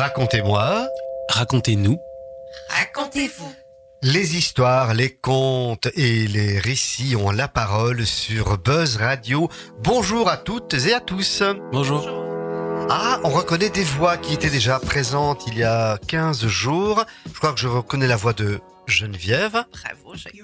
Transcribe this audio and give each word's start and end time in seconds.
Racontez-moi. 0.00 0.88
Racontez-nous. 1.28 2.00
Racontez-vous. 2.70 3.52
Les 4.00 4.34
histoires, 4.34 4.94
les 4.94 5.10
contes 5.10 5.88
et 5.94 6.26
les 6.26 6.58
récits 6.58 7.16
ont 7.16 7.30
la 7.30 7.48
parole 7.48 8.06
sur 8.06 8.56
Buzz 8.56 8.96
Radio. 8.96 9.50
Bonjour 9.82 10.30
à 10.30 10.38
toutes 10.38 10.72
et 10.72 10.94
à 10.94 11.00
tous. 11.00 11.42
Bonjour. 11.70 12.08
Ah, 12.88 13.20
on 13.24 13.28
reconnaît 13.28 13.68
des 13.68 13.84
voix 13.84 14.16
qui 14.16 14.32
étaient 14.32 14.48
déjà 14.48 14.78
présentes 14.78 15.42
il 15.46 15.58
y 15.58 15.64
a 15.64 15.98
15 16.08 16.46
jours. 16.46 17.04
Je 17.26 17.38
crois 17.38 17.52
que 17.52 17.60
je 17.60 17.68
reconnais 17.68 18.06
la 18.06 18.16
voix 18.16 18.32
de 18.32 18.58
Geneviève, 18.90 19.52
Bravo, 19.72 20.14
Jacques. 20.14 20.34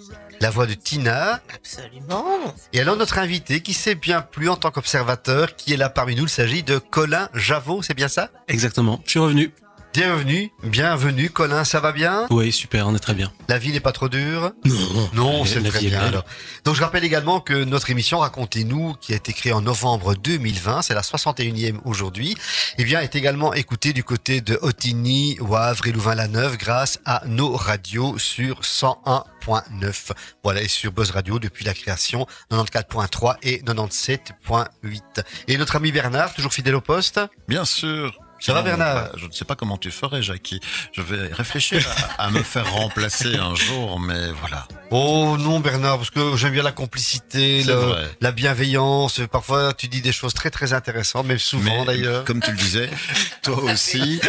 la 0.41 0.51
voix 0.51 0.67
de 0.67 0.75
Tina, 0.75 1.41
Absolument. 1.55 2.25
et 2.73 2.81
alors 2.81 2.97
notre 2.97 3.19
invité 3.19 3.61
qui 3.61 3.75
s'est 3.75 3.95
bien 3.95 4.23
plu 4.23 4.49
en 4.49 4.57
tant 4.57 4.71
qu'observateur, 4.71 5.57
qui 5.57 5.73
est 5.75 5.77
là 5.77 5.91
parmi 5.91 6.15
nous, 6.17 6.25
il 6.25 6.29
s'agit 6.29 6.63
de 6.63 6.79
Colin 6.79 7.29
Javot, 7.35 7.83
c'est 7.83 7.95
bien 7.95 8.09
ça? 8.09 8.31
Exactement. 8.49 9.01
Je 9.05 9.11
suis 9.11 9.19
revenu. 9.21 9.53
Bienvenue, 9.97 10.53
bienvenue 10.63 11.31
Colin, 11.31 11.65
ça 11.65 11.81
va 11.81 11.91
bien? 11.91 12.27
Oui, 12.29 12.53
super, 12.53 12.87
on 12.87 12.95
est 12.95 12.99
très 12.99 13.15
bien. 13.15 13.33
La 13.49 13.57
vie 13.57 13.73
n'est 13.73 13.81
pas 13.81 13.93
trop 13.93 14.11
dure? 14.11 14.53
Non. 14.67 15.09
Non, 15.15 15.45
c'est 15.47 15.63
très 15.63 15.81
bien 15.81 15.99
alors. 15.99 16.27
Donc 16.67 16.75
je 16.75 16.83
rappelle 16.83 17.03
également 17.03 17.41
que 17.41 17.65
notre 17.65 17.89
émission 17.89 18.19
Racontez-nous, 18.19 18.93
qui 19.01 19.15
a 19.15 19.17
été 19.17 19.33
créée 19.33 19.55
en 19.55 19.63
novembre 19.63 20.15
2020, 20.15 20.83
c'est 20.83 20.93
la 20.93 21.01
61e 21.01 21.79
aujourd'hui, 21.87 22.37
eh 22.77 22.85
bien 22.85 23.01
est 23.01 23.17
également 23.17 23.55
écoutée 23.55 23.95
du 23.95 24.05
côté 24.05 24.43
de 24.43 24.59
Otigny, 24.61 25.39
Wavre 25.41 25.87
et 25.87 25.93
Louvain-la-Neuve 25.93 26.59
grâce 26.59 27.01
à 27.07 27.23
nos 27.25 27.57
radios 27.57 28.19
sur 28.19 28.61
101.9. 28.61 30.11
Voilà, 30.45 30.61
et 30.61 30.69
sur 30.69 30.93
Buzz 30.93 31.13
Radio 31.13 31.39
depuis 31.39 31.65
la 31.65 31.73
création 31.73 32.27
94.3 32.51 33.37
et 33.43 33.63
97.8. 33.63 35.01
Et 35.49 35.57
notre 35.57 35.77
ami 35.77 35.91
Bernard, 35.91 36.35
toujours 36.35 36.53
fidèle 36.53 36.75
au 36.75 36.83
poste? 36.83 37.19
Bien 37.49 37.65
sûr. 37.65 38.13
Ça 38.39 38.53
va, 38.53 38.63
Bernard 38.63 39.09
Je 39.17 39.27
ne 39.27 39.33
sais 39.33 39.45
pas 39.45 39.55
comment 39.57 39.79
tu 39.79 39.91
ferais, 39.91 40.23
Jackie. 40.23 40.61
Je 40.93 41.01
vais 41.03 41.33
réfléchir 41.33 41.87
à, 42.19 42.25
à 42.27 42.31
me 42.31 42.43
faire 42.43 42.71
remplacer 42.73 43.35
un 43.37 43.55
jour, 43.55 43.99
mais 43.99 44.31
voilà. 44.41 44.69
Oh 44.91 45.37
non 45.39 45.59
Bernard, 45.59 45.97
parce 45.97 46.11
que 46.11 46.37
j'aime 46.37 46.53
bien 46.53 46.63
la 46.63 46.71
complicité, 46.71 47.65
le- 47.65 47.97
la 48.21 48.31
bienveillance. 48.33 49.21
Parfois 49.33 49.73
tu 49.75 49.89
dis 49.89 50.01
des 50.01 50.13
choses 50.13 50.33
très 50.35 50.51
très 50.51 50.73
intéressantes, 50.75 51.27
même 51.27 51.39
souvent 51.39 51.81
Mais 51.81 51.87
d'ailleurs. 51.87 52.25
comme 52.25 52.41
tu 52.41 52.51
le 52.53 52.57
disais, 52.57 52.89
toi 53.43 53.57
aussi, 53.65 54.21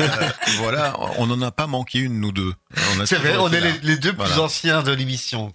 euh, 0.00 0.08
voilà, 0.58 0.94
on 1.18 1.26
n'en 1.26 1.40
a 1.42 1.50
pas 1.50 1.66
manqué 1.66 1.98
une, 1.98 2.20
nous 2.20 2.32
deux. 2.32 2.52
C'est 3.06 3.16
vrai, 3.16 3.36
on 3.38 3.50
est 3.50 3.60
les, 3.60 3.72
les 3.82 3.96
deux 3.96 4.12
plus 4.12 4.38
anciens 4.38 4.82
de 4.82 4.92
l'émission. 4.92 5.52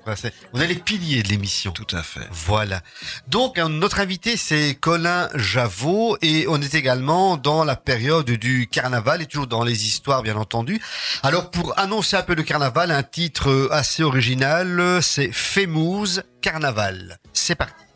On 0.53 0.59
est 0.59 0.67
les 0.67 0.75
piliers 0.75 1.21
de 1.23 1.29
l'émission. 1.29 1.71
Tout 1.71 1.95
à 1.95 2.01
fait. 2.03 2.27
Voilà. 2.31 2.81
Donc 3.27 3.57
notre 3.59 3.99
invité 3.99 4.35
c'est 4.35 4.75
Colin 4.75 5.29
Javot 5.35 6.17
et 6.21 6.45
on 6.49 6.61
est 6.61 6.73
également 6.73 7.37
dans 7.37 7.63
la 7.63 7.75
période 7.75 7.98
du 7.99 8.67
carnaval 8.71 9.21
et 9.21 9.25
toujours 9.25 9.47
dans 9.47 9.63
les 9.63 9.85
histoires 9.85 10.23
bien 10.23 10.37
entendu. 10.37 10.81
Alors 11.21 11.51
pour 11.51 11.77
annoncer 11.77 12.15
un 12.15 12.23
peu 12.23 12.33
le 12.33 12.43
carnaval, 12.43 12.91
un 12.91 13.03
titre 13.03 13.49
euh, 13.49 13.67
assez 13.71 14.03
original, 14.03 14.79
euh, 14.79 15.01
c'est 15.01 15.31
Fémouze 15.31 16.23
Carnaval. 16.41 17.17
C'est 17.33 17.55
parti. 17.55 17.88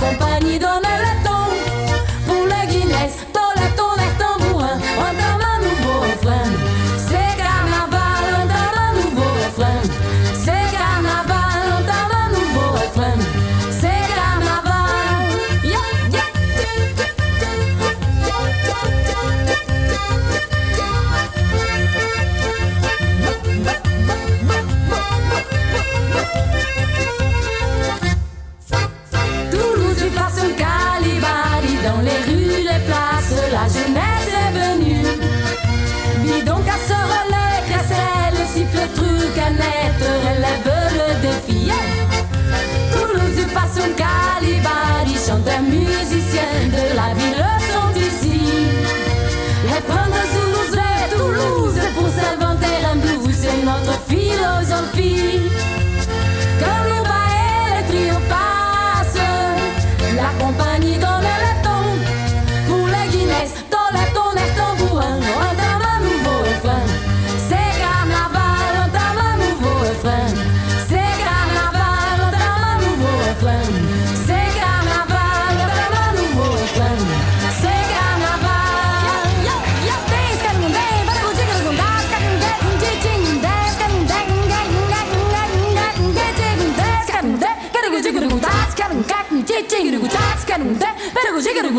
La 0.00 0.63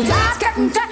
Just 0.04 0.40
getting 0.40 0.85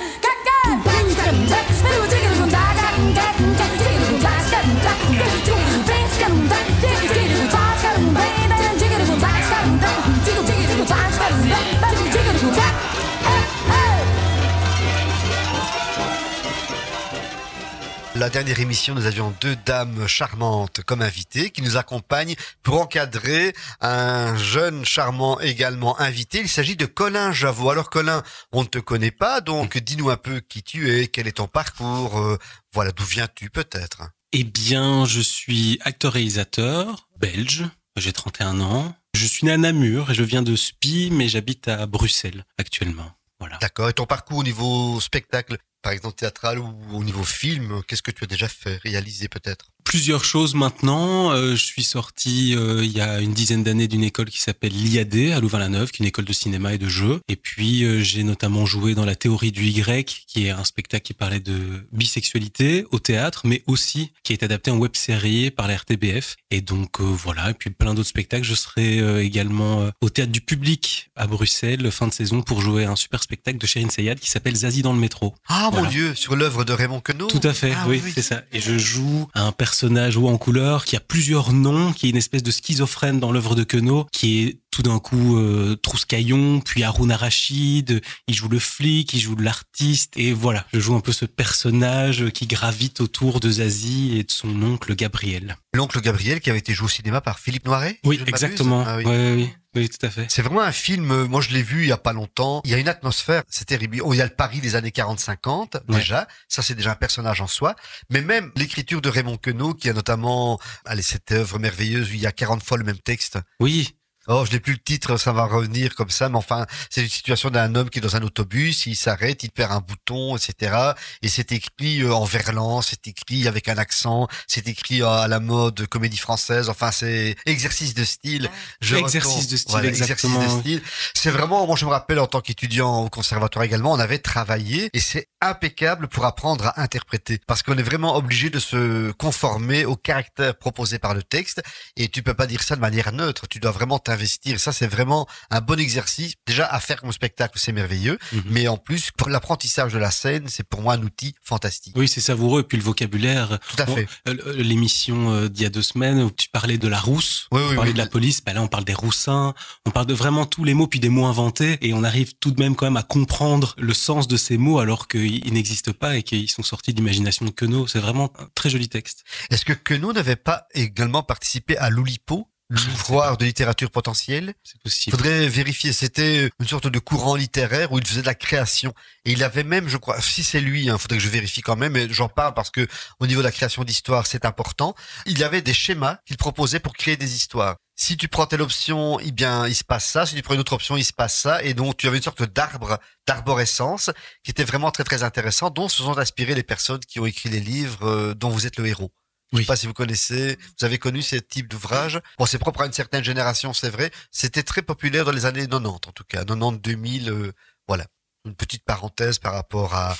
La 18.25 18.31
dernière 18.31 18.59
émission, 18.59 18.95
nous 18.95 19.05
avions 19.05 19.35
deux 19.43 19.55
dames 19.67 20.09
charmantes 20.09 20.81
comme 20.87 21.03
invitées 21.03 21.51
qui 21.51 21.61
nous 21.61 21.77
accompagnent 21.77 22.37
pour 22.63 22.81
encadrer 22.81 23.53
un 23.83 24.35
jeune 24.39 24.83
charmant 24.87 25.39
également 25.41 26.01
invité. 26.01 26.41
Il 26.41 26.49
s'agit 26.49 26.75
de 26.75 26.87
Colin 26.87 27.33
Javot. 27.33 27.69
Alors 27.69 27.91
Colin, 27.91 28.23
on 28.51 28.63
ne 28.63 28.67
te 28.67 28.79
connaît 28.79 29.11
pas, 29.11 29.43
donc 29.43 29.77
dis-nous 29.77 30.09
un 30.09 30.17
peu 30.17 30.41
qui 30.41 30.63
tu 30.63 30.91
es, 30.91 31.09
quel 31.09 31.27
est 31.27 31.33
ton 31.33 31.49
parcours, 31.49 32.19
euh, 32.19 32.39
voilà, 32.73 32.93
d'où 32.93 33.05
viens-tu 33.05 33.51
peut-être? 33.51 34.09
Eh 34.33 34.45
bien, 34.45 35.05
je 35.05 35.21
suis 35.21 35.79
acteur-réalisateur 35.83 37.11
belge. 37.19 37.65
J'ai 37.97 38.15
31 38.15 38.59
ans. 38.63 38.97
Je 39.13 39.27
suis 39.27 39.45
né 39.45 39.53
à 39.53 39.59
Namur 39.59 40.13
et 40.13 40.15
je 40.15 40.23
viens 40.23 40.43
de 40.43 40.57
Spi, 40.57 41.11
mais 41.13 41.29
j'habite 41.29 41.69
à 41.69 41.85
Bruxelles 41.85 42.47
actuellement. 42.57 43.13
Voilà. 43.39 43.59
D'accord. 43.59 43.91
Et 43.91 43.93
ton 43.93 44.07
parcours 44.07 44.39
au 44.39 44.45
niveau 44.45 44.99
spectacle, 45.01 45.59
par 45.85 45.93
exemple 45.93 46.17
théâtral 46.17 46.59
ou 46.59 46.75
au 46.93 47.05
niveau 47.05 47.25
film, 47.25 47.83
qu'est-ce 47.87 48.03
que 48.03 48.11
tu 48.11 48.25
as 48.25 48.27
déjà 48.27 48.49
fait, 48.49 48.77
réalisé 48.79 49.29
peut-être? 49.29 49.71
Plusieurs 49.85 50.25
choses 50.25 50.55
maintenant. 50.55 51.31
Euh, 51.31 51.51
je 51.55 51.65
suis 51.65 51.85
sorti 51.85 52.55
euh, 52.57 52.83
il 52.85 52.91
y 52.91 53.01
a 53.01 53.21
une 53.21 53.33
dizaine 53.33 53.63
d'années 53.63 53.87
d'une 53.87 54.03
école 54.03 54.29
qui 54.31 54.41
s'appelle 54.41 54.73
l'IAD 54.73 55.33
à 55.33 55.41
Louvain-la-Neuve, 55.41 55.91
qui 55.91 56.03
est 56.03 56.05
une 56.05 56.09
école 56.09 56.25
de 56.25 56.33
cinéma 56.33 56.75
et 56.75 56.79
de 56.79 56.89
jeu. 56.89 57.21
Et 57.29 57.37
puis 57.37 57.85
euh, 57.85 58.01
j'ai 58.03 58.25
notamment 58.25 58.67
joué 58.67 58.95
dans 58.95 59.05
la 59.05 59.15
théorie 59.15 59.53
du 59.53 59.67
Y, 59.67 60.25
qui 60.27 60.47
est 60.47 60.51
un 60.51 60.65
spectacle 60.65 61.05
qui 61.05 61.13
parlait 61.15 61.39
de 61.39 61.87
bisexualité 61.93 62.87
au 62.91 62.99
théâtre, 62.99 63.43
mais 63.45 63.63
aussi 63.67 64.11
qui 64.25 64.33
été 64.33 64.47
adapté 64.47 64.71
en 64.71 64.79
web 64.79 64.97
série 64.97 65.51
par 65.51 65.69
la 65.69 65.77
RTBF. 65.77 66.37
Et 66.51 66.61
donc 66.61 67.01
voilà. 67.01 67.51
Et 67.51 67.55
puis 67.55 67.71
plein 67.71 67.95
d'autres 67.95 68.09
spectacles. 68.09 68.45
Je 68.45 68.55
serai 68.55 69.23
également 69.25 69.91
au 70.01 70.09
théâtre 70.09 70.33
du 70.33 70.41
public 70.41 71.11
à 71.15 71.27
Bruxelles 71.27 71.91
fin 71.93 72.09
de 72.09 72.13
saison 72.13 72.43
pour 72.43 72.61
jouer 72.63 72.85
un 72.87 72.97
super 72.97 73.23
spectacle 73.23 73.59
de 73.59 73.67
Chérine 73.67 73.91
Seyad 73.91 74.19
qui 74.19 74.31
s'appelle 74.31 74.57
Zazie 74.57 74.83
dans 74.83 74.93
le 74.95 74.99
métro. 74.99 75.35
Ah 75.49 75.69
Voilà. 75.71 75.85
mon 75.87 75.91
Dieu, 75.93 76.15
sur 76.15 76.37
l'œuvre 76.37 76.65
de 76.65 76.73
Raymond 76.73 77.01
Queneau. 77.01 77.27
Tout 77.29 77.41
à 77.45 77.53
fait, 77.53 77.73
Ah 77.77 77.85
oui, 77.87 78.01
oui. 78.03 78.13
c'est 78.15 78.23
ça. 78.23 78.43
Et 78.53 78.61
je 78.61 78.79
joue 78.79 79.29
un 79.35 79.53
personnage 79.53 79.74
haut 79.83 80.29
en 80.29 80.39
couleur 80.39 80.85
qui 80.85 80.97
a 80.97 81.01
plusieurs 81.01 81.53
noms, 81.53 81.93
qui 81.93 82.07
est 82.07 82.11
une 82.11 82.17
espèce 82.17 82.43
de 82.43 82.51
schizophrène 82.51 83.21
dans 83.21 83.33
l'œuvre 83.33 83.55
de 83.55 83.65
Queneau, 83.65 84.07
qui 84.13 84.43
est 84.43 84.59
tout 84.71 84.83
d'un 84.83 84.99
coup 84.99 85.37
euh, 85.37 85.77
Trouscaillon, 85.77 86.61
puis 86.61 86.83
Haroun 86.83 87.13
Rachid, 87.13 88.01
il 88.27 88.35
joue 88.35 88.49
le 88.49 88.59
flic, 88.59 89.13
il 89.15 89.21
joue 89.21 89.37
l'artiste, 89.37 90.15
et 90.17 90.33
voilà, 90.33 90.67
je 90.73 90.81
joue 90.81 90.95
un 90.95 91.01
peu 91.01 91.13
ce 91.13 91.25
personnage 91.25 92.31
qui 92.31 92.47
gravite 92.47 93.01
autour 93.01 93.41
de 93.41 93.51
Zazie 93.51 94.19
et 94.19 94.25
de 94.25 94.31
son 94.31 94.63
oncle 94.63 94.95
Gabriel. 94.97 95.57
L'oncle 95.73 96.01
Gabriel 96.01 96.41
qui 96.41 96.51
avait 96.51 96.59
été 96.59 96.73
joué 96.73 96.87
au 96.87 96.89
cinéma 96.89 97.21
par 97.21 97.39
Philippe 97.39 97.67
Noiret. 97.67 98.01
Oui, 98.05 98.21
exactement. 98.27 98.85
Ah 98.87 98.97
oui. 98.97 99.05
Ouais, 99.05 99.17
ouais, 99.17 99.33
oui, 99.37 99.51
oui, 99.75 99.89
tout 99.89 100.05
à 100.07 100.11
fait. 100.11 100.27
C'est 100.29 100.43
vraiment 100.43 100.61
un 100.63 100.73
film, 100.73 101.11
euh, 101.11 101.27
moi 101.27 101.41
je 101.41 101.51
l'ai 101.51 101.63
vu 101.63 101.83
il 101.83 101.89
y 101.89 101.93
a 101.93 101.97
pas 101.97 102.13
longtemps, 102.13 102.61
il 102.65 102.71
y 102.71 102.75
a 102.75 102.79
une 102.79 102.89
atmosphère, 102.89 103.43
c'est 103.49 103.65
terrible. 103.67 104.01
Oh, 104.05 104.15
il 104.15 104.19
y 104.19 104.21
a 104.21 104.25
le 104.25 104.31
Paris 104.35 104.61
des 104.61 104.77
années 104.77 104.91
40-50 104.91 105.75
Ouais. 105.89 105.97
déjà, 105.97 106.27
ça 106.49 106.63
c'est 106.63 106.75
déjà 106.75 106.93
un 106.93 106.97
personnage 106.97 107.41
en 107.41 107.47
soi, 107.47 107.75
mais 108.11 108.21
même 108.23 108.51
l'écriture 108.57 109.01
de 109.01 109.09
Raymond 109.09 109.37
Queneau 109.37 109.75
qui 109.75 109.89
a 109.91 109.93
notamment, 109.93 110.59
allez 110.85 111.03
cette 111.03 111.33
œuvre 111.33 111.59
merveilleuse 111.59 112.11
où 112.11 112.15
il 112.15 112.21
y 112.21 112.27
a 112.27 112.33
40 112.33 112.63
fois 112.63 112.77
le 112.79 112.85
même 112.85 112.99
texte. 112.99 113.39
Oui, 113.61 113.97
Oh, 114.29 114.45
je 114.47 114.53
n'ai 114.53 114.61
plus 114.61 114.73
le 114.75 114.79
titre, 114.79 115.17
ça 115.17 115.33
va 115.33 115.45
revenir 115.45 115.95
comme 115.95 116.11
ça, 116.11 116.29
mais 116.29 116.37
enfin, 116.39 116.67
c'est 116.91 117.03
une 117.03 117.09
situation 117.09 117.51
d'un 117.51 117.75
homme 117.75 117.91
qui 117.91 117.99
est 117.99 118.03
dans 118.03 118.17
un 118.17 118.23
autobus, 118.23 118.87
il 118.87 118.97
s'arrête, 118.97 119.43
il 119.43 119.51
perd 119.51 119.73
un 119.73 119.81
bouton, 119.81 120.37
etc. 120.37 120.77
Et 121.23 121.29
c'est 121.29 121.53
écrit 121.53 122.03
euh, 122.03 122.13
en 122.15 122.25
verlan, 122.25 122.81
c'est 122.83 123.07
écrit 123.07 123.47
avec 123.49 123.69
un 123.69 123.77
accent, 123.77 124.29
c'est 124.47 124.67
écrit 124.69 125.03
à 125.03 125.29
la 125.29 125.41
mode 125.41 125.87
comédie 125.89 126.17
française, 126.19 126.69
enfin, 126.71 126.91
c'est 126.91 127.37
exercice 127.47 127.95
de 127.95 128.05
style. 128.05 128.51
Je 128.81 128.97
Exercice 128.97 129.25
retourne- 129.33 129.47
de 129.51 129.57
style, 129.57 129.71
voilà, 129.71 129.89
exactement. 129.89 130.41
Exercice 130.43 130.57
de 130.57 130.61
style. 130.63 130.83
C'est 131.15 131.31
vraiment, 131.31 131.67
moi 131.67 131.77
je 131.77 131.85
me 131.85 131.91
rappelle 131.91 132.19
en 132.19 132.27
tant 132.27 132.41
qu'étudiant 132.41 133.03
au 133.05 133.09
conservatoire 133.11 133.65
également, 133.65 133.93
on 133.93 133.99
avait 133.99 134.19
travaillé 134.19 134.89
et 134.93 135.01
c'est 135.01 135.29
impeccable 135.41 136.09
pour 136.09 136.25
apprendre 136.25 136.67
à 136.69 136.81
interpréter 136.81 137.39
parce 137.47 137.63
qu'on 137.63 137.77
est 137.77 137.83
vraiment 137.83 138.17
obligé 138.17 138.49
de 138.51 138.59
se 138.59 139.11
conformer 139.13 139.85
au 139.85 139.97
caractère 139.97 140.57
proposé 140.57 140.99
par 140.99 141.15
le 141.15 141.23
texte 141.23 141.63
et 141.97 142.09
tu 142.09 142.23
peux 142.23 142.35
pas 142.35 142.47
dire 142.47 142.63
ça 142.63 142.77
de 142.77 142.81
manière 142.81 143.13
neutre, 143.13 143.47
tu 143.49 143.59
dois 143.61 143.71
vraiment 143.71 143.99
t'investir. 144.15 144.61
Ça 144.61 144.73
c'est 144.73 144.87
vraiment 144.87 145.27
un 145.51 145.61
bon 145.61 145.79
exercice 145.81 146.35
déjà 146.47 146.67
à 146.67 146.81
faire 146.81 147.01
comme 147.01 147.13
spectacle, 147.13 147.59
c'est 147.59 147.73
merveilleux, 147.73 148.19
Mhm. 148.33 148.43
mais 148.51 148.69
en 148.69 148.77
plus 148.77 149.11
pour 149.17 149.29
l'apprentissage 149.29 149.93
de 149.93 149.99
la 149.99 150.11
scène, 150.11 150.47
c'est 150.49 150.63
pour 150.69 150.83
moi 150.83 150.95
un 150.95 151.03
outil 151.03 151.35
fantastique. 151.43 151.95
oui, 151.97 152.09
c'est 152.09 152.21
savoureux. 152.21 152.61
Et 152.61 152.65
puis 152.65 152.77
le 152.79 152.83
vocabulaire. 152.85 153.59
Tout 153.71 153.83
à 153.83 153.87
Bon, 153.87 153.95
fait. 153.97 154.07
euh, 154.29 154.53
L'émission 154.63 155.33
euh, 155.33 155.49
d'il 155.49 155.63
y 155.63 155.67
a 155.67 155.71
deux 155.71 155.83
semaines 155.83 156.21
où 156.23 156.31
tu 156.31 156.49
parlais 156.49 156.79
de 156.79 156.89
la 156.89 156.99
rousse, 156.99 157.49
Oui, 157.53 157.61
oui, 157.61 157.69
on 157.73 157.75
parlait 157.75 157.91
oui. 157.91 157.95
de 157.95 157.99
la 157.99 158.07
police, 158.07 158.43
bah 158.45 158.53
là 158.53 158.63
on 158.63 158.69
parle 158.69 158.85
des 158.85 158.95
roussins, 158.95 159.55
on 159.87 159.91
parle 159.91 160.07
de 160.07 160.15
vraiment 160.15 160.47
tous 160.47 160.65
les 160.65 160.75
mots 160.75 160.87
puis 160.87 161.01
des 161.01 161.09
mots 161.09 161.27
inventés 161.27 161.79
et 161.83 161.93
on 161.95 162.05
arrive 162.05 162.35
tout 162.41 162.51
de 162.53 162.61
même 162.61 162.77
quand 162.77 162.87
même 162.87 162.97
à 162.97 163.03
comprendre 163.03 163.75
le 163.79 163.95
sens 163.95 164.29
de 164.29 164.37
ces 164.37 164.57
mots 164.59 164.79
alors 164.79 165.09
qu'ils 165.09 165.45
ils 165.47 165.53
n'existent 165.53 165.93
pas 165.93 166.17
et 166.17 166.23
qu'ils 166.23 166.51
sont 166.51 166.63
sortis 166.63 166.93
de 166.93 166.99
l'imagination 166.99 167.45
de 167.45 167.51
Queneau. 167.51 167.87
C'est 167.87 167.99
vraiment 168.01 168.33
un 168.39 168.47
très 168.55 168.71
joli 168.71 168.89
texte. 168.89 169.25
Est-ce 169.51 169.65
que 169.65 169.73
Queneau 169.73 170.13
n'avait 170.13 170.37
pas 170.37 170.67
également 170.75 171.23
participé 171.23 171.77
à 171.79 171.91
l'Oulipo, 171.91 172.49
l'ouvroir 172.71 173.37
de 173.37 173.45
littérature 173.45 173.91
potentielle 173.91 174.55
C'est 174.63 174.77
Il 174.77 174.81
possible. 174.83 175.17
faudrait 175.17 175.49
vérifier. 175.49 175.93
C'était 175.93 176.51
une 176.61 176.67
sorte 176.67 176.87
de 176.87 176.99
courant 176.99 177.37
littéraire 177.37 177.93
où 177.93 177.99
il 177.99 178.07
faisait 178.07 178.23
de 178.23 178.27
la 178.27 178.35
création. 178.35 178.93
Et 179.25 179.33
il 179.33 179.43
avait 179.45 179.65
même, 179.65 179.89
je 179.89 179.97
crois, 179.97 180.21
si 180.21 180.43
c'est 180.43 180.61
lui, 180.61 180.85
il 180.87 180.99
faudrait 180.99 181.19
que 181.19 181.23
je 181.25 181.29
vérifie 181.29 181.61
quand 181.63 181.77
même, 181.77 181.93
mais 181.93 182.09
j'en 182.11 182.29
parle 182.29 182.55
parce 182.55 182.71
que 182.71 182.87
au 183.21 183.27
niveau 183.27 183.41
de 183.43 183.47
la 183.47 183.53
création 183.53 183.85
d'histoire, 183.85 184.27
c'est 184.27 184.45
important. 184.45 184.95
Il 185.27 185.43
avait 185.45 185.63
des 185.63 185.75
schémas 185.75 186.19
qu'il 186.27 186.37
proposait 186.37 186.81
pour 186.81 186.95
créer 186.95 187.17
des 187.17 187.35
histoires. 187.37 187.77
Si 187.97 188.17
tu 188.17 188.27
prends 188.27 188.47
telle 188.47 188.63
option, 188.63 189.21
eh 189.21 189.31
bien, 189.31 189.69
il 189.69 189.75
se 189.75 189.85
passe 189.85 190.07
ça. 190.07 190.27
Si 190.27 190.35
tu 190.35 190.43
prends 190.43 190.55
une 190.55 190.61
autre 190.61 190.73
option, 190.73 190.97
il 190.97 191.05
se 191.05 191.13
passe 191.13 191.39
ça. 191.41 191.63
Et 191.63 191.75
donc, 191.75 191.97
tu 191.97 192.09
avais 192.09 192.17
une 192.17 192.23
sorte 192.25 192.43
d'arbre, 192.43 192.99
d'arborescence, 193.29 194.11
qui 194.43 194.51
était 194.51 194.65
vraiment 194.65 194.91
très, 194.91 195.05
très 195.05 195.23
intéressant, 195.23 195.71
dont 195.71 195.89
se 195.89 196.03
sont 196.03 196.19
inspirées 196.19 196.55
les 196.57 196.65
personnes 196.65 196.99
qui 197.01 197.21
ont 197.21 197.27
écrit 197.27 197.51
les 197.51 197.61
livres 197.61 198.09
euh, 198.09 198.35
dont 198.35 198.49
vous 198.49 198.67
êtes 198.67 198.79
le 198.79 198.87
héros. 198.87 199.13
Je 199.55 199.59
Oui. 199.59 199.65
sais 199.65 199.69
pas 199.69 199.77
si 199.77 199.87
vous 199.87 199.93
connaissez, 199.95 200.59
vous 200.79 200.85
avez 200.85 200.99
connu 200.99 201.23
ce 201.23 201.37
type 201.37 201.69
d'ouvrage. 201.69 202.21
Bon, 202.39 202.47
c'est 202.47 202.59
propre 202.59 202.81
à 202.83 202.87
une 202.87 202.93
certaine 202.93 203.23
génération, 203.25 203.73
c'est 203.73 203.89
vrai. 203.91 204.11
C'était 204.31 204.63
très 204.65 204.83
populaire 204.83 205.25
dans 205.25 205.31
les 205.33 205.47
années 205.47 205.67
90, 205.67 205.87
en 206.09 206.13
tout 206.13 206.25
cas. 206.25 206.45
90, 206.45 206.79
2000, 206.81 207.31
euh, 207.31 207.53
voilà. 207.87 208.07
Une 208.45 208.55
petite 208.55 208.85
parenthèse 208.85 209.39
par 209.39 209.55
rapport 209.55 209.95
à, 209.95 210.17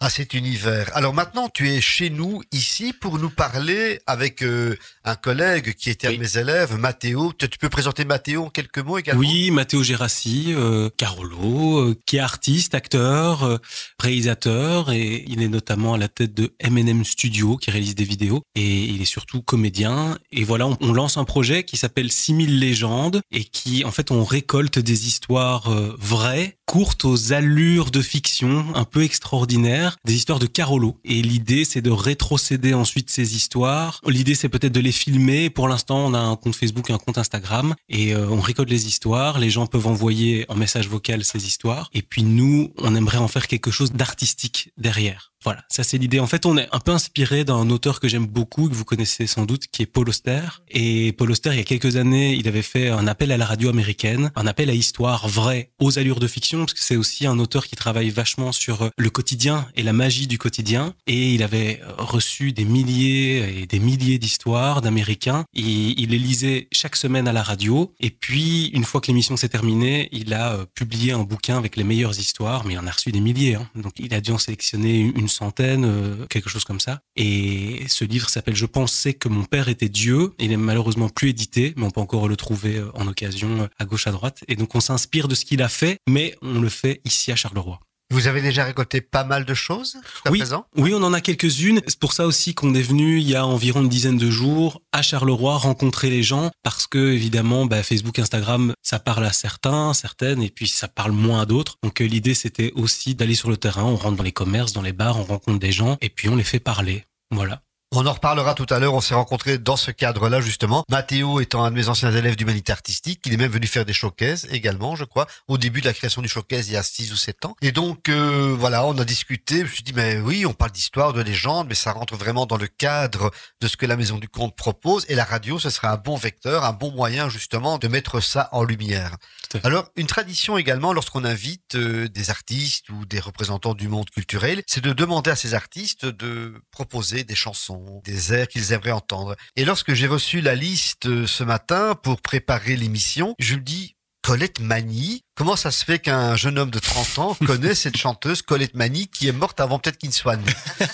à 0.00 0.08
cet 0.08 0.32
univers. 0.32 0.90
Alors 0.94 1.12
maintenant, 1.12 1.50
tu 1.50 1.68
es 1.68 1.82
chez 1.82 2.08
nous, 2.08 2.42
ici, 2.52 2.94
pour 2.94 3.18
nous 3.18 3.28
parler 3.28 4.00
avec 4.06 4.42
euh, 4.42 4.76
un 5.04 5.14
collègue 5.14 5.74
qui 5.74 5.90
était 5.90 6.08
un 6.08 6.12
de 6.14 6.16
mes 6.16 6.38
élèves, 6.38 6.76
Mathéo. 6.78 7.34
Tu, 7.36 7.50
tu 7.50 7.58
peux 7.58 7.68
présenter 7.68 8.06
Mathéo 8.06 8.46
en 8.46 8.48
quelques 8.48 8.78
mots 8.78 8.96
également? 8.96 9.20
Oui, 9.20 9.50
Matteo 9.50 9.82
Gerassi, 9.82 10.54
euh, 10.56 10.88
Carolo, 10.96 11.80
euh, 11.80 11.96
qui 12.06 12.16
est 12.16 12.20
artiste, 12.20 12.74
acteur, 12.74 13.60
réalisateur, 13.98 14.90
et 14.90 15.22
il 15.28 15.42
est 15.42 15.48
notamment 15.48 15.92
à 15.92 15.98
la 15.98 16.08
tête 16.08 16.32
de 16.32 16.54
M&M 16.60 17.04
Studio, 17.04 17.58
qui 17.58 17.70
réalise 17.70 17.94
des 17.94 18.04
vidéos, 18.04 18.42
et 18.54 18.84
il 18.84 19.02
est 19.02 19.06
surtout 19.06 19.42
comédien. 19.42 20.16
Et 20.32 20.44
voilà, 20.44 20.66
on, 20.66 20.78
on 20.80 20.94
lance 20.94 21.18
un 21.18 21.24
projet 21.24 21.62
qui 21.64 21.76
s'appelle 21.76 22.10
6000 22.10 22.58
légendes, 22.58 23.20
et 23.30 23.44
qui, 23.44 23.84
en 23.84 23.90
fait, 23.90 24.10
on 24.10 24.24
récolte 24.24 24.78
des 24.78 25.06
histoires 25.06 25.70
vraies, 25.98 26.56
courtes 26.64 27.04
aux 27.04 27.32
allures 27.32 27.90
de 27.90 28.00
fiction, 28.00 28.64
un 28.74 28.84
peu 28.84 29.02
extraordinaires, 29.02 29.89
des 30.04 30.14
histoires 30.14 30.38
de 30.38 30.46
Carolo. 30.46 30.98
Et 31.04 31.22
l'idée, 31.22 31.64
c'est 31.64 31.82
de 31.82 31.90
rétrocéder 31.90 32.74
ensuite 32.74 33.10
ces 33.10 33.36
histoires. 33.36 34.00
L'idée, 34.06 34.34
c'est 34.34 34.48
peut-être 34.48 34.72
de 34.72 34.80
les 34.80 34.92
filmer. 34.92 35.50
Pour 35.50 35.68
l'instant, 35.68 36.06
on 36.06 36.14
a 36.14 36.18
un 36.18 36.36
compte 36.36 36.56
Facebook 36.56 36.90
un 36.90 36.98
compte 36.98 37.18
Instagram, 37.18 37.74
et 37.88 38.14
euh, 38.14 38.28
on 38.30 38.40
récolte 38.40 38.70
les 38.70 38.86
histoires. 38.86 39.38
Les 39.38 39.50
gens 39.50 39.66
peuvent 39.66 39.86
envoyer 39.86 40.44
en 40.48 40.56
message 40.56 40.88
vocal 40.88 41.24
ces 41.24 41.46
histoires. 41.46 41.88
Et 41.92 42.02
puis 42.02 42.22
nous, 42.22 42.72
on 42.78 42.94
aimerait 42.94 43.18
en 43.18 43.28
faire 43.28 43.46
quelque 43.46 43.70
chose 43.70 43.92
d'artistique 43.92 44.72
derrière. 44.76 45.29
Voilà, 45.42 45.64
ça 45.70 45.82
c'est 45.84 45.96
l'idée. 45.96 46.20
En 46.20 46.26
fait, 46.26 46.44
on 46.44 46.58
est 46.58 46.68
un 46.70 46.80
peu 46.80 46.92
inspiré 46.92 47.44
d'un 47.44 47.70
auteur 47.70 47.98
que 47.98 48.08
j'aime 48.08 48.26
beaucoup, 48.26 48.68
que 48.68 48.74
vous 48.74 48.84
connaissez 48.84 49.26
sans 49.26 49.46
doute, 49.46 49.68
qui 49.68 49.82
est 49.82 49.86
Paul 49.86 50.08
Auster. 50.08 50.42
Et 50.68 51.12
Paul 51.12 51.30
Auster, 51.30 51.50
il 51.52 51.56
y 51.56 51.60
a 51.60 51.64
quelques 51.64 51.96
années, 51.96 52.34
il 52.34 52.46
avait 52.46 52.60
fait 52.60 52.88
un 52.90 53.06
appel 53.06 53.32
à 53.32 53.38
la 53.38 53.46
radio 53.46 53.70
américaine, 53.70 54.30
un 54.36 54.46
appel 54.46 54.68
à 54.68 54.74
histoire 54.74 55.28
vraie, 55.28 55.70
aux 55.78 55.98
allures 55.98 56.20
de 56.20 56.26
fiction, 56.26 56.58
parce 56.60 56.74
que 56.74 56.80
c'est 56.80 56.96
aussi 56.96 57.26
un 57.26 57.38
auteur 57.38 57.66
qui 57.66 57.74
travaille 57.74 58.10
vachement 58.10 58.52
sur 58.52 58.82
euh, 58.82 58.88
le 58.98 59.08
quotidien 59.08 59.66
et 59.76 59.82
la 59.82 59.94
magie 59.94 60.26
du 60.26 60.36
quotidien. 60.36 60.92
Et 61.06 61.32
il 61.34 61.42
avait 61.42 61.80
euh, 61.82 61.92
reçu 61.96 62.52
des 62.52 62.66
milliers 62.66 63.62
et 63.62 63.66
des 63.66 63.78
milliers 63.78 64.18
d'histoires 64.18 64.82
d'Américains. 64.82 65.44
Il 65.54 66.10
les 66.10 66.18
lisait 66.18 66.68
chaque 66.70 66.96
semaine 66.96 67.26
à 67.26 67.32
la 67.32 67.42
radio. 67.42 67.94
Et 67.98 68.10
puis, 68.10 68.66
une 68.74 68.84
fois 68.84 69.00
que 69.00 69.06
l'émission 69.06 69.38
s'est 69.38 69.48
terminée, 69.48 70.10
il 70.12 70.34
a 70.34 70.52
euh, 70.52 70.66
publié 70.74 71.12
un 71.12 71.22
bouquin 71.22 71.56
avec 71.56 71.76
les 71.76 71.84
meilleures 71.84 72.18
histoires, 72.18 72.66
mais 72.66 72.74
il 72.74 72.78
en 72.78 72.86
a 72.86 72.90
reçu 72.90 73.10
des 73.10 73.20
milliers. 73.20 73.54
hein. 73.54 73.66
Donc, 73.74 73.94
il 73.98 74.12
a 74.12 74.20
dû 74.20 74.32
en 74.32 74.38
sélectionner 74.38 75.00
une 75.00 75.29
centaine, 75.30 75.84
euh, 75.84 76.26
quelque 76.26 76.48
chose 76.48 76.64
comme 76.64 76.80
ça. 76.80 77.00
Et 77.16 77.84
ce 77.88 78.04
livre 78.04 78.28
s'appelle 78.28 78.54
Je 78.54 78.66
pensais 78.66 79.14
que 79.14 79.28
mon 79.28 79.44
père 79.44 79.68
était 79.68 79.88
Dieu. 79.88 80.32
Il 80.38 80.52
est 80.52 80.56
malheureusement 80.56 81.08
plus 81.08 81.30
édité, 81.30 81.74
mais 81.76 81.84
on 81.84 81.90
peut 81.90 82.00
encore 82.00 82.28
le 82.28 82.36
trouver 82.36 82.76
euh, 82.76 82.90
en 82.94 83.06
occasion 83.06 83.62
euh, 83.62 83.66
à 83.78 83.84
gauche 83.84 84.06
à 84.06 84.12
droite. 84.12 84.44
Et 84.48 84.56
donc, 84.56 84.74
on 84.74 84.80
s'inspire 84.80 85.28
de 85.28 85.34
ce 85.34 85.44
qu'il 85.44 85.62
a 85.62 85.68
fait, 85.68 85.98
mais 86.08 86.36
on 86.42 86.60
le 86.60 86.68
fait 86.68 87.00
ici 87.04 87.32
à 87.32 87.36
Charleroi. 87.36 87.80
Vous 88.12 88.26
avez 88.26 88.42
déjà 88.42 88.64
récolté 88.64 89.00
pas 89.00 89.22
mal 89.24 89.44
de 89.44 89.54
choses 89.54 89.96
jusqu'à 90.12 90.30
Oui. 90.30 90.38
présent? 90.40 90.66
Oui, 90.76 90.92
on 90.94 91.02
en 91.02 91.12
a 91.12 91.20
quelques-unes. 91.20 91.80
C'est 91.86 91.98
pour 91.98 92.12
ça 92.12 92.26
aussi 92.26 92.54
qu'on 92.54 92.74
est 92.74 92.82
venu 92.82 93.18
il 93.20 93.28
y 93.28 93.36
a 93.36 93.46
environ 93.46 93.82
une 93.82 93.88
dizaine 93.88 94.18
de 94.18 94.30
jours 94.30 94.82
à 94.92 95.00
Charleroi 95.02 95.56
rencontrer 95.56 96.10
les 96.10 96.22
gens 96.24 96.50
parce 96.64 96.86
que 96.88 97.12
évidemment, 97.12 97.66
bah, 97.66 97.82
Facebook, 97.84 98.18
Instagram, 98.18 98.74
ça 98.82 98.98
parle 98.98 99.24
à 99.24 99.32
certains, 99.32 99.94
certaines, 99.94 100.42
et 100.42 100.50
puis 100.50 100.66
ça 100.66 100.88
parle 100.88 101.12
moins 101.12 101.42
à 101.42 101.46
d'autres. 101.46 101.76
Donc 101.84 102.00
euh, 102.00 102.04
l'idée 102.04 102.34
c'était 102.34 102.72
aussi 102.74 103.14
d'aller 103.14 103.34
sur 103.36 103.48
le 103.48 103.56
terrain. 103.56 103.84
On 103.84 103.96
rentre 103.96 104.16
dans 104.16 104.24
les 104.24 104.32
commerces, 104.32 104.72
dans 104.72 104.82
les 104.82 104.92
bars, 104.92 105.18
on 105.18 105.24
rencontre 105.24 105.60
des 105.60 105.72
gens 105.72 105.96
et 106.00 106.10
puis 106.10 106.28
on 106.28 106.36
les 106.36 106.44
fait 106.44 106.60
parler. 106.60 107.04
Voilà. 107.30 107.62
On 107.92 108.06
en 108.06 108.12
reparlera 108.12 108.54
tout 108.54 108.66
à 108.70 108.78
l'heure. 108.78 108.94
On 108.94 109.00
s'est 109.00 109.16
rencontrés 109.16 109.58
dans 109.58 109.74
ce 109.74 109.90
cadre-là, 109.90 110.40
justement. 110.40 110.84
Mathéo 110.88 111.40
étant 111.40 111.64
un 111.64 111.72
de 111.72 111.74
mes 111.74 111.88
anciens 111.88 112.14
élèves 112.14 112.36
d'humanité 112.36 112.70
artistique. 112.70 113.20
Il 113.26 113.32
est 113.32 113.36
même 113.36 113.50
venu 113.50 113.66
faire 113.66 113.84
des 113.84 113.92
showcases 113.92 114.46
également, 114.52 114.94
je 114.94 115.02
crois, 115.02 115.26
au 115.48 115.58
début 115.58 115.80
de 115.80 115.86
la 115.86 115.92
création 115.92 116.22
du 116.22 116.28
showcase 116.28 116.68
il 116.68 116.74
y 116.74 116.76
a 116.76 116.84
6 116.84 117.12
ou 117.12 117.16
7 117.16 117.46
ans. 117.46 117.56
Et 117.62 117.72
donc, 117.72 118.08
euh, 118.08 118.54
voilà, 118.56 118.86
on 118.86 118.96
a 118.96 119.04
discuté. 119.04 119.56
Je 119.58 119.62
me 119.62 119.68
suis 119.68 119.82
dit, 119.82 119.92
mais 119.92 120.20
oui, 120.20 120.46
on 120.46 120.52
parle 120.52 120.70
d'histoire, 120.70 121.12
de 121.12 121.20
légende, 121.20 121.66
mais 121.68 121.74
ça 121.74 121.90
rentre 121.90 122.14
vraiment 122.14 122.46
dans 122.46 122.58
le 122.58 122.68
cadre 122.68 123.32
de 123.60 123.66
ce 123.66 123.76
que 123.76 123.86
la 123.86 123.96
Maison 123.96 124.18
du 124.18 124.28
Conte 124.28 124.54
propose. 124.54 125.04
Et 125.08 125.16
la 125.16 125.24
radio, 125.24 125.58
ce 125.58 125.68
sera 125.68 125.90
un 125.90 125.96
bon 125.96 126.14
vecteur, 126.14 126.62
un 126.62 126.72
bon 126.72 126.92
moyen, 126.92 127.28
justement, 127.28 127.78
de 127.78 127.88
mettre 127.88 128.20
ça 128.20 128.50
en 128.52 128.62
lumière. 128.62 129.16
Alors, 129.64 129.88
une 129.96 130.06
tradition 130.06 130.58
également, 130.58 130.92
lorsqu'on 130.92 131.24
invite 131.24 131.74
euh, 131.74 132.06
des 132.08 132.30
artistes 132.30 132.88
ou 132.90 133.04
des 133.04 133.18
représentants 133.18 133.74
du 133.74 133.88
monde 133.88 134.08
culturel, 134.10 134.62
c'est 134.68 134.80
de 134.80 134.92
demander 134.92 135.32
à 135.32 135.36
ces 135.36 135.54
artistes 135.54 136.06
de 136.06 136.54
proposer 136.70 137.24
des 137.24 137.34
chansons, 137.34 137.79
des 138.04 138.32
airs 138.32 138.48
qu'ils 138.48 138.72
aimeraient 138.72 138.90
entendre. 138.90 139.36
Et 139.56 139.64
lorsque 139.64 139.94
j'ai 139.94 140.06
reçu 140.06 140.40
la 140.40 140.54
liste 140.54 141.06
euh, 141.06 141.26
ce 141.26 141.44
matin 141.44 141.94
pour 141.94 142.20
préparer 142.20 142.76
l'émission, 142.76 143.34
je 143.38 143.56
me 143.56 143.60
dis, 143.60 143.96
Colette 144.22 144.60
Mani, 144.60 145.24
comment 145.40 145.56
ça 145.56 145.70
se 145.70 145.86
fait 145.86 145.98
qu'un 145.98 146.36
jeune 146.36 146.58
homme 146.58 146.68
de 146.68 146.78
30 146.78 147.18
ans 147.18 147.36
connaît 147.46 147.74
cette 147.74 147.96
chanteuse 147.96 148.42
Colette 148.42 148.74
Mani 148.74 149.08
qui 149.08 149.26
est 149.26 149.32
morte 149.32 149.58
avant 149.58 149.78
peut-être 149.78 149.96
qu'il 149.96 150.10
ne 150.10 150.14
soit 150.14 150.36
né 150.36 150.44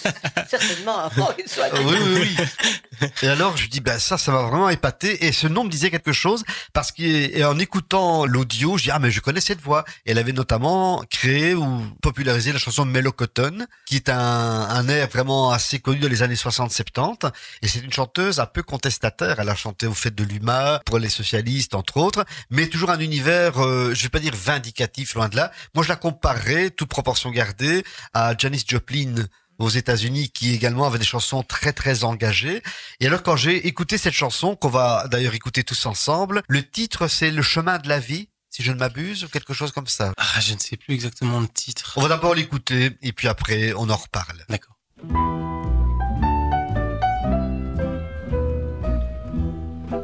Certainement 0.48 0.98
avant 0.98 1.32
qu'il 1.32 1.48
soit 1.48 1.64
oui, 1.74 1.96
oui, 2.00 2.36
oui. 2.38 3.08
Et 3.22 3.28
alors, 3.28 3.56
je 3.56 3.66
dis, 3.66 3.80
ben 3.80 3.98
ça, 3.98 4.16
ça 4.16 4.30
m'a 4.30 4.42
vraiment 4.42 4.68
épaté. 4.68 5.26
Et 5.26 5.32
ce 5.32 5.48
nom 5.48 5.64
me 5.64 5.68
disait 5.68 5.90
quelque 5.90 6.12
chose 6.12 6.44
parce 6.72 6.92
qu'en 6.92 7.58
écoutant 7.58 8.24
l'audio, 8.24 8.78
je 8.78 8.84
dis, 8.84 8.90
ah, 8.92 9.00
mais 9.00 9.10
je 9.10 9.20
connais 9.20 9.40
cette 9.40 9.60
voix. 9.60 9.84
Et 10.06 10.12
elle 10.12 10.18
avait 10.18 10.32
notamment 10.32 11.02
créé 11.10 11.54
ou 11.54 11.82
popularisé 12.00 12.52
la 12.52 12.60
chanson 12.60 12.84
Mellow 12.84 13.10
Cotton, 13.10 13.66
qui 13.84 13.96
est 13.96 14.08
un, 14.08 14.16
un 14.16 14.88
air 14.88 15.08
vraiment 15.08 15.50
assez 15.50 15.80
connu 15.80 15.98
dans 15.98 16.08
les 16.08 16.22
années 16.22 16.36
60-70. 16.36 17.32
Et 17.62 17.68
c'est 17.68 17.80
une 17.80 17.92
chanteuse 17.92 18.38
un 18.38 18.46
peu 18.46 18.62
contestataire. 18.62 19.40
Elle 19.40 19.48
a 19.48 19.56
chanté 19.56 19.88
au 19.88 19.94
fait 19.94 20.14
de 20.14 20.22
l'UMA, 20.22 20.82
pour 20.86 21.00
les 21.00 21.08
socialistes, 21.08 21.74
entre 21.74 21.96
autres, 21.96 22.24
mais 22.50 22.68
toujours 22.68 22.90
un 22.90 23.00
univers, 23.00 23.60
euh, 23.60 23.92
je 23.92 24.04
vais 24.04 24.08
pas 24.08 24.20
dire 24.20 24.35
vindicatif, 24.36 25.14
loin 25.14 25.28
de 25.28 25.36
là. 25.36 25.50
Moi, 25.74 25.84
je 25.84 25.88
la 25.88 25.96
comparerais, 25.96 26.70
toute 26.70 26.88
proportion 26.88 27.30
gardée, 27.30 27.84
à 28.14 28.36
Janis 28.36 28.64
Joplin 28.66 29.26
aux 29.58 29.68
États-Unis 29.68 30.30
qui 30.30 30.54
également 30.54 30.86
avait 30.86 30.98
des 30.98 31.04
chansons 31.04 31.42
très 31.42 31.72
très 31.72 32.04
engagées. 32.04 32.62
Et 33.00 33.06
alors 33.06 33.22
quand 33.22 33.36
j'ai 33.36 33.66
écouté 33.66 33.98
cette 33.98 34.14
chanson 34.14 34.54
qu'on 34.54 34.68
va 34.68 35.08
d'ailleurs 35.08 35.34
écouter 35.34 35.64
tous 35.64 35.86
ensemble, 35.86 36.42
le 36.48 36.62
titre 36.62 37.08
c'est 37.08 37.30
Le 37.30 37.42
chemin 37.42 37.78
de 37.78 37.88
la 37.88 37.98
vie, 37.98 38.28
si 38.50 38.62
je 38.62 38.72
ne 38.72 38.78
m'abuse 38.78 39.24
ou 39.24 39.28
quelque 39.28 39.54
chose 39.54 39.72
comme 39.72 39.86
ça. 39.86 40.12
Ah, 40.18 40.40
je 40.40 40.54
ne 40.54 40.58
sais 40.58 40.76
plus 40.76 40.94
exactement 40.94 41.40
le 41.40 41.48
titre. 41.48 41.94
On 41.96 42.02
va 42.02 42.08
d'abord 42.08 42.34
l'écouter 42.34 42.90
et 43.02 43.12
puis 43.12 43.28
après 43.28 43.72
on 43.76 43.88
en 43.88 43.96
reparle. 43.96 44.44
D'accord. 44.48 44.76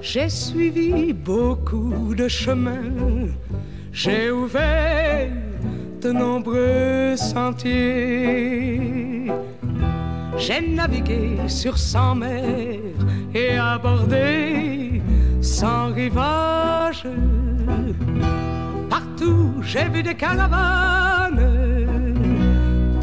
J'ai 0.00 0.28
suivi 0.28 1.12
beaucoup 1.12 2.14
de 2.14 2.26
chemins, 2.28 3.28
j'ai 3.92 4.30
ouvert 4.30 5.30
de 6.00 6.10
nombreux 6.10 7.14
sentiers. 7.16 8.80
J'ai 10.38 10.60
navigué 10.66 11.38
sur 11.46 11.76
cent 11.78 12.14
mers 12.14 12.78
et 13.34 13.58
abordé 13.58 15.02
cent 15.40 15.92
rivages. 15.92 17.06
Partout 18.88 19.52
j'ai 19.62 19.88
vu 19.88 20.02
des 20.02 20.14
caravanes 20.14 21.40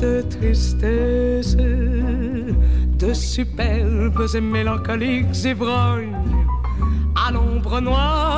de 0.01 0.21
tristesse, 0.23 1.55
de 1.55 3.13
superbes 3.13 4.25
et 4.33 4.41
mélancoliques 4.41 5.43
ivrognes 5.45 6.15
à 7.15 7.31
l'ombre 7.31 7.79
noire 7.79 8.28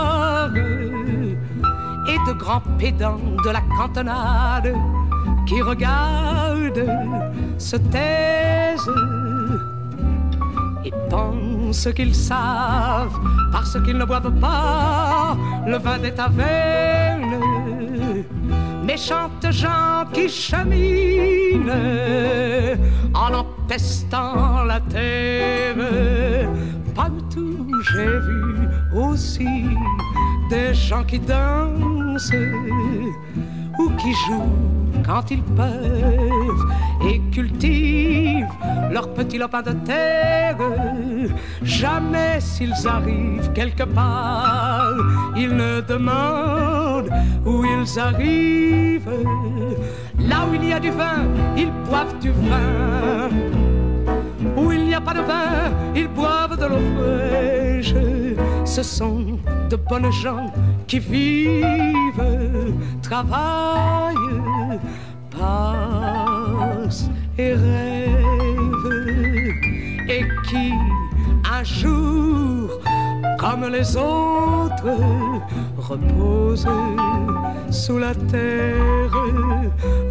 de 2.27 2.33
grands 2.33 2.63
pédants 2.77 3.19
de 3.43 3.49
la 3.49 3.61
cantonade 3.77 4.73
qui 5.47 5.61
regardent, 5.61 6.87
se 7.57 7.77
taisent 7.77 8.91
et 10.85 10.93
pensent 11.09 11.89
qu'ils 11.95 12.15
savent 12.15 13.19
parce 13.51 13.81
qu'ils 13.83 13.97
ne 13.97 14.05
boivent 14.05 14.39
pas 14.39 15.35
le 15.65 15.77
vin 15.77 15.97
des 15.99 16.13
tavernes. 16.13 17.39
Méchantes 18.83 19.51
gens 19.51 20.05
qui 20.13 20.27
cheminent 20.27 21.71
en 23.13 23.33
empestant 23.33 24.63
la 24.63 24.79
terre. 24.81 25.75
Partout 26.95 27.67
j'ai 27.93 28.19
vu 28.19 28.67
aussi 28.93 29.65
des 30.51 30.73
gens 30.73 31.03
qui 31.05 31.17
dansent 31.17 32.33
ou 33.79 33.89
qui 33.91 34.11
jouent 34.25 35.01
quand 35.05 35.31
ils 35.31 35.41
peuvent 35.41 36.65
et 37.07 37.21
cultivent 37.31 38.53
leur 38.91 39.13
petit 39.13 39.37
lopin 39.37 39.61
de 39.61 39.71
terre. 39.85 40.57
Jamais 41.63 42.41
s'ils 42.41 42.85
arrivent 42.85 43.49
quelque 43.53 43.83
part, 43.83 44.93
ils 45.37 45.55
ne 45.55 45.79
demandent 45.79 47.09
où 47.45 47.63
ils 47.63 47.97
arrivent. 47.97 49.09
Là 50.19 50.39
où 50.49 50.53
il 50.53 50.65
y 50.65 50.73
a 50.73 50.81
du 50.81 50.91
vin, 50.91 51.23
ils 51.55 51.71
boivent 51.87 52.19
du 52.19 52.31
vin. 52.31 53.29
Où 54.57 54.71
il 54.73 54.83
n'y 54.83 54.95
a 54.95 54.99
pas 54.99 55.13
de 55.13 55.21
vin, 55.21 55.71
ils 55.95 56.09
boivent 56.09 56.57
de 56.57 56.65
l'eau 56.65 56.83
fraîche. 56.97 57.95
Ce 58.73 58.83
sont 58.83 59.37
de 59.69 59.75
bonnes 59.75 60.13
gens 60.13 60.45
qui 60.87 60.99
vivent, 60.99 62.73
travaillent, 63.01 64.15
passent 65.29 67.09
et 67.37 67.51
rêvent. 67.51 68.21
Et 70.07 70.23
qui, 70.47 70.71
un 71.51 71.63
jour, 71.65 72.79
comme 73.37 73.67
les 73.69 73.97
autres, 73.97 74.95
reposent 75.77 76.65
sous 77.69 77.97
la 77.97 78.15
terre, 78.15 79.11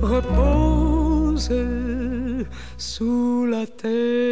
reposent 0.02 1.50
sous 2.76 3.46
la 3.46 3.66
terre. 3.66 4.29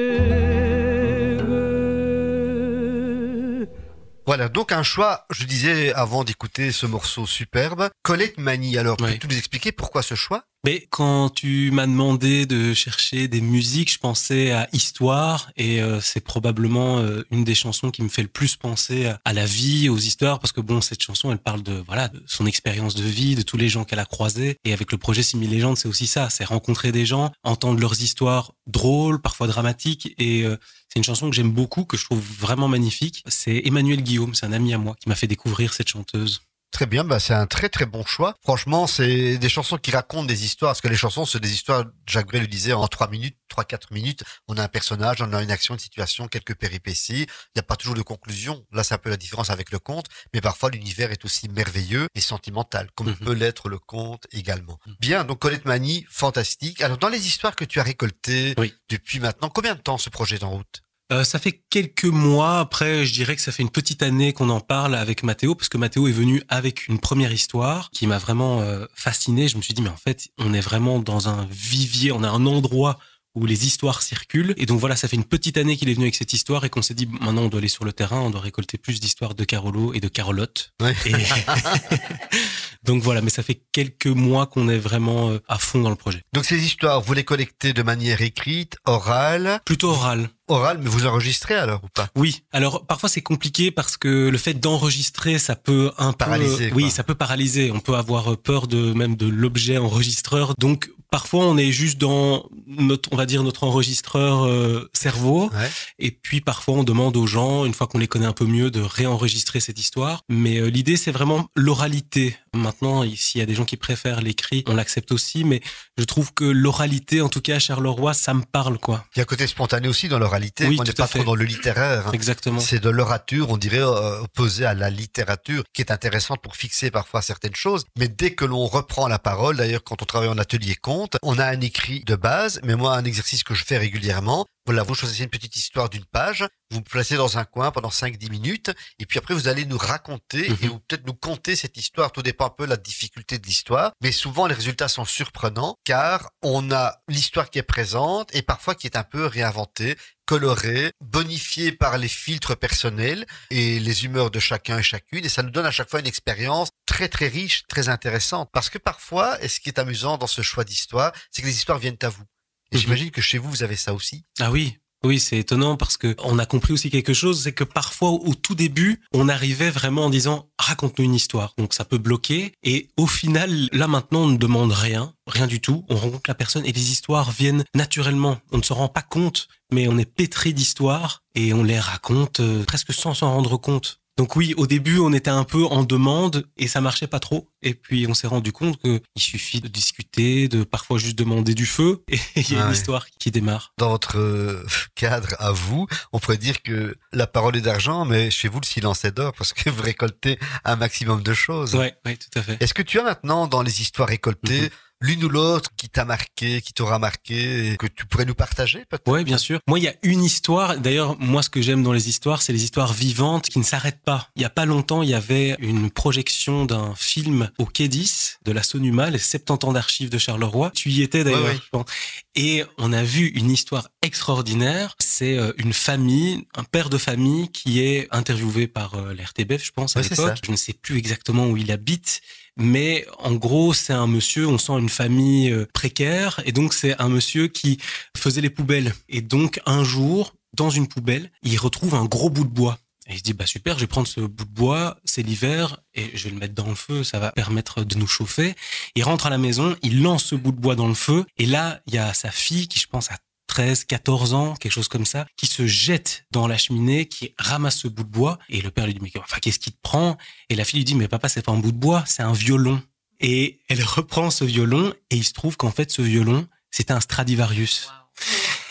Voilà, 4.29 4.51
donc 4.51 4.73
un 4.73 4.83
choix, 4.83 5.25
je 5.31 5.47
disais 5.47 5.91
avant 5.95 6.23
d'écouter 6.23 6.71
ce 6.71 6.85
morceau 6.85 7.25
superbe, 7.25 7.89
Colette 8.03 8.37
Mani. 8.37 8.77
Alors, 8.77 8.99
Oui. 9.01 9.13
peux-tu 9.15 9.27
nous 9.27 9.39
expliquer 9.39 9.73
pourquoi 9.73 10.03
ce 10.03 10.15
choix? 10.17 10.45
Quand 10.91 11.31
tu 11.31 11.71
m'as 11.71 11.87
demandé 11.87 12.45
de 12.45 12.75
chercher 12.75 13.27
des 13.29 13.41
musiques, 13.41 13.93
je 13.93 13.99
pensais 13.99 14.51
à 14.51 14.69
Histoire 14.73 15.51
et 15.57 15.81
euh, 15.81 16.01
c'est 16.01 16.21
probablement 16.21 16.99
euh, 16.99 17.23
une 17.31 17.45
des 17.45 17.55
chansons 17.55 17.91
qui 17.91 18.03
me 18.03 18.09
fait 18.09 18.23
le 18.23 18.29
plus 18.29 18.57
penser 18.57 19.07
à, 19.07 19.21
à 19.25 19.33
la 19.33 19.47
vie, 19.47 19.89
aux 19.89 19.97
histoires, 19.97 20.39
parce 20.41 20.53
que 20.53 20.61
bon, 20.61 20.81
cette 20.81 21.03
chanson, 21.03 21.33
elle 21.33 21.39
parle 21.39 21.63
de 21.63 21.83
voilà 21.87 22.09
de 22.09 22.23
son 22.27 22.45
expérience 22.45 22.95
de 22.95 23.05
vie, 23.05 23.35
de 23.35 23.43
tous 23.43 23.57
les 23.57 23.69
gens 23.69 23.85
qu'elle 23.85 23.99
a 23.99 24.05
croisés. 24.05 24.57
Et 24.65 24.73
avec 24.73 24.93
le 24.93 24.99
projet 24.99 25.23
Simi 25.23 25.47
Légende, 25.47 25.79
c'est 25.79 25.89
aussi 25.89 26.07
ça, 26.07 26.29
c'est 26.29 26.45
rencontrer 26.45 26.93
des 26.93 27.07
gens, 27.07 27.33
entendre 27.45 27.81
leurs 27.81 28.03
histoires 28.03 28.53
drôles, 28.67 29.23
parfois 29.23 29.47
dramatiques. 29.47 30.15
Et 30.19 30.43
euh, 30.43 30.57
c'est 30.89 30.99
une 30.99 31.05
chanson 31.05 31.31
que 31.31 31.37
j'aime 31.37 31.53
beaucoup, 31.53 31.85
que 31.85 31.97
je 31.97 32.05
trouve 32.05 32.21
vraiment 32.21 32.69
magnifique. 32.69 33.23
C'est 33.27 33.63
Emmanuel 33.65 34.03
Guillaume, 34.03 34.35
c'est 34.35 34.47
un 34.47 34.53
ami 34.53 34.75
à 34.75 34.79
moi 34.79 34.97
qui 35.01 35.09
m'a 35.09 35.15
fait 35.15 35.27
découvrir 35.27 35.73
cette 35.73 35.89
chanteuse. 35.89 36.43
Très 36.71 36.85
bien, 36.87 37.03
bah 37.03 37.19
c'est 37.19 37.33
un 37.35 37.47
très 37.47 37.69
très 37.71 37.87
bon 37.87 38.05
choix. 38.05 38.35
Franchement, 38.45 38.87
c'est 38.87 39.39
des 39.39 39.49
chansons 39.49 39.79
qui 39.79 39.91
racontent 39.91 40.25
des 40.27 40.45
histoires, 40.45 40.71
parce 40.71 40.81
que 40.83 40.89
les 40.89 40.97
chansons, 40.97 41.25
c'est 41.25 41.41
des 41.41 41.53
histoires, 41.53 41.85
Jacques 42.07 42.27
Brel 42.29 42.43
le 42.43 42.47
disait, 42.47 42.75
en 42.75 42.87
trois 42.89 43.09
minutes, 43.09 43.37
trois, 43.49 43.65
quatre 43.65 43.91
minutes, 43.93 44.23
on 44.49 44.57
a 44.59 44.63
un 44.63 44.69
personnage, 44.69 45.23
on 45.23 45.33
a 45.33 45.43
une 45.43 45.51
action, 45.51 45.75
une 45.75 45.81
situation, 45.81 46.29
quelques 46.29 46.55
péripéties. 46.55 47.23
Il 47.23 47.57
n'y 47.57 47.61
a 47.61 47.63
pas 47.63 47.77
toujours 47.77 47.95
de 47.95 48.03
conclusion. 48.03 48.65
Là, 48.71 48.85
c'est 48.85 48.95
un 48.95 48.99
peu 48.99 49.09
la 49.11 49.17
différence 49.17 49.49
avec 49.51 49.73
le 49.73 49.79
conte, 49.79 50.07
mais 50.35 50.41
parfois 50.43 50.71
l'univers 50.71 51.11
est 51.11 51.25
aussi 51.25 51.49
merveilleux 51.49 52.07
et 52.15 52.21
sentimental, 52.21 52.91
comme 52.95 53.09
Mhm. 53.09 53.17
peut 53.17 53.33
l'être 53.33 53.69
le 53.71 53.79
conte 53.79 54.27
également. 54.31 54.79
Mhm. 54.87 54.95
Bien, 55.01 55.25
donc 55.25 55.39
Colette 55.39 55.65
Mani, 55.65 56.07
fantastique. 56.11 56.83
Alors, 56.83 56.99
dans 56.99 57.09
les 57.09 57.27
histoires 57.27 57.57
que 57.57 57.65
tu 57.65 57.81
as 57.81 57.83
récoltées 57.83 58.55
Oui. 58.59 58.75
depuis 58.91 59.21
maintenant, 59.21 59.49
combien 59.49 59.75
de 59.75 59.81
temps 59.81 59.99
ce 59.99 60.11
projet 60.11 60.37
est 60.37 60.45
en 60.45 60.51
route? 60.51 60.83
Euh, 61.11 61.25
ça 61.25 61.39
fait 61.39 61.63
quelques 61.71 62.05
mois. 62.05 62.61
Après, 62.61 63.07
je 63.07 63.15
dirais 63.15 63.35
que 63.35 63.41
ça 63.41 63.51
fait 63.51 63.63
une 63.63 63.71
petite 63.71 64.03
année 64.03 64.35
qu'on 64.35 64.51
en 64.51 64.61
parle 64.61 64.95
avec 64.95 65.23
Mathéo, 65.23 65.55
parce 65.55 65.71
que 65.71 65.79
Mathéo 65.79 66.07
est 66.07 66.13
venu 66.13 66.43
avec 66.49 66.87
une 66.87 66.99
première 66.99 67.33
histoire 67.33 67.91
qui 67.93 68.07
m'a 68.07 68.19
vraiment 68.19 68.61
euh, 68.61 68.85
fasciné. 68.95 69.49
Je 69.49 69.57
me 69.57 69.63
suis 69.63 69.73
dit, 69.73 69.81
mais 69.81 69.89
en 69.89 69.97
fait, 69.97 70.29
on 70.37 70.53
est 70.53 70.61
vraiment 70.61 70.99
dans 70.99 71.29
un 71.29 71.47
vivier, 71.51 72.13
on 72.13 72.23
a 72.23 72.29
un 72.29 72.45
endroit 72.45 72.99
où 73.35 73.47
les 73.47 73.67
histoires 73.67 74.03
circulent. 74.03 74.55
Et 74.57 74.67
donc 74.67 74.81
voilà, 74.81 74.97
ça 74.97 75.07
fait 75.09 75.17
une 75.17 75.25
petite 75.25 75.57
année 75.59 75.77
qu'il 75.77 75.89
est 75.89 75.95
venu 75.95 76.05
avec 76.07 76.15
cette 76.17 76.33
histoire 76.33 76.65
et 76.65 76.71
qu'on 76.71 76.83
s'est 76.83 76.95
dit, 76.95 77.07
maintenant 77.21 77.43
on 77.43 77.49
doit 77.49 77.59
aller 77.59 77.69
sur 77.69 77.85
le 77.85 77.93
terrain, 77.93 78.21
on 78.21 78.31
doit 78.31 78.41
récolter 78.41 78.79
plus 78.79 79.01
d'histoires 79.01 79.35
de 79.35 79.45
Carolo 79.45 79.93
et 79.95 80.01
de 80.01 80.09
Carolotte. 80.09 80.73
Ouais. 80.83 80.95
Et- 81.07 81.13
donc 82.85 83.03
voilà, 83.03 83.21
mais 83.23 83.31
ça 83.31 83.43
fait 83.43 83.61
quelques 83.73 84.07
mois 84.07 84.47
qu'on 84.47 84.69
est 84.69 84.79
vraiment 84.79 85.31
euh, 85.31 85.39
à 85.49 85.59
fond 85.59 85.81
dans 85.83 85.91
le 85.91 85.97
projet. 85.97 86.23
Donc, 86.33 86.45
ces 86.45 86.65
histoires, 86.65 87.01
vous 87.01 87.13
les 87.13 87.25
collectez 87.25 87.73
de 87.73 87.83
manière 87.83 88.23
écrite, 88.23 88.77
orale? 88.87 89.61
Plutôt 89.65 89.91
oral. 89.91 90.31
oral, 90.49 90.79
mais 90.83 90.89
vous 90.89 91.07
enregistrez 91.07 91.55
alors 91.55 91.83
ou 91.85 91.89
pas? 91.89 92.09
Oui. 92.17 92.43
Alors 92.53 92.87
parfois 92.87 93.09
c'est 93.09 93.21
compliqué 93.23 93.71
parce 93.71 93.97
que 93.97 94.29
le 94.29 94.39
fait 94.39 94.55
d'enregistrer, 94.55 95.39
ça 95.39 95.57
peut 95.57 95.93
un 95.99 96.13
Paralyser, 96.13 96.69
peu, 96.71 96.77
oui, 96.77 96.91
ça 96.91 97.05
peut 97.05 97.15
paralyser. 97.15 97.71
On 97.71 97.81
peut 97.81 97.95
avoir 97.95 98.37
peur 98.39 98.67
de 98.67 98.93
même 98.93 99.17
de 99.17 99.27
l'objet 99.29 99.77
enregistreur. 99.79 100.55
Donc 100.59 100.91
parfois 101.11 101.45
on 101.47 101.57
est 101.57 101.73
juste 101.73 101.99
dans 101.99 102.49
notre, 102.67 103.09
on 103.13 103.17
va 103.17 103.27
dire 103.27 103.43
notre 103.43 103.65
enregistreur 103.65 104.45
euh, 104.47 104.89
cerveau. 104.93 105.51
Ouais. 105.53 105.71
Et 105.99 106.11
puis 106.11 106.41
parfois 106.41 106.75
on 106.75 106.85
demande 106.85 107.17
aux 107.17 107.27
gens, 107.27 107.65
une 107.65 107.75
fois 107.75 107.87
qu'on 107.87 107.99
les 107.99 108.09
connaît 108.09 108.27
un 108.27 108.33
peu 108.33 108.47
mieux, 108.47 108.71
de 108.71 108.81
réenregistrer 108.81 109.61
cette 109.61 109.79
histoire. 109.79 110.23
Mais 110.29 110.59
euh, 110.59 110.67
l'idée 110.67 110.97
c'est 110.97 111.13
vraiment 111.13 111.49
l'oralité. 111.57 112.37
Maintenant, 112.55 113.05
s'il 113.15 113.39
y 113.41 113.43
a 113.43 113.47
des 113.47 113.55
gens 113.55 113.65
qui 113.65 113.77
préfèrent 113.77 114.21
l'écrit, 114.21 114.65
on 114.67 114.75
l'accepte 114.75 115.13
aussi. 115.13 115.45
Mais 115.45 115.61
je 115.97 116.05
trouve 116.05 116.33
que 116.35 116.45
l'oralité, 116.45 117.21
en 117.21 117.29
tout 117.29 117.41
cas 117.41 117.57
à 117.57 117.59
Charleroi, 117.59 118.15
ça 118.15 118.35
me 118.35 118.43
parle 118.43 118.79
quoi. 118.79 119.05
Il 119.15 119.19
y 119.19 119.21
a 119.21 119.23
un 119.23 119.27
côté 119.27 119.47
spontané 119.47 119.87
aussi 119.89 120.09
dans 120.09 120.19
l'oralité. 120.19 120.67
Oui, 120.67 120.77
on 120.81 120.85
n'est 120.85 120.93
pas 120.93 121.07
fait. 121.07 121.19
trop 121.21 121.27
dans 121.27 121.35
le 121.35 121.45
littéraire. 121.45 122.09
hein. 122.09 122.13
Exactement. 122.13 122.61
C'est 122.61 122.81
de 122.81 122.89
l'orature, 122.91 123.51
on 123.51 123.57
dirait, 123.57 123.79
euh, 123.79 124.23
opposé 124.23 124.65
à 124.65 124.75
la 124.75 124.91
littérature, 124.91 125.63
qui 125.73 125.83
est 125.83 125.91
intéressante 125.93 126.41
pour 126.43 126.57
fixer 126.57 126.91
parfois 126.91 127.23
certaines 127.23 127.55
choses. 127.55 127.85
Mais 127.99 128.09
dès 128.09 128.35
que 128.35 128.45
l'on 128.45 128.67
reprend 128.67 129.09
la 129.09 129.19
parole, 129.19 129.57
d'ailleurs, 129.57 129.85
quand 129.85 130.03
on 130.03 130.07
travaille 130.07 130.29
en 130.29 130.39
atelier 130.39 130.75
on 131.23 131.39
a 131.39 131.47
un 131.47 131.61
écrit 131.61 132.01
de 132.05 132.17
base, 132.17 132.61
mais 132.65 132.75
moi, 132.75 132.97
un 132.97 133.05
exercice 133.05 133.43
que 133.43 133.55
je 133.55 133.65
fais 133.65 133.79
régulièrement, 133.79 134.47
voilà, 134.69 134.83
vous 134.83 134.95
choisissez 134.95 135.23
une 135.23 135.31
petite 135.31 135.57
histoire 135.57 135.89
d'une 135.89 136.05
page, 136.05 136.45
vous 136.71 136.81
me 136.81 136.85
placez 136.85 137.17
dans 137.17 137.39
un 137.39 137.45
coin 137.47 137.71
pendant 137.71 137.89
5-10 137.89 138.29
minutes, 138.31 138.71
et 138.99 139.07
puis 139.07 139.19
après, 139.19 139.33
vous 139.33 139.49
allez 139.49 139.65
nous 139.65 139.79
raconter, 139.79 140.47
Mhm. 140.51 140.57
et 140.63 140.69
peut-être 140.69 141.07
nous 141.07 141.15
conter 141.15 141.57
cette 141.57 141.79
histoire. 141.79 142.13
Tout 142.13 142.21
dépend 142.21 142.45
un 142.45 142.51
peu 142.51 142.65
de 142.67 142.71
la 142.71 142.77
difficulté 142.77 143.39
de 143.39 143.47
l'histoire. 143.47 143.93
Mais 144.03 144.13
souvent, 144.13 144.47
les 144.47 144.55
résultats 144.55 144.89
sont 144.89 145.07
surprenants, 145.07 145.77
car 145.85 146.29
on 146.43 146.71
a 146.71 146.97
l'histoire 147.09 147.49
qui 147.49 147.59
est 147.59 147.63
présente, 147.63 148.29
et 148.35 148.43
parfois 148.43 148.75
qui 148.75 148.87
est 148.87 148.97
un 148.99 149.05
peu 149.05 149.25
réinventée, 149.25 149.97
colorée, 150.27 150.93
bonifiée 151.01 151.73
par 151.73 151.97
les 151.97 152.07
filtres 152.09 152.55
personnels 152.55 153.25
et 153.49 153.81
les 153.81 154.05
humeurs 154.05 154.31
de 154.31 154.39
chacun 154.39 154.77
et 154.79 154.83
chacune. 154.83 155.25
Et 155.25 155.31
ça 155.31 155.43
nous 155.43 155.49
donne 155.51 155.65
à 155.65 155.71
chaque 155.71 155.89
fois 155.89 156.01
une 156.01 156.07
expérience 156.07 156.69
très 156.85 157.09
très 157.09 157.29
riche, 157.29 157.63
très 157.69 157.89
intéressante. 157.89 158.51
Parce 158.53 158.69
que 158.69 158.77
parfois, 158.77 159.43
et 159.43 159.49
ce 159.49 159.61
qui 159.61 159.71
est 159.71 159.79
amusant 159.79 160.19
dans 160.19 160.27
ce 160.27 160.43
choix 160.43 160.65
d'histoire, 160.65 161.13
c'est 161.31 161.41
que 161.41 161.47
les 161.47 161.57
histoires 161.57 161.79
viennent 161.79 161.97
à 162.03 162.11
vous. 162.11 162.25
Et 162.73 162.77
Mhm. 162.77 162.81
j'imagine 162.83 163.11
que 163.11 163.21
chez 163.21 163.39
vous, 163.39 163.51
vous 163.51 163.63
avez 163.63 163.77
ça 163.77 163.95
aussi. 163.95 164.25
Ah 164.41 164.51
oui. 164.51 164.77
Oui, 165.05 165.21
c'est 165.21 165.39
étonnant 165.39 165.77
parce 165.77 165.97
que 165.97 166.17
on 166.25 166.41
a 166.41 166.45
compris 166.45 166.73
aussi 166.73 166.91
quelque 166.91 167.15
chose, 167.15 167.43
c'est 167.45 167.53
que 167.53 167.63
parfois 167.63 168.11
au 168.11 168.35
tout 168.35 168.57
début, 168.57 169.01
on 169.13 169.29
arrivait 169.29 169.71
vraiment 169.71 170.07
en 170.07 170.11
disant 170.11 170.51
raconte-nous 170.59 171.05
une 171.05 171.15
histoire. 171.15 171.55
Donc 171.57 171.73
ça 171.73 171.85
peut 171.85 171.99
bloquer 171.99 172.53
et 172.65 172.89
au 172.97 173.07
final, 173.07 173.69
là 173.71 173.87
maintenant, 173.87 174.23
on 174.23 174.27
ne 174.27 174.37
demande 174.37 174.73
rien, 174.73 175.15
rien 175.29 175.47
du 175.47 175.61
tout. 175.61 175.85
On 175.89 175.95
rencontre 175.95 176.25
la 176.29 176.35
personne 176.35 176.67
et 176.67 176.73
les 176.73 176.91
histoires 176.91 177.31
viennent 177.31 177.63
naturellement. 177.77 178.39
On 178.51 178.59
ne 178.59 178.63
se 178.65 178.73
rend 178.73 178.89
pas 178.89 179.03
compte, 179.03 179.47
mais 179.73 179.87
on 179.87 179.97
est 179.99 180.05
pétri 180.05 180.53
d'histoires 180.53 181.23
et 181.37 181.53
on 181.55 181.63
les 181.63 181.79
raconte 181.79 182.41
euh, 182.41 182.65
presque 182.65 182.93
sans 182.93 183.15
s'en 183.15 183.31
rendre 183.31 183.57
compte. 183.57 184.01
Donc 184.19 184.35
oui, 184.35 184.53
au 184.57 184.67
début, 184.67 184.99
on 184.99 185.13
était 185.13 185.31
un 185.31 185.45
peu 185.45 185.65
en 185.65 185.85
demande 185.85 186.45
et 186.57 186.67
ça 186.67 186.81
marchait 186.81 187.07
pas 187.07 187.21
trop. 187.21 187.49
Et 187.63 187.73
puis 187.75 188.07
on 188.09 188.15
s'est 188.15 188.27
rendu 188.27 188.51
compte 188.51 188.77
que 188.83 189.01
il 189.15 189.23
suffit 189.23 189.61
de 189.61 189.69
discuter, 189.69 190.49
de 190.49 190.65
parfois 190.65 190.99
juste 190.99 191.17
demander 191.17 191.55
du 191.55 191.67
feu 191.67 192.03
et 192.09 192.19
il 192.35 192.53
y 192.53 192.57
a 192.57 192.67
une 192.67 192.73
histoire 192.73 193.07
qui 193.21 193.31
démarre. 193.31 193.73
Dans 193.79 193.91
votre 193.91 194.19
euh, 194.19 194.67
cadre 194.97 195.37
à 195.39 195.53
vous, 195.53 195.87
on 196.13 196.19
pourrait 196.19 196.37
dire 196.37 196.63
que 196.63 196.97
la 197.13 197.29
parole 197.29 197.57
est 197.57 197.61
d'argent, 197.61 198.05
mais 198.05 198.31
chez 198.31 198.49
vous, 198.49 198.59
le 198.61 198.67
silence 198.67 199.05
est 199.05 199.13
d'or 199.13 199.33
parce 199.39 199.53
que 199.53 199.71
vous 199.71 199.83
récoltez 199.83 200.39
un 200.65 200.75
maximum 200.75 201.23
de 201.23 201.33
choses. 201.33 201.77
Ouais, 201.77 201.95
ouais, 202.05 202.17
tout 202.17 202.39
à 202.39 202.43
fait. 202.43 202.57
Est-ce 202.61 202.75
que 202.75 202.83
tu 202.83 202.99
as 202.99 203.05
maintenant 203.05 203.47
dans 203.47 203.63
les 203.63 203.81
histoires 203.81 204.09
récoltées 204.09 204.63
Mhm. 204.63 204.69
L'une 205.01 205.23
ou 205.25 205.29
l'autre 205.29 205.71
qui 205.77 205.89
t'a 205.89 206.05
marqué, 206.05 206.61
qui 206.61 206.73
t'aura 206.73 206.99
marqué, 206.99 207.73
et 207.73 207.77
que 207.77 207.87
tu 207.87 208.05
pourrais 208.07 208.25
nous 208.25 208.35
partager 208.35 208.85
peut-être? 208.89 209.09
Ouais, 209.11 209.25
bien 209.25 209.39
sûr. 209.39 209.61
Moi, 209.69 209.79
il 209.79 209.85
y 209.85 209.89
a 209.89 209.95
une 210.03 210.25
histoire. 210.25 210.77
D'ailleurs, 210.79 211.19
moi, 211.21 211.43
ce 211.43 211.51
que 211.51 211.63
j'aime 211.63 211.83
dans 211.83 211.93
les 211.93 212.09
histoires, 212.09 212.43
c'est 212.43 212.53
les 212.53 212.65
histoires 212.65 212.93
vivantes 212.93 213.49
qui 213.49 213.59
ne 213.59 213.65
s'arrêtent 213.65 214.03
pas. 214.05 214.29
Il 214.37 214.43
y 214.43 214.45
a 214.45 214.51
pas 214.51 214.67
longtemps, 214.67 215.03
il 215.03 215.09
y 215.11 215.15
avait 215.15 215.57
une 215.61 215.91
projection 215.91 216.65
d'un 216.65 216.95
film 216.97 217.51
au 217.59 217.65
Quai 217.67 217.89
10 217.89 218.39
de 218.45 218.53
la 218.53 218.63
Sonuma, 218.63 219.11
les 219.11 219.19
70 219.19 219.67
ans 219.67 219.73
d'archives 219.73 220.11
de 220.11 220.19
Charleroi. 220.19 220.71
Tu 220.75 220.91
y 220.91 221.03
étais 221.03 221.25
d'ailleurs, 221.25 221.43
Ouais, 221.43 221.51
ouais. 221.51 221.61
je 221.63 221.69
pense. 221.71 221.87
Et 222.35 222.65
on 222.79 222.93
a 222.93 223.03
vu 223.03 223.27
une 223.29 223.51
histoire 223.51 223.89
extraordinaire. 224.03 224.95
C'est 224.99 225.39
euh, 225.39 225.53
une 225.59 225.73
famille, 225.73 226.47
un 226.57 226.65
père 226.65 226.91
de 226.91 226.99
famille 226.99 227.49
qui 227.51 227.81
est 227.81 228.09
interviewé 228.11 228.67
par 228.67 228.95
euh, 228.95 229.15
l'RTBF, 229.15 229.65
je 229.65 229.71
pense, 229.73 229.97
à 229.97 230.01
Ouais, 230.01 230.07
l'époque. 230.09 230.39
Je 230.45 230.51
ne 230.51 230.57
sais 230.57 230.73
plus 230.73 230.99
exactement 230.99 231.47
où 231.47 231.57
il 231.57 231.71
habite. 231.73 232.21
Mais 232.59 233.07
en 233.19 233.35
gros, 233.35 233.73
c'est 233.73 233.93
un 233.93 234.09
monsieur, 234.09 234.49
on 234.49 234.59
sent 234.59 234.73
une 234.73 234.89
famille 234.89 235.51
euh, 235.51 235.67
précaire, 235.73 236.43
et 236.45 236.53
donc 236.53 236.75
c'est 236.75 237.01
un 237.01 237.09
monsieur 237.09 237.47
qui 237.47 237.79
faisait 238.17 238.41
les 238.41 238.51
poubelles. 238.51 238.95
Et 239.09 239.23
donc 239.23 239.61
un 239.65 239.85
jour, 239.85 240.35
dans 240.55 240.69
une 240.69 240.89
poubelle, 240.89 241.31
il 241.43 241.57
retrouve 241.59 241.95
un 241.95 242.05
gros 242.05 242.31
bout 242.31 242.45
de 242.45 242.51
bois. 242.51 242.79
Et 243.07 243.13
il 243.13 243.19
se 243.19 243.23
dit, 243.23 243.33
bah 243.33 243.47
super, 243.47 243.77
je 243.77 243.81
vais 243.81 243.87
prendre 243.87 244.09
ce 244.09 244.21
bout 244.21 244.45
de 244.45 244.51
bois, 244.51 244.99
c'est 245.05 245.23
l'hiver, 245.23 245.79
et 245.95 246.11
je 246.15 246.25
vais 246.25 246.31
le 246.31 246.37
mettre 246.37 246.55
dans 246.55 246.69
le 246.69 246.75
feu, 246.75 247.05
ça 247.05 247.19
va 247.19 247.33
permettre 247.33 247.85
de 247.85 247.97
nous 247.97 248.07
chauffer. 248.07 248.55
Il 248.97 249.05
rentre 249.05 249.27
à 249.27 249.31
la 249.31 249.39
maison, 249.39 249.77
il 249.83 250.03
lance 250.03 250.25
ce 250.25 250.35
bout 250.35 250.53
de 250.53 250.61
bois 250.61 250.75
dans 250.75 250.89
le 250.89 250.95
feu, 250.95 251.25
et 251.39 251.47
là, 251.47 251.81
il 251.87 251.95
y 251.95 251.99
a 251.99 252.13
sa 252.13 252.31
fille 252.31 252.69
qui, 252.69 252.81
je 252.81 252.87
pense, 252.87 253.11
a 253.11 253.17
13, 253.49 253.85
14 253.85 254.35
ans, 254.35 254.55
quelque 254.55 254.73
chose 254.73 254.87
comme 254.87 255.07
ça, 255.07 255.27
qui 255.37 255.47
se 255.47 255.67
jette 255.67 256.25
dans 256.31 256.47
la 256.47 256.57
cheminée, 256.57 257.07
qui 257.07 257.35
ramasse 257.39 257.79
ce 257.79 257.89
bout 257.89 258.05
de 258.05 258.09
bois, 258.09 258.39
et 258.49 258.61
le 258.61 258.71
père 258.71 258.87
lui 258.87 258.95
dit, 258.95 259.01
mais 259.03 259.11
enfin, 259.19 259.39
qu'est-ce 259.43 259.59
qui 259.59 259.73
te 259.73 259.81
prend? 259.83 260.17
Et 260.49 260.55
la 260.55 260.65
fille 260.65 260.79
lui 260.79 260.85
dit, 260.85 260.95
mais 260.95 261.09
papa, 261.09 261.29
c'est 261.29 261.45
pas 261.45 261.53
un 261.53 261.59
bout 261.59 261.73
de 261.73 261.77
bois, 261.77 262.05
c'est 262.07 262.23
un 262.23 262.33
violon. 262.33 262.81
Et 263.19 263.59
elle 263.69 263.83
reprend 263.85 264.31
ce 264.31 264.45
violon, 264.45 264.95
et 265.11 265.17
il 265.17 265.25
se 265.25 265.33
trouve 265.33 265.57
qu'en 265.57 265.73
fait, 265.73 265.91
ce 265.91 266.03
violon, 266.03 266.47
c'était 266.71 266.93
un 266.93 267.01
Stradivarius. 267.01 267.89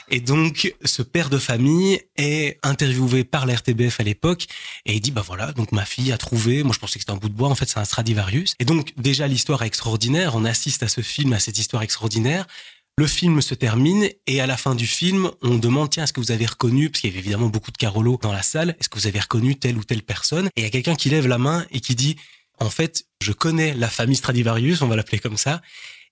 Et 0.09 0.21
donc, 0.21 0.73
ce 0.85 1.01
père 1.01 1.29
de 1.29 1.37
famille 1.37 1.99
est 2.15 2.57
interviewé 2.63 3.25
par 3.25 3.45
la 3.45 3.55
RTBF 3.55 3.99
à 3.99 4.03
l'époque 4.03 4.45
et 4.85 4.95
il 4.95 5.01
dit, 5.01 5.11
bah 5.11 5.23
voilà, 5.25 5.51
donc 5.51 5.73
ma 5.73 5.83
fille 5.83 6.13
a 6.13 6.17
trouvé, 6.17 6.63
moi 6.63 6.73
je 6.73 6.79
pensais 6.79 6.93
que 6.93 7.01
c'était 7.01 7.11
un 7.11 7.17
bout 7.17 7.27
de 7.27 7.33
bois, 7.33 7.49
en 7.49 7.55
fait 7.55 7.67
c'est 7.67 7.79
un 7.79 7.83
Stradivarius. 7.83 8.53
Et 8.59 8.65
donc, 8.65 8.93
déjà, 8.95 9.27
l'histoire 9.27 9.63
est 9.63 9.67
extraordinaire, 9.67 10.35
on 10.35 10.45
assiste 10.45 10.81
à 10.83 10.87
ce 10.87 11.01
film, 11.01 11.33
à 11.33 11.39
cette 11.39 11.57
histoire 11.57 11.83
extraordinaire. 11.83 12.47
Le 12.99 13.05
film 13.05 13.41
se 13.41 13.53
termine 13.53 14.09
et 14.25 14.41
à 14.41 14.47
la 14.47 14.57
fin 14.57 14.73
du 14.73 14.87
film, 14.87 15.29
on 15.43 15.59
demande, 15.59 15.91
tiens, 15.91 16.05
est-ce 16.05 16.13
que 16.13 16.19
vous 16.19 16.31
avez 16.31 16.47
reconnu, 16.47 16.89
parce 16.89 17.01
qu'il 17.01 17.11
y 17.11 17.13
avait 17.13 17.19
évidemment 17.19 17.45
beaucoup 17.45 17.69
de 17.69 17.77
Carolo 17.77 18.17
dans 18.23 18.31
la 18.31 18.41
salle, 18.41 18.75
est-ce 18.79 18.89
que 18.89 18.97
vous 18.97 19.05
avez 19.05 19.19
reconnu 19.19 19.55
telle 19.55 19.77
ou 19.77 19.83
telle 19.83 20.01
personne? 20.01 20.47
Et 20.55 20.61
il 20.61 20.63
y 20.63 20.65
a 20.65 20.71
quelqu'un 20.71 20.95
qui 20.95 21.11
lève 21.11 21.27
la 21.27 21.37
main 21.37 21.63
et 21.69 21.79
qui 21.79 21.93
dit, 21.93 22.15
en 22.59 22.71
fait, 22.71 23.05
je 23.21 23.33
connais 23.33 23.75
la 23.75 23.87
famille 23.87 24.15
Stradivarius, 24.15 24.81
on 24.81 24.87
va 24.87 24.95
l'appeler 24.95 25.19
comme 25.19 25.37
ça, 25.37 25.61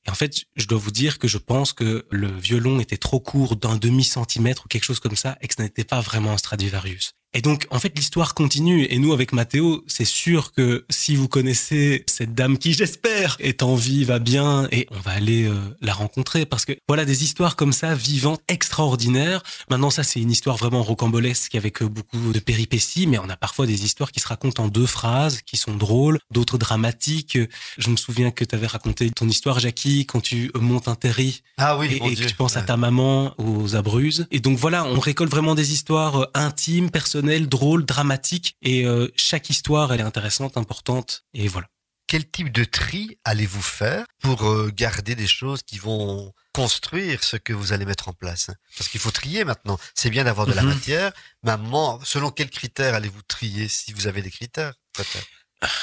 et 0.05 0.11
en 0.11 0.13
fait, 0.13 0.43
je 0.55 0.67
dois 0.67 0.77
vous 0.77 0.91
dire 0.91 1.17
que 1.17 1.27
je 1.27 1.39
pense 1.39 1.73
que 1.73 2.05
le 2.11 2.27
violon 2.27 2.79
était 2.79 2.97
trop 2.97 3.19
court 3.19 3.55
d'un 3.55 3.77
demi-centimètre 3.77 4.65
ou 4.65 4.67
quelque 4.67 4.83
chose 4.83 4.99
comme 4.99 5.15
ça 5.15 5.39
et 5.41 5.47
que 5.47 5.55
ce 5.57 5.63
n'était 5.63 5.85
pas 5.85 6.01
vraiment 6.01 6.33
un 6.33 6.37
Stradivarius. 6.37 7.13
Et 7.35 7.41
donc, 7.41 7.67
en 7.69 7.79
fait, 7.79 7.91
l'histoire 7.97 8.33
continue. 8.33 8.87
Et 8.89 8.97
nous, 8.97 9.11
avec 9.11 9.33
Mathéo, 9.33 9.83
c'est 9.87 10.05
sûr 10.05 10.53
que 10.53 10.85
si 10.89 11.17
vous 11.17 11.27
connaissez 11.27 12.05
cette 12.07 12.33
dame 12.33 12.57
qui, 12.57 12.71
j'espère, 12.73 13.35
est 13.41 13.61
en 13.61 13.75
vie, 13.75 14.05
va 14.05 14.19
bien, 14.19 14.69
et 14.71 14.87
on 14.89 14.99
va 15.01 15.11
aller 15.11 15.43
euh, 15.43 15.53
la 15.81 15.93
rencontrer. 15.93 16.45
Parce 16.45 16.63
que 16.63 16.71
voilà, 16.87 17.03
des 17.03 17.25
histoires 17.25 17.57
comme 17.57 17.73
ça, 17.73 17.93
vivantes, 17.93 18.39
extraordinaires. 18.47 19.43
Maintenant, 19.69 19.89
ça, 19.89 20.03
c'est 20.03 20.21
une 20.21 20.31
histoire 20.31 20.55
vraiment 20.55 20.81
rocambolesque 20.81 21.55
avec 21.55 21.81
euh, 21.81 21.89
beaucoup 21.89 22.31
de 22.31 22.39
péripéties, 22.39 23.05
mais 23.05 23.19
on 23.19 23.29
a 23.29 23.35
parfois 23.35 23.67
des 23.67 23.83
histoires 23.83 24.13
qui 24.13 24.21
se 24.21 24.27
racontent 24.29 24.63
en 24.63 24.67
deux 24.69 24.85
phrases, 24.85 25.41
qui 25.41 25.57
sont 25.57 25.75
drôles, 25.75 26.19
d'autres 26.31 26.57
dramatiques. 26.57 27.37
Je 27.77 27.89
me 27.89 27.97
souviens 27.97 28.31
que 28.31 28.45
tu 28.45 28.55
avais 28.55 28.67
raconté 28.67 29.11
ton 29.11 29.27
histoire, 29.27 29.59
Jackie, 29.59 30.05
quand 30.05 30.21
tu 30.21 30.51
montes 30.55 30.87
un 30.87 30.95
terri 30.95 31.43
Ah 31.57 31.77
oui, 31.77 31.87
et, 31.87 31.97
et 31.97 32.15
Dieu. 32.15 32.23
que 32.23 32.29
tu 32.29 32.35
penses 32.35 32.55
à 32.55 32.61
ta 32.61 32.77
maman, 32.77 33.33
aux 33.37 33.75
abruzes. 33.75 34.25
Et 34.31 34.39
donc 34.39 34.57
voilà, 34.57 34.85
on 34.85 35.01
récolte 35.01 35.31
vraiment 35.31 35.53
des 35.53 35.73
histoires 35.73 36.15
euh, 36.21 36.25
intimes, 36.33 36.89
personnelles, 36.89 37.24
drôles, 37.47 37.85
dramatiques. 37.85 38.55
Et 38.61 38.85
euh, 38.85 39.11
chaque 39.15 39.49
histoire, 39.49 39.93
elle 39.93 39.99
est 39.99 40.03
intéressante, 40.03 40.57
importante. 40.57 41.23
Et 41.33 41.47
voilà. 41.47 41.67
Quel 42.07 42.29
type 42.29 42.51
de 42.51 42.63
tri 42.63 43.17
allez-vous 43.23 43.63
faire 43.63 44.05
pour 44.21 44.43
euh, 44.47 44.71
garder 44.71 45.15
des 45.15 45.25
choses 45.25 45.63
qui 45.63 45.79
vont 45.79 46.31
construire 46.53 47.23
ce 47.23 47.35
que 47.35 47.51
vous 47.51 47.73
allez 47.73 47.85
mettre 47.85 48.07
en 48.09 48.13
place? 48.13 48.51
Parce 48.77 48.89
qu'il 48.89 48.99
faut 49.01 49.09
trier 49.11 49.43
maintenant. 49.43 49.79
C'est 49.95 50.11
bien 50.11 50.23
d'avoir 50.23 50.45
de 50.45 50.53
la 50.53 50.61
Mhm. 50.61 50.69
matière, 50.69 51.11
moment, 51.57 51.99
selon 52.03 52.29
quels 52.29 52.51
critères 52.51 52.93
allez-vous 52.93 53.23
trier 53.27 53.67
si 53.67 53.91
vous 53.91 54.05
avez 54.05 54.21
des 54.21 54.29
critères 54.31 54.73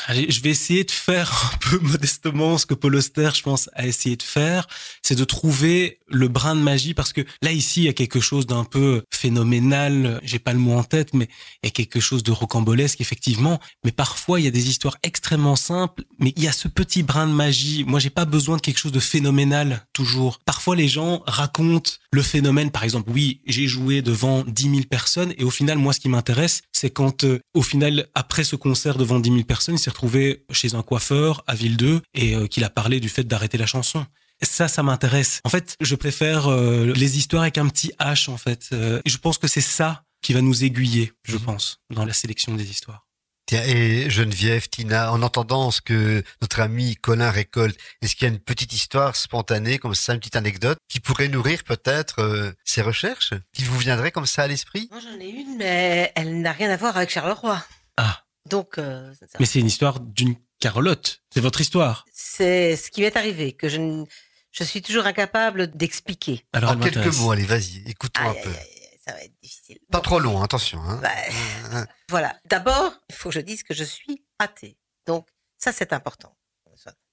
Je 0.09 0.41
vais 0.41 0.51
essayer 0.51 0.85
de 0.85 0.91
faire 0.91 1.51
un 1.55 1.59
peu 1.59 1.79
modestement 1.79 2.59
ce 2.59 2.67
que 2.67 2.75
Paul 2.75 2.95
Auster, 2.97 3.31
je 3.35 3.43
pense, 3.43 3.71
a 3.75 3.87
essayé 3.87 4.17
de 4.17 4.23
faire, 4.23 4.67
c'est 5.03 5.15
de 5.15 5.25
trouver 5.25 5.99
le 6.09 6.29
brin 6.29 6.55
de 6.55 6.61
magie 6.61 6.95
parce 6.95 7.13
que 7.13 7.23
là 7.41 7.53
ici 7.53 7.83
il 7.83 7.85
y 7.85 7.89
a 7.89 7.93
quelque 7.93 8.21
chose 8.21 8.47
d'un 8.47 8.65
peu 8.65 9.03
phénoménal, 9.11 10.21
j'ai 10.23 10.39
pas 10.39 10.53
le 10.53 10.59
mot 10.59 10.75
en 10.75 10.85
tête, 10.85 11.15
mais 11.15 11.29
il 11.63 11.67
y 11.67 11.69
a 11.69 11.71
quelque 11.71 12.01
chose 12.01 12.23
de 12.23 12.33
rocambolesque 12.33 13.01
effectivement. 13.01 13.61
Mais 13.85 13.93
parfois 13.93 14.41
il 14.41 14.45
y 14.45 14.49
a 14.49 14.51
des 14.51 14.69
histoires 14.69 14.99
extrêmement 15.03 15.57
simples, 15.57 16.05
mais 16.19 16.33
il 16.37 16.43
y 16.43 16.49
a 16.49 16.53
ce 16.53 16.69
petit 16.69 17.03
brin 17.03 17.27
de 17.27 17.33
magie. 17.33 17.85
Moi 17.85 17.99
j'ai 17.99 18.11
pas 18.11 18.25
besoin 18.25 18.57
de 18.57 18.63
quelque 18.63 18.79
chose 18.79 18.93
de 18.93 19.01
phénoménal 19.01 19.87
toujours. 19.93 20.41
Parfois 20.45 20.77
les 20.77 20.89
gens 20.89 21.23
racontent 21.27 21.93
le 22.13 22.23
phénomène, 22.23 22.71
par 22.71 22.85
exemple, 22.85 23.11
oui 23.11 23.41
j'ai 23.47 23.67
joué 23.67 24.03
devant 24.03 24.45
10 24.47 24.63
000 24.63 24.77
personnes 24.91 25.33
et 25.39 25.45
au 25.45 25.51
final 25.51 25.79
moi 25.79 25.93
ce 25.93 26.01
qui 26.01 26.09
m'intéresse 26.09 26.63
c'est 26.73 26.91
quand 26.91 27.25
euh, 27.25 27.41
au 27.55 27.63
final 27.63 28.07
après 28.15 28.45
ce 28.45 28.57
concert 28.57 28.99
devant 28.99 29.19
10 29.19 29.31
000 29.31 29.43
personnes 29.45 29.72
il 29.75 29.79
s'est 29.79 29.91
retrouvé 29.91 30.45
chez 30.51 30.75
un 30.75 30.83
coiffeur 30.83 31.43
à 31.47 31.55
Ville 31.55 31.77
2 31.77 32.01
et 32.15 32.35
euh, 32.35 32.47
qu'il 32.47 32.65
a 32.65 32.71
parlé 32.71 33.01
du 33.01 33.09
fait 33.09 33.25
d'arrêter 33.25 33.59
la 33.59 33.67
chanson. 33.67 34.07
Ça, 34.43 34.67
ça 34.69 34.83
m'intéresse. 34.83 35.41
En 35.45 35.49
fait, 35.51 35.77
je 35.81 35.95
préfère 35.95 36.49
euh, 36.51 36.93
les 36.97 37.17
histoires 37.19 37.43
avec 37.43 37.59
un 37.59 37.69
petit 37.69 37.93
H, 38.01 38.29
en 38.29 38.37
fait. 38.39 38.71
Euh, 38.73 39.01
je 39.07 39.17
pense 39.17 39.39
que 39.39 39.47
c'est 39.47 39.61
ça 39.61 40.05
qui 40.21 40.33
va 40.33 40.41
nous 40.41 40.65
aiguiller, 40.65 41.13
je 41.25 41.37
Mhm. 41.37 41.43
pense, 41.43 41.81
dans 41.91 42.05
la 42.05 42.13
sélection 42.13 42.55
des 42.55 42.69
histoires. 42.71 43.07
Tiens, 43.47 43.63
et 43.67 44.09
Geneviève, 44.09 44.69
Tina, 44.69 45.13
en 45.13 45.21
entendant 45.23 45.71
ce 45.73 45.81
que 45.81 46.23
notre 46.41 46.61
ami 46.61 46.95
Colin 46.97 47.31
récolte, 47.31 47.77
est-ce 48.01 48.15
qu'il 48.17 48.27
y 48.27 48.31
a 48.31 48.35
une 48.35 48.39
petite 48.41 48.73
histoire 48.73 49.15
spontanée, 49.17 49.79
comme 49.79 49.95
ça, 49.97 50.13
une 50.15 50.21
petite 50.21 50.37
anecdote, 50.37 50.79
qui 50.89 51.01
pourrait 51.01 51.29
nourrir 51.29 51.63
peut-être 51.65 52.21
euh, 52.21 52.53
ces 52.65 52.83
recherches 52.83 53.35
Qui 53.53 53.65
vous 53.65 53.79
viendrait 53.79 54.11
comme 54.13 54.27
ça 54.27 54.43
à 54.45 54.47
l'esprit? 54.47 54.89
Moi, 54.93 55.01
j'en 55.01 55.21
ai 55.21 55.29
une, 55.29 55.57
mais 55.57 56.13
elle 56.15 56.41
n'a 56.41 56.53
rien 56.53 56.71
à 56.71 56.77
voir 56.77 56.97
avec 56.97 57.11
Charleroi. 57.11 57.65
Ah. 57.97 58.23
Donc, 58.49 58.79
euh. 58.79 59.13
Mais 59.41 59.47
c'est 59.47 59.59
une 59.61 59.67
histoire 59.67 59.99
d'une 60.01 60.37
Carolotte. 60.61 61.23
C'est 61.33 61.41
votre 61.41 61.61
histoire. 61.61 62.05
c'est 62.13 62.77
ce 62.77 62.91
qui 62.91 63.01
m'est 63.01 63.17
arrivé, 63.17 63.53
que 63.53 63.69
je, 63.69 63.79
ne- 63.79 64.05
je 64.53 64.63
suis 64.65 64.83
toujours 64.83 65.07
incapable 65.07 65.69
d'expliquer. 65.77 66.45
Alors, 66.53 66.73
En 66.73 66.79
quelques 66.79 67.15
mots, 67.17 67.33
allez, 67.33 67.45
vas-y, 67.45 67.83
écoute-moi 67.89 68.31
Aïe, 68.31 68.39
un 68.39 68.43
peu. 68.43 68.51
aïe, 68.51 68.57
aïe, 68.59 68.99
ça 69.05 69.13
va 69.13 69.23
être 69.25 69.33
difficile. 69.43 69.79
Pas 69.91 69.99
Bon, 69.99 70.03
trop 70.03 70.21
long, 70.21 70.41
attention. 70.43 70.81
Hein. 70.83 71.01
bah, 71.03 71.85
Voilà. 72.09 72.37
D'abord, 72.45 72.93
il 73.09 73.15
faut 73.15 73.31
que 73.31 73.35
je 73.35 73.41
dise 73.41 73.63
que 73.65 73.75
je 73.75 73.85
suis 73.85 74.25
athée. 74.39 74.77
Donc, 75.07 75.27
ça, 75.59 75.73
c'est 75.73 75.93
important. 75.93 76.37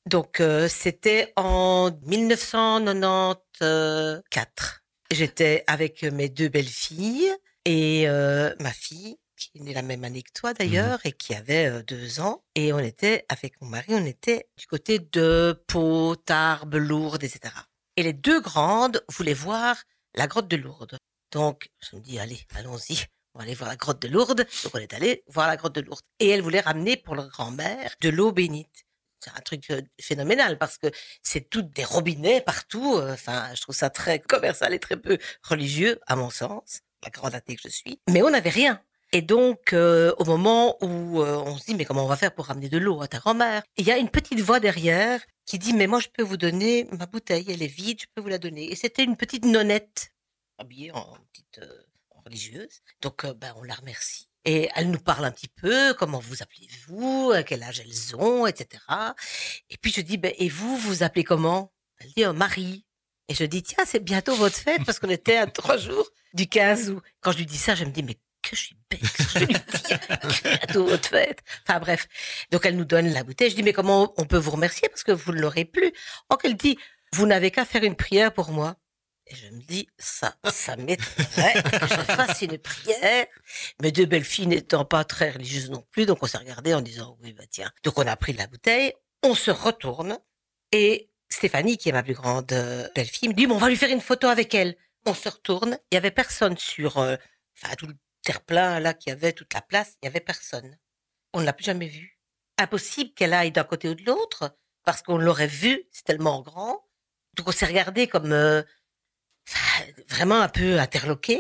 Donc, 0.06 0.40
euh, 0.40 0.68
c'était 0.70 1.34
en 1.36 1.92
1994. 2.04 4.82
J'étais 5.12 5.64
avec 5.68 6.04
mes 6.04 6.30
deux 6.30 6.48
belles-filles 6.50 7.32
et 7.66 8.08
euh, 8.08 8.54
ma 8.60 8.72
fille, 8.72 9.18
qui 9.40 9.58
est 9.58 9.62
née 9.62 9.74
la 9.74 9.82
même 9.82 10.04
année 10.04 10.22
que 10.22 10.32
toi 10.34 10.54
d'ailleurs, 10.54 11.00
et 11.06 11.12
qui 11.12 11.34
avait 11.34 11.84
deux 11.84 12.20
ans. 12.20 12.44
Et 12.56 12.74
on 12.74 12.80
était, 12.80 13.26
avec 13.30 13.62
mon 13.62 13.68
mari, 13.68 13.88
on 13.90 14.06
était 14.06 14.50
du 14.58 14.68
côté 14.68 15.00
de 15.00 15.64
Pau, 15.68 16.16
Tarbes, 16.16 16.76
Lourdes, 16.76 17.24
etc. 17.24 17.54
Et 17.96 18.04
les 18.04 18.14
deux 18.14 18.42
grandes 18.42 19.04
voulaient 19.10 19.34
voir 19.34 19.84
la 20.14 20.28
grotte 20.28 20.48
de 20.48 20.58
Lourdes. 20.58 20.98
Donc, 21.32 21.70
je 21.80 21.96
me 21.96 22.02
dis, 22.02 22.20
allez, 22.20 22.40
allons-y. 22.56 23.06
On 23.34 23.40
va 23.40 23.44
aller 23.44 23.54
voir 23.54 23.70
la 23.70 23.76
grotte 23.76 24.02
de 24.02 24.08
Lourdes. 24.08 24.46
Donc, 24.64 24.74
on 24.74 24.80
est 24.80 24.94
allé 24.94 25.24
voir 25.28 25.48
la 25.48 25.56
grotte 25.56 25.76
de 25.76 25.82
Lourdes. 25.82 26.02
Et 26.20 26.30
elle 26.30 26.42
voulait 26.42 26.60
ramener 26.62 26.98
pour 26.98 27.16
leur 27.16 27.30
grand-mère 27.30 27.94
de 28.02 28.10
l'eau 28.10 28.32
bénite. 28.32 28.86
C'est 29.20 29.32
un 29.32 29.42
truc 29.42 29.72
phénoménal 30.00 30.58
parce 30.58 30.78
que 30.78 30.88
c'est 31.22 31.50
toutes 31.50 31.72
des 31.72 31.84
robinets 31.84 32.42
partout. 32.42 33.00
Enfin, 33.04 33.54
je 33.54 33.62
trouve 33.62 33.76
ça 33.76 33.90
très 33.90 34.20
commercial 34.20 34.74
et 34.74 34.80
très 34.80 34.98
peu 34.98 35.18
religieux, 35.44 36.00
à 36.08 36.16
mon 36.16 36.30
sens, 36.30 36.80
la 37.04 37.10
grande 37.10 37.36
athée 37.36 37.56
que 37.56 37.62
je 37.64 37.70
suis. 37.70 38.02
Mais 38.10 38.24
on 38.24 38.30
n'avait 38.30 38.50
rien. 38.50 38.82
Et 39.12 39.22
donc, 39.24 39.74
euh, 39.74 40.14
au 40.20 40.26
moment 40.26 40.78
où 40.84 41.22
euh, 41.22 41.38
on 41.38 41.58
se 41.58 41.66
dit, 41.66 41.74
mais 41.74 41.86
comment 41.86 42.04
on 42.04 42.08
va 42.08 42.16
faire 42.16 42.34
pour 42.34 42.46
ramener 42.46 42.70
de 42.70 42.78
l'eau 42.78 43.02
à 43.02 43.08
ta 43.08 43.18
grand-mère? 43.18 43.64
Il 43.78 43.86
y 43.86 43.92
a 43.92 43.98
une 43.98 44.10
petite 44.10 44.40
voix 44.40 44.60
derrière 44.60 45.22
qui 45.46 45.58
dit, 45.58 45.74
mais 45.74 45.88
moi, 45.88 46.00
je 46.00 46.10
peux 46.10 46.22
vous 46.22 46.38
donner 46.38 46.88
ma 46.92 47.08
bouteille, 47.08 47.46
elle 47.50 47.64
est 47.64 47.68
vide, 47.68 48.02
je 48.02 48.06
peux 48.14 48.22
vous 48.22 48.28
la 48.28 48.38
donner. 48.38 48.72
Et 48.72 48.76
c'était 48.76 49.04
une 49.04 49.18
petite 49.18 49.46
nonnette, 49.46 50.12
habillée 50.60 50.92
en 50.92 51.18
petite 51.32 51.60
euh, 51.60 51.82
religieuse. 52.24 52.82
Donc, 53.02 53.26
ben, 53.26 53.52
on 53.58 53.64
la 53.64 53.74
remercie. 53.74 54.30
Et 54.46 54.70
elle 54.76 54.92
nous 54.92 55.00
parle 55.00 55.26
un 55.26 55.32
petit 55.32 55.50
peu, 55.50 55.94
comment 55.96 56.20
vous 56.20 56.44
appelez-vous, 56.44 57.32
à 57.34 57.42
quel 57.42 57.64
âge 57.64 57.80
elles 57.80 58.16
ont, 58.16 58.46
etc. 58.46 58.84
Et 59.70 59.78
puis 59.78 59.92
je 59.92 60.02
dis, 60.02 60.18
ben, 60.18 60.34
et 60.38 60.50
vous, 60.50 60.78
vous 60.78 61.02
appelez 61.02 61.24
comment? 61.24 61.74
Elle 62.00 62.12
dit, 62.16 62.26
Marie. 62.36 62.86
Et 63.28 63.34
je 63.34 63.44
dis, 63.44 63.64
tiens, 63.64 63.86
c'est 63.86 64.04
bientôt 64.04 64.36
votre 64.36 64.56
fête, 64.56 64.84
parce 64.86 65.00
qu'on 65.00 65.10
était 65.10 65.38
à 65.38 65.48
trois 65.48 65.78
jours 65.78 66.10
du 66.34 66.48
15 66.48 66.92
août. 66.92 67.04
Quand 67.22 67.32
je 67.32 67.38
lui 67.38 67.46
dis 67.46 67.58
ça, 67.58 67.76
je 67.76 67.86
me 67.86 67.92
dis, 67.92 68.02
mais 68.02 68.18
que 68.50 68.56
je 68.56 68.62
suis 68.64 68.78
bête, 68.90 69.00
je 69.34 69.40
lui 69.40 69.48
dis 69.48 71.08
fête. 71.08 71.42
Enfin 71.68 71.80
bref. 71.80 72.08
Donc 72.52 72.66
elle 72.66 72.76
nous 72.76 72.86
donne 72.86 73.08
la 73.10 73.24
bouteille. 73.24 73.50
Je 73.50 73.56
dis, 73.56 73.64
mais 73.64 73.74
comment 73.74 74.14
on 74.18 74.26
peut 74.26 74.38
vous 74.38 74.52
remercier, 74.52 74.90
parce 74.90 75.04
que 75.04 75.12
vous 75.12 75.32
ne 75.32 75.40
l'aurez 75.40 75.66
plus? 75.66 75.92
Donc 76.30 76.42
elle 76.44 76.56
dit, 76.56 76.78
vous 77.14 77.26
n'avez 77.26 77.52
qu'à 77.52 77.66
faire 77.66 77.84
une 77.84 77.96
prière 77.96 78.34
pour 78.34 78.52
moi. 78.52 78.76
Et 79.28 79.36
je 79.36 79.48
me 79.50 79.62
dis, 79.62 79.88
ça, 80.00 80.36
ça 80.52 80.76
m'étonnerait 80.76 81.62
que 81.62 81.88
je 81.88 82.14
fasse 82.16 82.42
une 82.42 82.58
prière. 82.58 83.28
Mes 83.80 83.92
deux 83.92 84.08
belles 84.08 84.24
filles 84.24 84.48
n'étant 84.48 84.86
pas 84.86 85.04
très 85.04 85.30
religieuses 85.30 85.70
non 85.70 85.86
plus, 85.92 86.08
donc 86.08 86.24
on 86.24 86.26
s'est 86.26 86.40
regardé 86.40 86.74
en 86.74 86.82
disant, 86.82 87.16
oui, 87.22 87.34
bah 87.34 87.44
tiens. 87.48 87.72
Donc 87.84 88.00
on 88.00 88.08
a 88.08 88.16
pris 88.16 88.34
la 88.34 88.48
bouteille, 88.48 88.94
on 89.22 89.36
se 89.36 89.52
retourne, 89.52 90.18
et 90.72 91.12
Stéphanie, 91.30 91.78
qui 91.78 91.90
est 91.90 91.92
ma 91.92 92.02
plus 92.02 92.16
grande 92.16 92.52
euh, 92.54 92.88
belle-fille, 92.96 93.30
me 93.30 93.36
dit, 93.36 93.46
bon, 93.46 93.56
on 93.56 93.60
va 93.60 93.70
lui 93.70 93.78
faire 93.78 93.92
une 93.92 94.02
photo 94.02 94.28
avec 94.28 94.56
elle. 94.56 94.76
On 95.06 95.14
se 95.14 95.30
retourne, 95.30 95.78
il 95.92 95.96
y 95.96 95.98
avait 95.98 96.10
personne 96.10 96.58
sur, 96.58 96.98
euh, 96.98 97.16
enfin, 97.56 97.76
tout 97.76 97.86
le 97.86 97.94
terre-plein, 98.24 98.80
là, 98.80 98.94
qui 98.94 99.12
avait 99.12 99.34
toute 99.34 99.54
la 99.54 99.62
place, 99.62 99.96
il 100.02 100.06
y 100.06 100.10
avait 100.10 100.20
personne. 100.20 100.78
On 101.34 101.42
ne 101.42 101.46
l'a 101.46 101.54
plus 101.54 101.66
jamais 101.66 101.88
vue. 101.88 102.20
Impossible 102.58 103.14
qu'elle 103.14 103.34
aille 103.34 103.52
d'un 103.52 103.64
côté 103.64 103.90
ou 103.90 103.96
de 103.96 104.04
l'autre, 104.04 104.58
parce 104.84 105.02
qu'on 105.02 105.18
l'aurait 105.18 105.48
vue, 105.48 105.84
c'est 105.92 106.04
tellement 106.04 106.42
grand. 106.42 106.86
Donc 107.36 107.48
on 107.48 107.52
s'est 107.52 107.66
regardé 107.66 108.08
comme, 108.08 108.32
euh, 108.34 108.64
vraiment 110.08 110.42
un 110.42 110.50
peu 110.50 110.80
interloqué. 110.80 111.40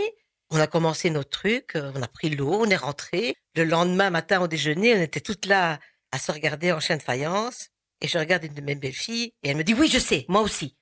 On 0.51 0.59
a 0.59 0.67
commencé 0.67 1.09
notre 1.09 1.29
truc, 1.29 1.75
euh, 1.75 1.91
on 1.95 2.01
a 2.01 2.07
pris 2.07 2.29
l'eau, 2.29 2.61
on 2.61 2.69
est 2.69 2.75
rentré. 2.75 3.35
Le 3.55 3.65
lendemain 3.65 4.09
matin 4.09 4.41
au 4.41 4.47
déjeuner, 4.47 4.95
on 4.95 5.01
était 5.01 5.21
toutes 5.21 5.45
là 5.45 5.79
à 6.11 6.19
se 6.19 6.31
regarder 6.31 6.71
en 6.71 6.79
chien 6.79 6.97
de 6.97 7.03
faïence. 7.03 7.69
Et 8.01 8.07
je 8.07 8.17
regarde 8.17 8.45
une 8.45 8.53
de 8.53 8.61
mes 8.61 8.75
belles 8.75 8.93
filles 8.93 9.33
et 9.43 9.49
elle 9.49 9.57
me 9.57 9.63
dit 9.63 9.73
oui, 9.73 9.89
je 9.89 9.99
sais, 9.99 10.25
moi 10.29 10.41
aussi. 10.41 10.77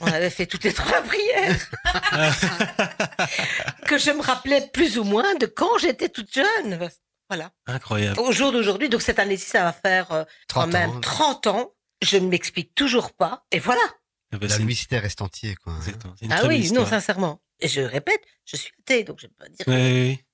On 0.00 0.06
avait 0.06 0.30
fait 0.30 0.46
toutes 0.46 0.64
les 0.64 0.72
trois 0.72 1.02
prières 1.02 1.56
que 3.86 3.98
je 3.98 4.10
me 4.10 4.22
rappelais 4.22 4.68
plus 4.72 4.98
ou 4.98 5.04
moins 5.04 5.34
de 5.36 5.46
quand 5.46 5.78
j'étais 5.78 6.08
toute 6.08 6.32
jeune. 6.32 6.88
Voilà. 7.28 7.50
Incroyable. 7.66 8.20
Au 8.20 8.32
jour 8.32 8.52
d'aujourd'hui, 8.52 8.88
donc 8.88 9.02
cette 9.02 9.18
année-ci, 9.18 9.48
ça 9.50 9.64
va 9.64 9.72
faire 9.72 10.12
euh, 10.12 10.24
quand 10.48 10.60
30 10.62 10.72
même 10.72 10.90
ans. 10.90 11.00
30 11.00 11.46
ans. 11.48 11.72
Je 12.02 12.18
ne 12.18 12.28
m'explique 12.28 12.74
toujours 12.74 13.12
pas. 13.14 13.44
Et 13.50 13.58
voilà. 13.58 13.80
Ah 14.32 14.38
bah, 14.38 14.46
La 14.48 14.58
mystère 14.58 15.02
reste 15.02 15.22
entier, 15.22 15.54
quoi. 15.56 15.72
hein. 15.72 15.76
exactement. 15.78 16.14
C'est 16.18 16.26
une 16.26 16.32
Ah 16.32 16.46
oui, 16.46 16.70
non, 16.72 16.84
sincèrement. 16.86 17.40
Et 17.58 17.68
je 17.68 17.80
répète, 17.80 18.20
je 18.44 18.56
suis 18.56 18.70
athée, 18.80 19.02
donc 19.02 19.18
je 19.20 19.26
peux 19.28 19.34
pas 19.38 19.48
dire. 19.48 19.64
que- 19.64 19.70
ouais, 19.70 19.76
ouais. 20.10 20.24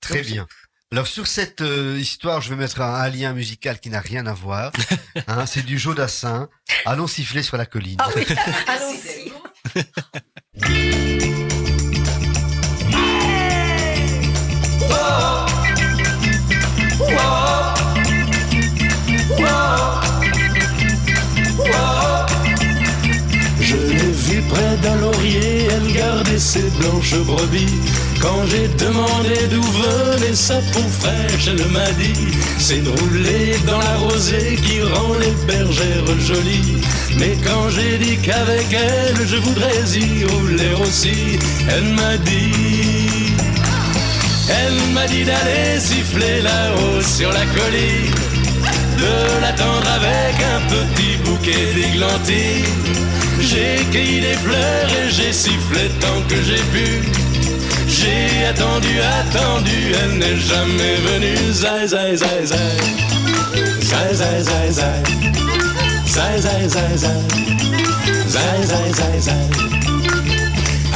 Très 0.00 0.18
Donc, 0.22 0.26
bien. 0.26 0.46
Alors 0.92 1.06
sur 1.06 1.28
cette 1.28 1.60
euh, 1.60 1.96
histoire, 2.00 2.40
je 2.40 2.50
vais 2.50 2.56
mettre 2.56 2.80
un, 2.80 2.94
un 2.94 3.08
lien 3.08 3.32
musical 3.32 3.78
qui 3.78 3.90
n'a 3.90 4.00
rien 4.00 4.26
à 4.26 4.32
voir. 4.32 4.72
Hein, 5.28 5.46
c'est 5.46 5.64
du 5.64 5.78
Jodassin. 5.78 6.48
Allons 6.84 7.06
siffler 7.06 7.44
sur 7.44 7.56
la 7.56 7.64
colline. 7.64 7.98
Ah 8.00 8.08
oui, 8.16 8.24
allons-y. 8.66 9.32
Je 23.60 23.76
l'ai 23.76 24.12
vue 24.12 24.42
près 24.48 24.76
d'un 24.78 24.96
laurier, 24.96 25.66
elle 25.66 25.92
gardait 25.92 26.38
ses 26.38 26.68
blanches 26.70 27.14
brebis. 27.18 28.09
Quand 28.20 28.44
j'ai 28.46 28.68
demandé 28.84 29.34
d'où 29.50 29.62
venait 29.62 30.34
sa 30.34 30.56
peau 30.72 30.84
fraîche, 31.00 31.48
elle 31.48 31.66
m'a 31.68 31.90
dit 31.92 32.28
C'est 32.58 32.82
de 32.84 32.90
rouler 32.90 33.56
dans 33.66 33.78
la 33.78 33.96
rosée 33.96 34.58
qui 34.64 34.82
rend 34.82 35.14
les 35.18 35.32
bergères 35.46 36.20
jolies. 36.20 36.78
Mais 37.18 37.36
quand 37.42 37.70
j'ai 37.70 37.96
dit 37.98 38.18
qu'avec 38.18 38.66
elle 38.72 39.26
je 39.26 39.36
voudrais 39.36 39.84
y 39.96 40.24
rouler 40.24 40.74
aussi, 40.82 41.38
elle 41.68 41.94
m'a 41.94 42.16
dit 42.18 43.32
Elle 44.48 44.92
m'a 44.92 45.06
dit 45.06 45.24
d'aller 45.24 45.80
siffler 45.80 46.42
là-haut 46.42 47.00
sur 47.02 47.32
la 47.32 47.46
colline 47.46 48.14
de 48.98 49.40
l'attendre 49.40 49.88
avec 49.98 50.36
un 50.54 50.60
petit 50.68 51.16
bouquet 51.24 51.72
d'églantines. 51.74 53.00
J'ai 53.40 53.82
cueilli 53.90 54.20
des 54.20 54.34
fleurs 54.34 54.90
et 54.90 55.10
j'ai 55.10 55.32
sifflé 55.32 55.88
tant 56.00 56.20
que 56.28 56.36
j'ai 56.42 56.62
pu. 56.74 57.29
J'ai 58.00 58.46
attendu, 58.46 58.98
attendu, 59.20 59.92
elle 60.02 60.18
n'est 60.18 60.36
jamais 60.38 60.94
venue. 61.04 61.52
Zai, 61.52 61.86
zai, 61.86 62.16
zai, 62.16 62.46
zai. 62.46 62.56
Zai, 63.82 64.14
zai, 64.14 64.42
zai, 64.42 64.70
zai. 64.72 65.02
Zai, 66.06 66.40
zai, 66.40 66.68
zai, 66.68 66.96
zai. 66.96 67.22
Zai, 68.26 68.64
zai, 68.64 68.92
zai, 68.94 69.20
zai. 69.20 69.89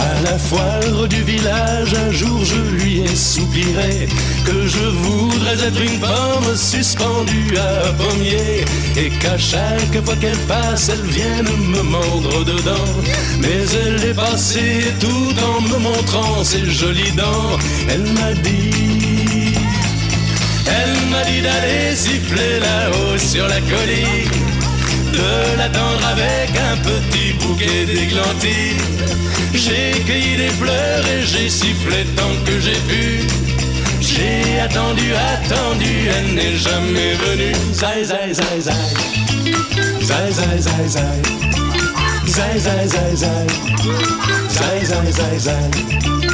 À 0.05 0.21
la 0.23 0.39
foire 0.39 1.09
du 1.09 1.23
village, 1.23 1.95
un 1.95 2.13
jour 2.13 2.45
je 2.45 2.61
lui 2.77 3.01
ai 3.01 3.17
soupiré 3.17 4.07
que 4.45 4.67
je 4.67 4.87
voudrais 5.05 5.67
être 5.67 5.81
une 5.81 5.99
pomme 5.99 6.55
suspendue 6.55 7.57
à 7.57 7.89
un 7.89 7.93
pommier 7.95 8.65
et 8.97 9.09
qu'à 9.21 9.39
chaque 9.39 10.05
fois 10.05 10.17
qu'elle 10.17 10.45
passe, 10.47 10.91
elle 10.91 11.07
vienne 11.11 11.49
me 11.75 11.83
mordre 11.83 12.45
dedans. 12.45 12.93
Mais 13.41 13.65
elle 13.83 14.11
est 14.11 14.15
passée 14.15 14.85
tout 15.01 15.35
en 15.51 15.61
me 15.63 15.79
montrant 15.79 16.45
ses 16.45 16.67
jolies 16.71 17.13
dents. 17.13 17.57
Elle 17.89 18.13
m'a 18.13 18.33
dit, 18.43 19.55
elle 20.67 21.11
m'a 21.11 21.25
dit 21.25 21.41
d'aller 21.41 21.97
siffler 21.97 22.61
là-haut 22.61 23.19
sur 23.19 23.49
la 23.49 23.61
colline 23.61 24.44
de 25.17 25.59
l'attendre 25.59 26.07
avec 26.11 26.51
un 26.71 26.77
petit 26.79 27.33
bouquet 27.41 27.87
d'églantines. 27.87 28.83
J'ai 29.55 30.01
cueilli 30.05 30.37
des 30.37 30.51
fleurs 30.51 31.07
et 31.07 31.23
j'ai 31.23 31.49
sifflé 31.49 32.05
tant 32.17 32.35
que 32.45 32.59
j'ai 32.61 32.81
pu. 32.89 33.21
J'ai 34.01 34.61
attendu, 34.61 35.13
attendu, 35.35 35.93
elle 36.17 36.35
n'est 36.35 36.57
jamais 36.57 37.15
venue. 37.15 37.55
Zai, 37.73 38.05
zai, 38.05 38.33
zai, 38.35 38.61
zai. 38.61 38.73
Zai, 40.03 40.33
zai, 40.33 40.59
zai, 40.59 40.89
zai. 40.89 41.23
Zai, 42.27 42.59
zai, 42.59 42.89
zai, 42.89 43.17
zai. 43.17 43.47
Zai, 44.49 44.85
zai, 44.85 45.13
zai, 45.13 45.39
zai. 45.39 46.34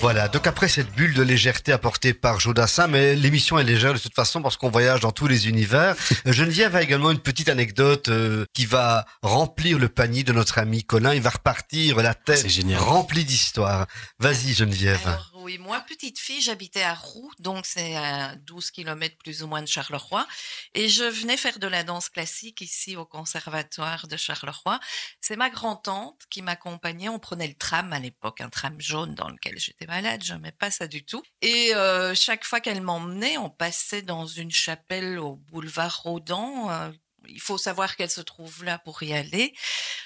Voilà, 0.00 0.28
donc 0.28 0.46
après 0.46 0.66
cette 0.68 0.90
bulle 0.94 1.12
de 1.12 1.22
légèreté 1.22 1.72
apportée 1.72 2.14
par 2.14 2.40
Jodassin, 2.40 2.86
mais 2.86 3.14
l'émission 3.14 3.58
est 3.58 3.64
légère 3.64 3.92
de 3.92 3.98
toute 3.98 4.14
façon 4.14 4.40
parce 4.40 4.56
qu'on 4.56 4.70
voyage 4.70 5.00
dans 5.00 5.12
tous 5.12 5.26
les 5.26 5.46
univers. 5.46 5.94
Euh, 6.26 6.32
Geneviève 6.32 6.74
a 6.74 6.82
également 6.82 7.10
une 7.10 7.18
petite 7.18 7.50
anecdote 7.50 8.08
euh, 8.08 8.46
qui 8.54 8.64
va 8.64 9.04
remplir 9.22 9.78
le 9.78 9.90
panier 9.90 10.22
de 10.22 10.32
notre 10.32 10.56
ami 10.56 10.84
Colin. 10.84 11.12
Il 11.12 11.20
va 11.20 11.28
repartir 11.28 11.98
la 11.98 12.14
tête 12.14 12.46
remplie 12.78 13.26
d'histoires. 13.26 13.86
Vas-y 14.18 14.54
Geneviève. 14.54 15.00
Alors, 15.04 15.29
moi, 15.58 15.80
petite 15.80 16.18
fille, 16.18 16.40
j'habitais 16.40 16.82
à 16.82 16.94
Roux, 16.94 17.30
donc 17.38 17.66
c'est 17.66 17.96
à 17.96 18.34
12 18.36 18.70
km 18.70 19.16
plus 19.18 19.42
ou 19.42 19.46
moins 19.46 19.62
de 19.62 19.66
Charleroi. 19.66 20.26
Et 20.74 20.88
je 20.88 21.04
venais 21.04 21.36
faire 21.36 21.58
de 21.58 21.66
la 21.66 21.84
danse 21.84 22.08
classique 22.08 22.60
ici 22.60 22.96
au 22.96 23.04
conservatoire 23.06 24.06
de 24.06 24.16
Charleroi. 24.16 24.80
C'est 25.20 25.36
ma 25.36 25.50
grand-tante 25.50 26.22
qui 26.30 26.42
m'accompagnait. 26.42 27.08
On 27.08 27.18
prenait 27.18 27.48
le 27.48 27.54
tram 27.54 27.92
à 27.92 27.98
l'époque, 27.98 28.40
un 28.40 28.48
tram 28.50 28.80
jaune 28.80 29.14
dans 29.14 29.28
lequel 29.28 29.58
j'étais 29.58 29.86
malade. 29.86 30.22
Je 30.24 30.34
n'aimais 30.34 30.52
pas 30.52 30.70
ça 30.70 30.86
du 30.86 31.04
tout. 31.04 31.22
Et 31.42 31.74
euh, 31.74 32.14
chaque 32.14 32.44
fois 32.44 32.60
qu'elle 32.60 32.80
m'emmenait, 32.82 33.38
on 33.38 33.50
passait 33.50 34.02
dans 34.02 34.26
une 34.26 34.50
chapelle 34.50 35.18
au 35.18 35.36
boulevard 35.36 36.02
Rodan. 36.02 36.70
euh, 36.70 36.90
il 37.30 37.40
faut 37.40 37.58
savoir 37.58 37.96
qu'elle 37.96 38.10
se 38.10 38.20
trouve 38.20 38.64
là 38.64 38.78
pour 38.78 39.02
y 39.02 39.12
aller. 39.12 39.54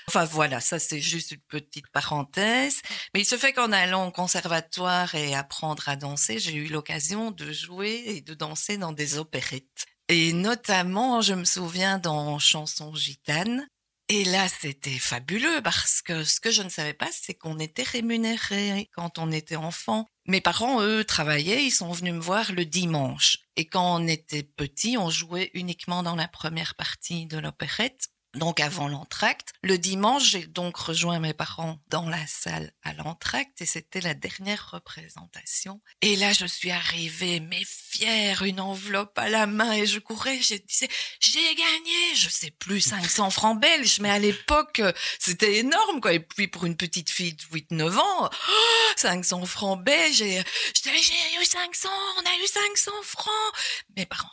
Enfin 0.08 0.24
voilà, 0.24 0.60
ça 0.60 0.78
c'est 0.78 1.00
juste 1.00 1.32
une 1.32 1.40
petite 1.40 1.88
parenthèse. 1.88 2.80
Mais 3.14 3.20
il 3.20 3.24
se 3.24 3.36
fait 3.36 3.52
qu'en 3.52 3.72
allant 3.72 4.06
au 4.06 4.12
conservatoire 4.12 5.14
et 5.14 5.34
apprendre 5.34 5.88
à 5.88 5.96
danser, 5.96 6.38
j'ai 6.38 6.54
eu 6.54 6.66
l'occasion 6.68 7.30
de 7.30 7.52
jouer 7.52 8.02
et 8.06 8.20
de 8.20 8.34
danser 8.34 8.76
dans 8.78 8.92
des 8.92 9.18
opérettes. 9.18 9.86
Et 10.08 10.32
notamment, 10.32 11.22
je 11.22 11.34
me 11.34 11.44
souviens 11.44 11.98
dans 11.98 12.38
Chansons 12.38 12.94
gitanes. 12.94 13.66
Et 14.08 14.24
là, 14.24 14.46
c'était 14.48 14.98
fabuleux 14.98 15.62
parce 15.62 16.02
que 16.02 16.24
ce 16.24 16.38
que 16.38 16.50
je 16.50 16.62
ne 16.62 16.68
savais 16.68 16.92
pas, 16.92 17.08
c'est 17.10 17.32
qu'on 17.32 17.58
était 17.58 17.84
rémunéré 17.84 18.90
quand 18.94 19.18
on 19.18 19.32
était 19.32 19.56
enfant. 19.56 20.06
Mes 20.26 20.40
parents, 20.40 20.80
eux, 20.80 21.04
travaillaient, 21.04 21.66
ils 21.66 21.70
sont 21.70 21.92
venus 21.92 22.14
me 22.14 22.18
voir 22.18 22.52
le 22.52 22.64
dimanche. 22.64 23.38
Et 23.56 23.66
quand 23.66 24.00
on 24.00 24.06
était 24.06 24.42
petit, 24.42 24.96
on 24.96 25.10
jouait 25.10 25.50
uniquement 25.52 26.02
dans 26.02 26.16
la 26.16 26.28
première 26.28 26.74
partie 26.76 27.26
de 27.26 27.36
l'opérette. 27.36 28.08
Donc 28.34 28.60
avant 28.60 28.88
l'entracte. 28.88 29.52
Le 29.62 29.78
dimanche, 29.78 30.24
j'ai 30.30 30.46
donc 30.46 30.76
rejoint 30.76 31.20
mes 31.20 31.34
parents 31.34 31.78
dans 31.88 32.08
la 32.08 32.26
salle 32.26 32.72
à 32.82 32.92
l'entracte 32.94 33.60
et 33.62 33.66
c'était 33.66 34.00
la 34.00 34.14
dernière 34.14 34.70
représentation. 34.72 35.80
Et 36.02 36.16
là, 36.16 36.32
je 36.32 36.46
suis 36.46 36.70
arrivée, 36.70 37.40
mais 37.40 37.62
fière, 37.64 38.42
une 38.42 38.60
enveloppe 38.60 39.16
à 39.18 39.28
la 39.28 39.46
main 39.46 39.72
et 39.72 39.86
je 39.86 39.98
courais, 40.00 40.40
je 40.40 40.54
disais, 40.56 40.88
j'ai 41.20 41.54
gagné, 41.54 42.14
je 42.16 42.28
sais 42.28 42.50
plus, 42.50 42.80
500 42.94 43.30
francs 43.30 43.60
belges, 43.60 44.00
mais 44.00 44.10
à 44.10 44.18
l'époque, 44.18 44.80
euh, 44.80 44.92
c'était 45.18 45.56
énorme, 45.58 46.00
quoi. 46.00 46.12
Et 46.12 46.20
puis 46.20 46.48
pour 46.48 46.64
une 46.64 46.76
petite 46.76 47.10
fille 47.10 47.34
de 47.34 47.42
8-9 47.44 47.96
ans, 47.98 48.30
oh, 48.30 48.92
500 48.96 49.46
francs 49.46 49.82
belges 49.82 50.22
et 50.22 50.40
euh, 50.40 50.42
je 50.74 50.82
disais, 50.82 51.02
j'ai 51.02 51.40
eu 51.40 51.44
500, 51.44 51.88
on 52.18 52.20
a 52.20 52.34
eu 52.42 52.46
500 52.46 52.90
francs. 53.02 53.54
Mes 53.96 54.06
parents 54.06 54.30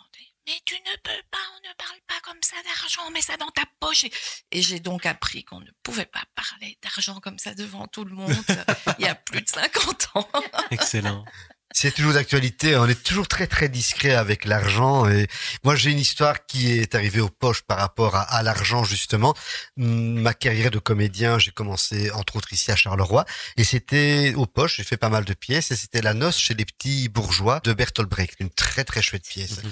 mais 0.51 0.61
tu 0.65 0.75
ne 0.75 0.95
peux 1.03 1.23
pas, 1.31 1.37
on 1.55 1.67
ne 1.67 1.73
parle 1.75 1.99
pas 2.07 2.19
comme 2.23 2.41
ça 2.41 2.57
d'argent, 2.63 3.09
mets 3.11 3.21
ça 3.21 3.37
dans 3.37 3.49
ta 3.51 3.63
poche. 3.79 4.05
Et, 4.51 4.61
j'ai 4.61 4.79
donc 4.79 5.05
appris 5.05 5.43
qu'on 5.43 5.59
ne 5.59 5.71
pouvait 5.83 6.05
pas 6.05 6.23
parler 6.35 6.77
d'argent 6.83 7.19
comme 7.21 7.39
ça 7.39 7.53
devant 7.53 7.87
tout 7.87 8.03
le 8.03 8.13
monde 8.13 8.35
il 8.99 9.05
y 9.05 9.07
a 9.07 9.15
plus 9.15 9.41
de 9.41 9.47
50 9.49 10.09
ans. 10.15 10.29
Excellent. 10.71 11.23
C'est 11.73 11.93
toujours 11.93 12.11
d'actualité. 12.11 12.75
On 12.75 12.85
est 12.85 13.01
toujours 13.01 13.29
très 13.29 13.47
très 13.47 13.69
discret 13.69 14.13
avec 14.13 14.43
l'argent. 14.43 15.09
Et 15.09 15.27
moi, 15.63 15.73
j'ai 15.77 15.91
une 15.91 15.99
histoire 15.99 16.45
qui 16.45 16.69
est 16.69 16.95
arrivée 16.95 17.21
aux 17.21 17.29
poches 17.29 17.61
par 17.61 17.77
rapport 17.77 18.17
à, 18.17 18.23
à 18.23 18.43
l'argent 18.43 18.83
justement. 18.83 19.33
Hum, 19.79 20.19
Ma 20.21 20.33
carrière 20.33 20.69
de 20.69 20.79
comédien, 20.79 21.39
j'ai 21.39 21.51
commencé 21.51 22.11
entre 22.11 22.35
autres 22.35 22.51
ici 22.51 22.71
à 22.71 22.75
Charleroi, 22.75 23.25
et 23.55 23.63
c'était 23.63 24.33
aux 24.35 24.47
poches. 24.47 24.77
J'ai 24.77 24.83
fait 24.83 24.97
pas 24.97 25.07
mal 25.07 25.23
de 25.23 25.33
pièces, 25.33 25.71
et 25.71 25.77
c'était 25.77 26.01
La 26.01 26.13
Noce 26.13 26.37
chez 26.37 26.55
les 26.55 26.65
petits 26.65 27.07
bourgeois 27.07 27.61
de 27.63 27.71
Bertolt 27.71 28.09
Brecht, 28.09 28.35
une 28.41 28.49
très 28.49 28.83
très 28.83 29.01
chouette 29.01 29.25
pièce. 29.25 29.63
Mhm. 29.63 29.71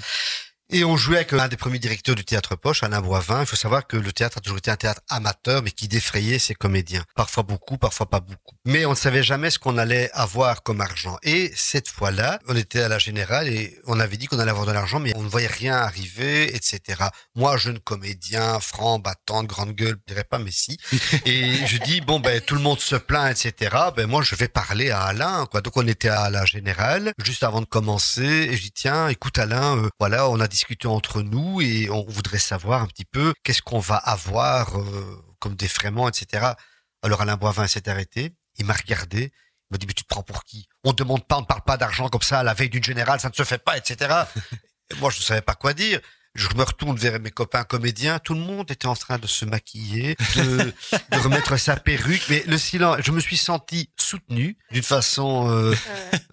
Et 0.72 0.84
on 0.84 0.96
jouait 0.96 1.16
avec 1.16 1.32
un 1.32 1.48
des 1.48 1.56
premiers 1.56 1.80
directeurs 1.80 2.14
du 2.14 2.24
théâtre 2.24 2.54
Poche, 2.54 2.84
Alain 2.84 3.00
Boivin. 3.00 3.40
Il 3.40 3.46
faut 3.46 3.56
savoir 3.56 3.88
que 3.88 3.96
le 3.96 4.12
théâtre 4.12 4.38
a 4.38 4.40
toujours 4.40 4.58
été 4.58 4.70
un 4.70 4.76
théâtre 4.76 5.00
amateur, 5.08 5.64
mais 5.64 5.72
qui 5.72 5.88
défrayait 5.88 6.38
ses 6.38 6.54
comédiens. 6.54 7.02
Parfois 7.16 7.42
beaucoup, 7.42 7.76
parfois 7.76 8.08
pas 8.08 8.20
beaucoup. 8.20 8.54
Mais 8.64 8.86
on 8.86 8.90
ne 8.90 8.94
savait 8.94 9.24
jamais 9.24 9.50
ce 9.50 9.58
qu'on 9.58 9.78
allait 9.78 10.10
avoir 10.12 10.62
comme 10.62 10.80
argent. 10.80 11.18
Et 11.24 11.50
cette 11.56 11.88
fois-là, 11.88 12.38
on 12.46 12.54
était 12.54 12.82
à 12.82 12.88
la 12.88 13.00
Générale 13.00 13.48
et 13.48 13.80
on 13.86 13.98
avait 13.98 14.16
dit 14.16 14.26
qu'on 14.26 14.38
allait 14.38 14.52
avoir 14.52 14.64
de 14.64 14.70
l'argent, 14.70 15.00
mais 15.00 15.12
on 15.16 15.24
ne 15.24 15.28
voyait 15.28 15.48
rien 15.48 15.74
arriver, 15.74 16.54
etc. 16.54 17.02
Moi, 17.34 17.56
jeune 17.56 17.80
comédien, 17.80 18.60
franc, 18.60 19.00
battant, 19.00 19.42
grande 19.42 19.72
gueule, 19.72 19.96
je 20.06 20.14
dirais 20.14 20.24
pas, 20.24 20.38
mais 20.38 20.52
si. 20.52 20.78
Et 21.26 21.66
je 21.66 21.78
dis, 21.78 22.00
bon, 22.00 22.20
ben, 22.20 22.40
tout 22.40 22.54
le 22.54 22.60
monde 22.60 22.78
se 22.78 22.94
plaint, 22.94 23.36
etc. 23.36 23.76
Ben, 23.96 24.06
moi, 24.06 24.22
je 24.22 24.36
vais 24.36 24.46
parler 24.46 24.90
à 24.90 25.02
Alain, 25.02 25.46
quoi. 25.50 25.62
Donc, 25.62 25.76
on 25.76 25.86
était 25.88 26.10
à 26.10 26.30
la 26.30 26.44
Générale, 26.44 27.12
juste 27.24 27.42
avant 27.42 27.60
de 27.60 27.66
commencer, 27.66 28.22
et 28.22 28.56
je 28.56 28.62
dis, 28.62 28.72
tiens, 28.72 29.08
écoute, 29.08 29.36
Alain, 29.36 29.76
euh, 29.76 29.88
voilà, 29.98 30.28
on 30.28 30.38
a 30.38 30.46
discuté 30.60 30.88
entre 30.88 31.22
nous 31.22 31.62
et 31.62 31.88
on 31.88 32.04
voudrait 32.06 32.38
savoir 32.38 32.82
un 32.82 32.86
petit 32.86 33.06
peu 33.06 33.32
qu'est-ce 33.44 33.62
qu'on 33.62 33.78
va 33.78 33.96
avoir 33.96 34.78
euh, 34.78 35.24
comme 35.38 35.54
défraiement, 35.54 36.06
etc. 36.06 36.52
Alors, 37.02 37.22
Alain 37.22 37.36
Boivin 37.36 37.66
s'est 37.66 37.88
arrêté, 37.88 38.34
il 38.58 38.66
m'a 38.66 38.74
regardé, 38.74 39.32
il 39.32 39.68
m'a 39.70 39.78
dit, 39.78 39.86
mais 39.86 39.94
tu 39.94 40.02
te 40.04 40.08
prends 40.08 40.22
pour 40.22 40.44
qui? 40.44 40.68
On 40.84 40.90
ne 40.90 40.94
demande 40.96 41.26
pas, 41.26 41.38
on 41.38 41.40
ne 41.40 41.46
parle 41.46 41.62
pas 41.62 41.78
d'argent 41.78 42.10
comme 42.10 42.20
ça 42.20 42.40
à 42.40 42.42
la 42.42 42.52
veille 42.52 42.68
d'une 42.68 42.84
générale, 42.84 43.20
ça 43.20 43.30
ne 43.30 43.34
se 43.34 43.42
fait 43.42 43.56
pas, 43.64 43.78
etc. 43.78 44.24
Et 44.90 44.94
moi, 45.00 45.10
je 45.10 45.18
ne 45.20 45.22
savais 45.22 45.40
pas 45.40 45.54
quoi 45.54 45.72
dire. 45.72 45.98
Je 46.34 46.46
me 46.54 46.62
retourne 46.62 46.96
vers 46.98 47.18
mes 47.20 47.30
copains 47.30 47.64
comédiens. 47.64 48.18
Tout 48.18 48.34
le 48.34 48.40
monde 48.40 48.70
était 48.70 48.86
en 48.86 48.94
train 48.94 49.18
de 49.18 49.26
se 49.26 49.46
maquiller, 49.46 50.14
de, 50.36 50.74
de 51.10 51.16
remettre 51.24 51.56
sa 51.56 51.74
perruque. 51.74 52.26
Mais 52.28 52.44
le 52.46 52.58
silence, 52.58 52.98
je 53.02 53.12
me 53.12 53.18
suis 53.20 53.38
senti 53.38 53.90
soutenu 53.98 54.58
d'une 54.70 54.82
façon. 54.82 55.50
euh, 55.50 55.74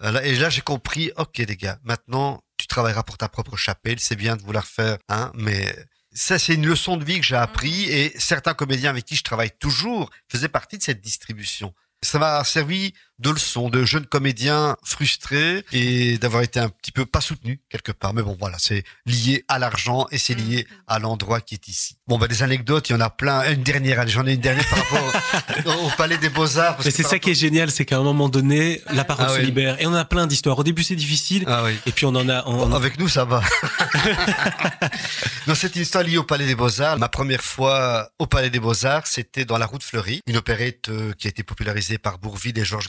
voilà. 0.02 0.22
Et 0.24 0.36
là, 0.36 0.50
j'ai 0.50 0.60
compris. 0.60 1.10
Ok, 1.16 1.38
les 1.38 1.56
gars, 1.56 1.78
maintenant, 1.82 2.42
travailleras 2.68 3.02
pour 3.02 3.18
ta 3.18 3.28
propre 3.28 3.56
chapelle. 3.56 3.98
C'est 4.00 4.16
bien 4.16 4.36
de 4.36 4.42
vouloir 4.42 4.66
faire, 4.66 4.98
hein, 5.08 5.32
mais 5.34 5.74
ça, 6.12 6.38
c'est 6.38 6.54
une 6.54 6.66
leçon 6.66 6.96
de 6.96 7.04
vie 7.04 7.20
que 7.20 7.26
j'ai 7.26 7.36
appris. 7.36 7.84
Et 7.84 8.12
certains 8.18 8.54
comédiens 8.54 8.90
avec 8.90 9.04
qui 9.04 9.16
je 9.16 9.22
travaille 9.22 9.52
toujours 9.58 10.10
faisaient 10.28 10.48
partie 10.48 10.78
de 10.78 10.82
cette 10.82 11.00
distribution. 11.00 11.74
Ça 12.02 12.18
m'a 12.18 12.42
servi 12.44 12.94
de 13.18 13.30
leçon 13.30 13.68
de 13.68 13.84
jeune 13.84 14.06
comédien 14.06 14.76
frustré 14.84 15.64
et 15.72 16.18
d'avoir 16.18 16.42
été 16.42 16.60
un 16.60 16.68
petit 16.68 16.92
peu 16.92 17.04
pas 17.06 17.20
soutenu 17.20 17.60
quelque 17.68 17.92
part. 17.92 18.14
Mais 18.14 18.22
bon, 18.22 18.36
voilà, 18.38 18.56
c'est 18.60 18.84
lié 19.06 19.44
à 19.48 19.58
l'argent 19.58 20.06
et 20.10 20.18
c'est 20.18 20.34
lié 20.34 20.66
à 20.86 20.98
l'endroit 20.98 21.40
qui 21.40 21.54
est 21.54 21.68
ici. 21.68 21.96
Bon, 22.06 22.18
bah, 22.18 22.28
des 22.28 22.42
anecdotes, 22.42 22.88
il 22.88 22.92
y 22.92 22.96
en 22.96 23.00
a 23.00 23.10
plein. 23.10 23.50
Une 23.52 23.62
dernière, 23.62 24.06
j'en 24.08 24.26
ai 24.26 24.34
une 24.34 24.40
dernière 24.40 24.66
par 24.68 24.78
rapport 24.78 25.84
au, 25.84 25.90
Palais 25.98 26.18
des 26.18 26.28
Beaux-Arts. 26.28 26.78
Mais 26.84 26.90
c'est 26.90 27.02
ça 27.02 27.18
qui 27.18 27.30
est 27.30 27.34
génial, 27.34 27.70
c'est 27.70 27.84
qu'à 27.84 27.98
un 27.98 28.02
moment 28.02 28.28
donné, 28.28 28.80
la 28.92 29.04
parole 29.04 29.26
Ah 29.28 29.34
se 29.34 29.40
oui. 29.40 29.46
libère. 29.46 29.80
Et 29.80 29.86
on 29.86 29.94
a 29.94 30.04
plein 30.04 30.26
d'histoires. 30.26 30.58
Au 30.58 30.64
début, 30.64 30.82
c'est 30.84 30.94
difficile. 30.96 31.44
Ah 31.48 31.64
oui. 31.64 31.76
Et 31.86 31.92
puis 31.92 32.06
on 32.06 32.14
en 32.14 32.28
a. 32.28 32.44
on- 32.46 32.58
Bon, 32.68 32.72
avec 32.74 32.98
nous, 32.98 33.08
ça 33.08 33.24
va. 33.24 33.42
c'est 35.54 35.74
une 35.76 35.82
histoire 35.82 36.04
liée 36.04 36.18
au 36.18 36.24
Palais 36.24 36.46
des 36.46 36.54
Beaux-Arts. 36.54 36.98
Ma 36.98 37.08
première 37.08 37.42
fois 37.42 38.10
au 38.18 38.26
Palais 38.26 38.50
des 38.50 38.60
Beaux-Arts, 38.60 39.06
c'était 39.06 39.44
dans 39.44 39.58
La 39.58 39.66
Route 39.66 39.82
Fleurie, 39.82 40.20
une 40.26 40.36
opérette 40.36 40.88
euh, 40.88 41.12
qui 41.18 41.26
a 41.26 41.30
été 41.30 41.42
popularisée 41.42 41.98
par 41.98 42.18
Bourville 42.18 42.58
et 42.58 42.64
Georges 42.64 42.88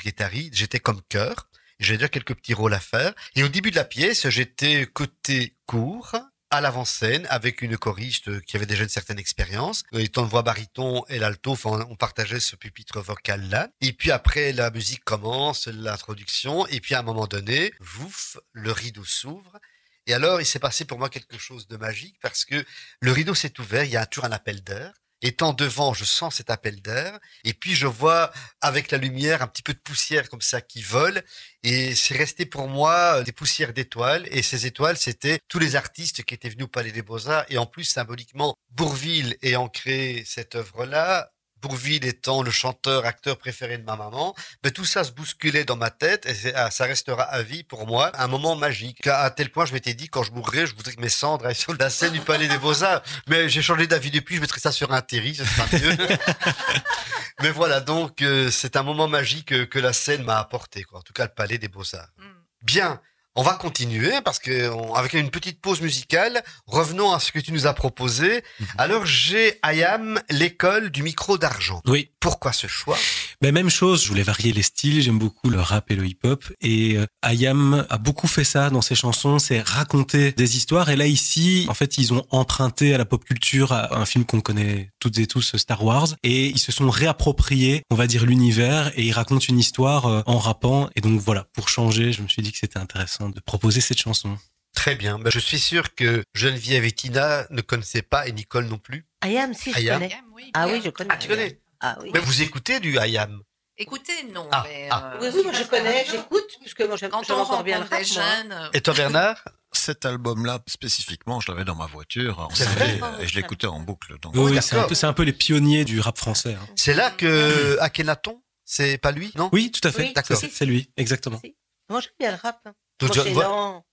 J'étais 0.51 0.79
comme 0.79 1.01
chœur. 1.09 1.49
J'avais 1.79 1.97
déjà 1.97 2.09
quelques 2.09 2.35
petits 2.35 2.53
rôles 2.53 2.73
à 2.73 2.79
faire. 2.79 3.13
Et 3.35 3.43
au 3.43 3.47
début 3.47 3.71
de 3.71 3.77
la 3.77 3.85
pièce, 3.85 4.27
j'étais 4.29 4.85
côté 4.85 5.55
court, 5.65 6.15
à 6.51 6.61
l'avant-scène, 6.61 7.27
avec 7.29 7.61
une 7.61 7.77
choriste 7.77 8.41
qui 8.41 8.57
avait 8.57 8.65
déjà 8.65 8.83
une 8.83 8.89
certaine 8.89 9.19
expérience. 9.19 9.83
Euh, 9.93 9.99
Étant 9.99 10.23
de 10.23 10.29
voix 10.29 10.41
baryton 10.41 11.05
et 11.07 11.19
l'alto, 11.19 11.55
on 11.65 11.95
partageait 11.95 12.39
ce 12.39 12.55
pupitre 12.55 12.99
vocal-là. 13.01 13.69
Et 13.81 13.93
puis 13.93 14.11
après, 14.11 14.51
la 14.51 14.71
musique 14.71 15.03
commence, 15.03 15.67
l'introduction. 15.67 16.65
Et 16.67 16.81
puis 16.81 16.95
à 16.95 16.99
un 16.99 17.03
moment 17.03 17.27
donné, 17.27 17.71
vouf, 17.79 18.37
le 18.51 18.71
rideau 18.71 19.05
s'ouvre. 19.05 19.59
Et 20.07 20.13
alors, 20.13 20.41
il 20.41 20.45
s'est 20.45 20.59
passé 20.59 20.85
pour 20.85 20.97
moi 20.97 21.09
quelque 21.09 21.37
chose 21.37 21.67
de 21.67 21.77
magique 21.77 22.17
parce 22.21 22.43
que 22.43 22.65
le 22.99 23.11
rideau 23.11 23.35
s'est 23.35 23.59
ouvert, 23.59 23.83
il 23.83 23.91
y 23.91 23.97
a 23.97 24.05
toujours 24.07 24.25
un 24.25 24.31
appel 24.31 24.63
d'air. 24.63 24.91
Étant 25.21 25.53
devant, 25.53 25.93
je 25.93 26.05
sens 26.05 26.35
cet 26.35 26.49
appel 26.49 26.81
d'air. 26.81 27.19
Et 27.43 27.53
puis, 27.53 27.75
je 27.75 27.87
vois 27.87 28.31
avec 28.61 28.91
la 28.91 28.97
lumière 28.97 29.41
un 29.41 29.47
petit 29.47 29.63
peu 29.63 29.73
de 29.73 29.79
poussière 29.79 30.29
comme 30.29 30.41
ça 30.41 30.61
qui 30.61 30.81
vole. 30.81 31.23
Et 31.63 31.93
c'est 31.95 32.15
resté 32.15 32.45
pour 32.45 32.67
moi 32.67 33.19
euh, 33.19 33.23
des 33.23 33.33
poussières 33.33 33.73
d'étoiles. 33.73 34.27
Et 34.31 34.41
ces 34.41 34.65
étoiles, 34.65 34.97
c'était 34.97 35.39
tous 35.47 35.59
les 35.59 35.75
artistes 35.75 36.23
qui 36.23 36.33
étaient 36.33 36.49
venus 36.49 36.65
au 36.65 36.69
Palais 36.69 36.91
des 36.91 37.01
Beaux-Arts. 37.01 37.45
Et 37.49 37.57
en 37.57 37.65
plus, 37.65 37.83
symboliquement, 37.83 38.55
Bourville 38.71 39.37
ayant 39.41 39.67
créé 39.67 40.23
cette 40.25 40.55
œuvre-là, 40.55 41.31
Bourville 41.61 42.05
étant 42.05 42.43
le 42.43 42.51
chanteur, 42.51 43.05
acteur 43.05 43.37
préféré 43.37 43.77
de 43.77 43.83
ma 43.83 43.95
maman, 43.95 44.35
mais 44.63 44.71
tout 44.71 44.85
ça 44.85 45.03
se 45.03 45.11
bousculait 45.11 45.65
dans 45.65 45.75
ma 45.75 45.89
tête 45.89 46.25
et 46.25 46.53
ah, 46.55 46.71
ça 46.71 46.85
restera 46.85 47.23
à 47.23 47.41
vie 47.41 47.63
pour 47.63 47.87
moi 47.87 48.11
un 48.15 48.27
moment 48.27 48.55
magique. 48.55 49.05
À 49.07 49.29
à 49.29 49.31
tel 49.31 49.51
point, 49.51 49.65
je 49.65 49.73
m'étais 49.73 49.93
dit, 49.93 50.09
quand 50.09 50.23
je 50.23 50.31
mourrai, 50.31 50.65
je 50.65 50.75
voudrais 50.75 50.93
que 50.93 51.01
mes 51.01 51.09
cendres 51.09 51.45
aillent 51.45 51.55
sur 51.55 51.75
la 51.75 51.89
scène 51.89 52.13
du 52.13 52.19
Palais 52.19 52.47
des 52.47 52.57
Beaux-Arts. 52.57 53.03
Mais 53.27 53.47
j'ai 53.47 53.61
changé 53.61 53.85
d'avis 53.85 54.11
depuis, 54.11 54.37
je 54.37 54.41
mettrai 54.41 54.59
ça 54.59 54.71
sur 54.71 54.91
un 54.91 55.01
terri, 55.01 55.35
ce 55.35 55.45
sera 55.45 55.65
mieux. 55.71 55.95
mais 57.41 57.51
voilà, 57.51 57.79
donc 57.79 58.21
euh, 58.21 58.49
c'est 58.49 58.75
un 58.75 58.83
moment 58.83 59.07
magique 59.07 59.69
que 59.69 59.79
la 59.79 59.93
scène 59.93 60.23
m'a 60.23 60.39
apporté, 60.39 60.83
quoi. 60.83 60.99
En 60.99 61.01
tout 61.03 61.13
cas, 61.13 61.25
le 61.25 61.33
Palais 61.33 61.57
des 61.57 61.67
Beaux-Arts. 61.67 62.09
Mm. 62.17 62.23
Bien. 62.63 63.01
On 63.39 63.41
va 63.41 63.53
continuer 63.53 64.11
parce 64.25 64.37
que 64.37 64.69
on- 64.69 64.95
avec 64.95 65.13
une 65.13 65.29
petite 65.31 65.61
pause 65.61 65.79
musicale, 65.79 66.43
revenons 66.67 67.13
à 67.13 67.21
ce 67.21 67.31
que 67.31 67.39
tu 67.39 67.53
nous 67.53 67.67
as 67.67 67.73
proposé. 67.73 68.43
Alors 68.77 69.05
j'ai 69.05 69.57
Ayam, 69.61 70.19
l'école 70.29 70.89
du 70.89 71.03
micro 71.03 71.37
d'argent. 71.37 71.81
Oui. 71.85 72.11
Pourquoi 72.19 72.51
ce 72.51 72.67
choix? 72.67 72.97
Ben, 73.41 73.53
même 73.53 73.69
chose, 73.69 74.03
je 74.03 74.09
voulais 74.09 74.23
varier 74.23 74.51
les 74.51 74.61
styles, 74.63 75.01
j'aime 75.01 75.17
beaucoup 75.17 75.49
le 75.49 75.61
rap 75.61 75.89
et 75.91 75.95
le 75.95 76.05
hip-hop. 76.05 76.43
Et 76.59 76.97
euh, 76.97 77.05
Ayam 77.21 77.85
a 77.89 77.97
beaucoup 77.97 78.27
fait 78.27 78.43
ça 78.43 78.69
dans 78.69 78.81
ses 78.81 78.95
chansons, 78.95 79.39
c'est 79.39 79.61
raconter 79.61 80.33
des 80.33 80.57
histoires. 80.57 80.89
Et 80.89 80.97
là, 80.97 81.07
ici, 81.07 81.65
en 81.69 81.73
fait, 81.73 81.97
ils 81.97 82.13
ont 82.13 82.25
emprunté 82.31 82.93
à 82.93 82.97
la 82.97 83.05
pop 83.05 83.23
culture, 83.23 83.71
à 83.71 83.97
un 83.97 84.05
film 84.05 84.25
qu'on 84.25 84.41
connaît 84.41 84.91
toutes 84.99 85.17
et 85.19 85.25
tous, 85.25 85.55
Star 85.55 85.85
Wars. 85.85 86.09
Et 86.23 86.47
ils 86.47 86.59
se 86.59 86.73
sont 86.73 86.89
réappropriés, 86.89 87.83
on 87.89 87.95
va 87.95 88.07
dire, 88.07 88.25
l'univers. 88.25 88.91
Et 88.99 89.03
ils 89.05 89.13
racontent 89.13 89.45
une 89.47 89.59
histoire 89.59 90.05
euh, 90.07 90.21
en 90.25 90.37
rappant. 90.37 90.89
Et 90.97 91.01
donc 91.01 91.17
voilà, 91.21 91.45
pour 91.53 91.69
changer, 91.69 92.11
je 92.11 92.21
me 92.21 92.27
suis 92.27 92.41
dit 92.41 92.51
que 92.51 92.57
c'était 92.57 92.79
intéressant 92.79 93.29
de 93.29 93.39
proposer 93.39 93.79
cette 93.79 93.99
chanson. 93.99 94.37
Très 94.75 94.95
bien. 94.95 95.17
Ben, 95.17 95.31
je 95.31 95.39
suis 95.39 95.59
sûr 95.59 95.95
que 95.95 96.23
Geneviève 96.33 96.83
et 96.83 96.91
Tina 96.91 97.47
ne 97.51 97.61
connaissaient 97.61 98.01
pas 98.01 98.27
et 98.27 98.33
Nicole 98.33 98.65
non 98.67 98.77
plus. 98.77 99.05
Ayam, 99.21 99.53
si, 99.53 99.71
je 99.71 99.77
Ayam. 99.77 99.95
connais. 99.99 100.11
Ayam, 100.13 100.25
oui, 100.35 100.51
Ah 100.53 100.67
oui, 100.67 100.81
je 100.83 100.89
connais. 100.89 101.09
Ah, 101.13 101.17
tu 101.17 101.29
connais? 101.29 101.59
Ah 101.81 101.97
oui. 102.01 102.11
Mais 102.13 102.19
vous 102.19 102.41
écoutez 102.41 102.79
du 102.79 102.97
Ayam 102.97 103.41
Écoutez, 103.81 104.25
non. 104.33 104.45
Ah, 104.51 104.63
mais, 104.67 104.89
ah. 104.91 105.13
euh, 105.13 105.17
Oui, 105.21 105.27
oui, 105.33 105.43
moi 105.43 105.53
je 105.53 105.63
connais, 105.63 106.05
j'écoute, 106.05 106.49
puisque 106.59 106.81
moi 106.81 106.97
j'aime 106.97 107.11
Quand 107.11 107.23
j'aime 107.23 107.37
on 107.37 107.41
encore 107.41 107.63
bien 107.63 107.79
le 107.79 108.03
jeunes, 108.03 108.51
euh, 108.51 108.69
Et 108.73 108.81
toi 108.81 108.93
Bernard 108.97 109.41
Cet 109.71 110.05
album-là, 110.05 110.59
spécifiquement, 110.67 111.39
je 111.39 111.49
l'avais 111.49 111.63
dans 111.63 111.75
ma 111.75 111.85
voiture 111.85 112.39
en 112.39 112.49
CD, 112.49 112.99
et 113.21 113.27
je 113.27 113.35
l'écoutais 113.35 113.67
en 113.67 113.79
boucle. 113.79 114.19
Donc, 114.19 114.33
Oui, 114.35 114.57
c'est 114.61 114.75
un, 114.77 114.83
peu- 114.83 114.95
c'est 114.95 115.05
un 115.07 115.13
peu 115.13 115.23
les 115.23 115.31
pionniers 115.31 115.85
du 115.85 116.01
rap 116.01 116.17
français. 116.17 116.55
hein. 116.61 116.67
C'est 116.75 116.93
là 116.93 117.09
que 117.11 117.77
Akhenaton, 117.79 118.41
c'est 118.65 118.97
pas 118.97 119.11
lui, 119.11 119.31
non? 119.35 119.49
Oui, 119.53 119.71
tout 119.71 119.87
à 119.87 119.91
fait. 119.93 120.07
Oui, 120.07 120.13
d'accord. 120.13 120.37
C'est- 120.37 120.65
lui, 120.65 120.91
exactement. 120.97 121.39
Si. 121.41 121.55
Moi 121.89 122.01
j'aime 122.01 122.11
bien 122.19 122.31
le 122.31 122.37
rap. 122.37 122.59
hein. 122.65 122.73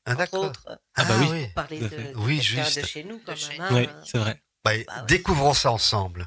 Ah, 0.04 0.12
entre 0.14 0.34
autres, 0.38 0.66
Ah 0.96 1.04
bah 1.04 1.14
oui. 1.30 1.46
parler 1.54 1.78
de, 1.78 2.12
Oui, 2.16 2.42
juste. 2.42 2.80
de 2.80 2.84
chez 2.86 3.04
nous 3.04 3.20
quand 3.24 3.34
même. 3.50 3.60
hein. 3.60 3.68
Oui, 3.70 3.88
c'est 4.04 4.18
vrai. 4.18 4.42
Bah, 4.64 4.72
ouais. 4.72 4.84
Découvrons 5.06 5.54
ça 5.54 5.70
ensemble. 5.70 6.26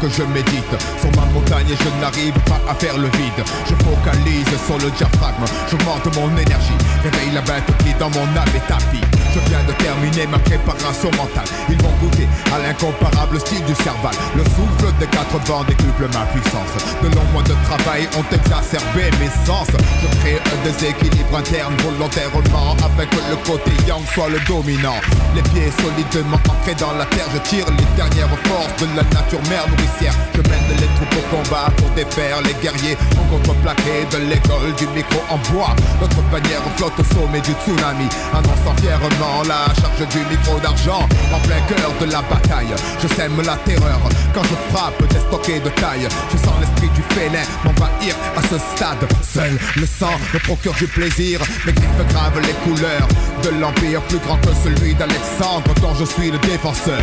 Que 0.00 0.08
je 0.08 0.22
médite. 0.22 0.74
Sur 1.00 1.10
ma 1.16 1.26
montagne 1.32 1.66
et 1.70 1.76
je 1.76 1.90
n'arrive 2.00 2.38
pas 2.46 2.60
à 2.68 2.74
faire 2.74 2.96
le 2.96 3.08
vide. 3.16 3.40
Je 3.68 3.74
focalise 3.84 4.52
sur 4.66 4.78
le 4.78 4.90
diaphragme, 4.90 5.44
j'augmente 5.70 6.06
mon 6.16 6.30
énergie. 6.36 6.78
Réveille 7.02 7.32
la 7.34 7.42
bête 7.42 7.66
qui 7.84 7.92
dans 7.94 8.10
mon 8.10 8.26
âme 8.36 8.54
est 8.54 8.66
tapis 8.68 9.04
Je 9.34 9.40
viens 9.48 9.62
de 9.64 9.72
terminer 9.72 10.26
ma 10.26 10.38
préparation 10.38 11.10
mentale. 11.12 11.48
Ils 11.68 11.80
vont 11.82 11.92
goûter 12.00 12.28
à 12.54 12.58
l'incomparable 12.58 13.40
style 13.40 13.64
du 13.64 13.74
cerval. 13.74 14.14
Le 14.36 14.44
souffle 14.44 14.92
des 14.98 15.06
quatre 15.06 15.38
vents 15.46 15.64
décuple 15.64 16.08
ma 16.12 16.24
puissance. 16.26 16.72
De 17.02 17.08
longs 17.14 17.30
mois 17.32 17.44
de 17.44 17.54
travail 17.64 18.08
ont 18.18 18.26
exacerbé 18.34 19.10
mes 19.20 19.32
sens. 19.46 19.68
Je 20.02 20.08
crée 20.20 20.40
déséquilibre 20.64 21.36
interne 21.36 21.74
volontairement 21.82 22.76
que 23.04 23.20
le 23.30 23.36
côté 23.44 23.70
yang 23.86 24.02
soit 24.14 24.28
le 24.28 24.40
dominant. 24.46 24.96
Les 25.34 25.42
pieds 25.42 25.70
solidement 25.82 26.40
ancrés 26.48 26.74
dans 26.74 26.92
la 26.92 27.04
terre 27.06 27.28
Je 27.34 27.38
tire 27.50 27.66
les 27.76 27.84
dernières 27.96 28.28
forces 28.48 28.72
de 28.80 28.86
la 28.96 29.02
nature 29.02 29.42
mère 29.50 29.68
nourricière. 29.68 30.14
Je 30.34 30.40
mène 30.48 30.80
les 30.80 30.88
troupes 30.96 31.16
au 31.20 31.36
combat 31.36 31.68
pour 31.76 31.90
défaire 31.90 32.40
les 32.42 32.54
guerriers. 32.62 32.96
En 33.20 33.24
contreplaqué 33.36 34.06
de 34.12 34.18
l'école 34.30 34.72
du 34.78 34.86
micro 34.96 35.20
en 35.28 35.38
bois. 35.52 35.74
Notre 36.00 36.22
bannière 36.32 36.62
flotte 36.76 36.98
au 36.98 37.04
sommet 37.04 37.40
du 37.40 37.52
tsunami. 37.52 38.08
Annonçant 38.32 38.76
fièrement 38.80 39.42
la 39.46 39.68
charge 39.76 40.08
du 40.08 40.20
micro 40.30 40.58
d'argent. 40.60 41.04
En 41.34 41.40
plein 41.40 41.60
cœur 41.68 41.90
de 42.00 42.06
la 42.10 42.22
bataille 42.22 42.74
Je 43.02 43.08
sème 43.08 43.40
la 43.44 43.56
terreur. 43.68 44.00
Quand 44.34 44.44
je 44.44 44.56
frappe 44.72 45.02
des 45.08 45.20
stockés 45.20 45.60
de 45.60 45.68
taille 45.80 46.08
Je 46.32 46.36
sens 46.38 46.56
l'esprit 46.60 46.88
du 46.96 47.02
félin 47.14 47.44
m'envahir 47.64 48.14
à 48.36 48.42
ce 48.42 48.56
stade. 48.58 49.04
Seul 49.22 49.58
le 49.76 49.86
sang 49.86 50.16
procure 50.46 50.74
du 50.74 50.86
plaisir 50.86 51.40
Mes 51.66 51.72
griffes 51.72 52.06
gravent 52.08 52.40
les 52.40 52.54
couleurs 52.64 53.08
de 53.42 53.60
l'empire 53.60 54.00
plus 54.02 54.18
grand 54.18 54.36
que 54.38 54.54
celui 54.62 54.94
d'Alexandre 54.94 55.74
dont 55.82 55.94
je 55.94 56.04
suis 56.04 56.30
le 56.30 56.38
défenseur 56.38 57.00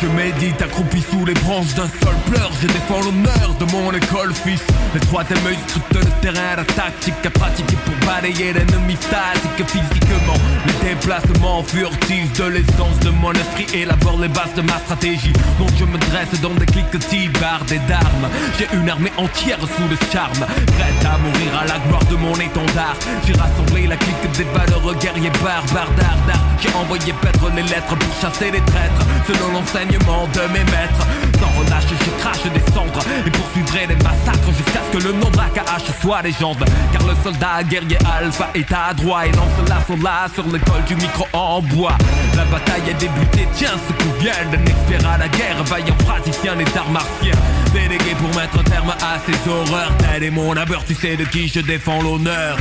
je 0.00 0.06
médite 0.08 0.62
accroupi 0.62 1.02
sous 1.02 1.24
les 1.24 1.34
branches 1.34 1.74
d'un 1.74 1.88
seul 1.88 2.14
pleur. 2.26 2.50
Je 2.60 2.66
défends 2.66 3.00
l'honneur 3.00 3.54
de 3.58 3.64
mon 3.72 3.92
école 3.92 4.32
fils 4.34 4.62
Le 4.92 4.98
troisième 4.98 5.46
œil 5.46 5.56
scrute 5.68 5.84
le 5.94 6.04
terrain, 6.20 6.56
la 6.56 6.64
tactique 6.64 7.14
à 7.24 7.30
pratiquer 7.30 7.76
pour 7.84 7.94
balayer 8.08 8.52
l'ennemi 8.52 8.96
statique 8.96 9.68
physiquement. 9.68 10.34
Le 10.66 10.72
déplacement 10.88 11.62
furtif 11.62 12.32
de 12.32 12.44
l'essence 12.44 12.98
de 13.00 13.10
mon 13.10 13.32
esprit 13.32 13.66
élabore 13.72 14.18
les 14.20 14.28
bases 14.28 14.52
de 14.56 14.62
ma 14.62 14.78
stratégie. 14.78 15.32
Donc 15.60 15.70
je 15.78 15.84
me 15.84 15.96
dresse 15.96 16.40
dans 16.40 16.54
des 16.54 16.66
cliquetis 16.66 17.28
bardés 17.40 17.78
d'armes. 17.86 18.28
J'ai 18.58 18.66
une 18.74 18.90
armée 18.90 19.12
entière 19.16 19.60
sous 19.60 19.88
le 19.88 19.96
charme. 20.12 20.44
Prête 20.74 21.06
à 21.06 21.18
mourir 21.18 21.52
à 21.62 21.66
la 21.66 21.78
gloire 21.86 22.04
de 22.06 22.16
mon 22.16 22.34
étendard. 22.34 22.96
J'ai 23.24 23.34
rassemblé 23.34 23.86
la 23.86 23.96
clique 23.96 24.30
des 24.36 24.46
valeureux 24.58 24.96
guerriers 24.96 25.30
barbares 25.42 25.94
d'art 25.96 26.44
J'ai 26.60 26.74
envoyé 26.74 27.12
paître 27.22 27.48
les 27.54 27.62
lettres 27.62 27.94
pour 27.96 28.14
chasser 28.20 28.50
les 28.50 28.60
traîtres 28.60 29.06
Selon 29.26 29.52
l'enseignement 29.52 30.26
de 30.34 30.40
mes 30.52 30.64
maîtres. 30.64 31.06
Sans 31.38 31.52
relâche 31.60 31.84
je 31.90 32.22
crache 32.22 32.42
des 32.42 32.72
cendres 32.72 33.02
Et 33.26 33.30
poursuivrai 33.30 33.86
les 33.86 33.96
massacres 33.96 34.50
jusqu'à 34.56 34.79
que 34.92 34.98
le 34.98 35.12
nom 35.12 35.30
d'AKH 35.30 36.00
soit 36.00 36.22
légende. 36.22 36.64
Car 36.92 37.02
le 37.06 37.14
soldat 37.22 37.62
guerrier 37.64 37.98
alpha 38.18 38.48
est 38.54 38.70
à 38.72 38.92
droit 38.94 39.26
Et 39.26 39.32
lance 39.32 39.68
l'assaut 39.68 40.02
là 40.02 40.26
sur 40.34 40.44
l'école 40.44 40.84
du 40.86 40.96
micro 40.96 41.26
en 41.32 41.62
bois. 41.62 41.96
La 42.36 42.44
bataille 42.44 42.90
a 42.90 42.92
débuté, 42.94 43.48
tiens 43.54 43.70
ce 43.88 43.92
coup 43.92 44.12
vient 44.20 44.32
d'un 44.50 44.64
expert 44.64 45.08
à 45.08 45.18
la 45.18 45.28
guerre. 45.28 45.62
Vaillant 45.64 45.96
praticien 46.06 46.56
des 46.56 46.66
arts 46.76 46.90
martiens. 46.90 47.34
Délégué 47.72 48.14
pour 48.18 48.28
mettre 48.40 48.58
un 48.58 48.64
terme 48.64 48.90
à 48.90 49.18
ces 49.26 49.50
horreurs. 49.50 49.92
Tel 49.98 50.24
est 50.24 50.30
mon 50.30 50.56
abeur, 50.56 50.84
tu 50.84 50.94
sais 50.94 51.16
de 51.16 51.24
qui 51.24 51.48
je 51.48 51.60
défends 51.60 52.02
l'honneur 52.02 52.56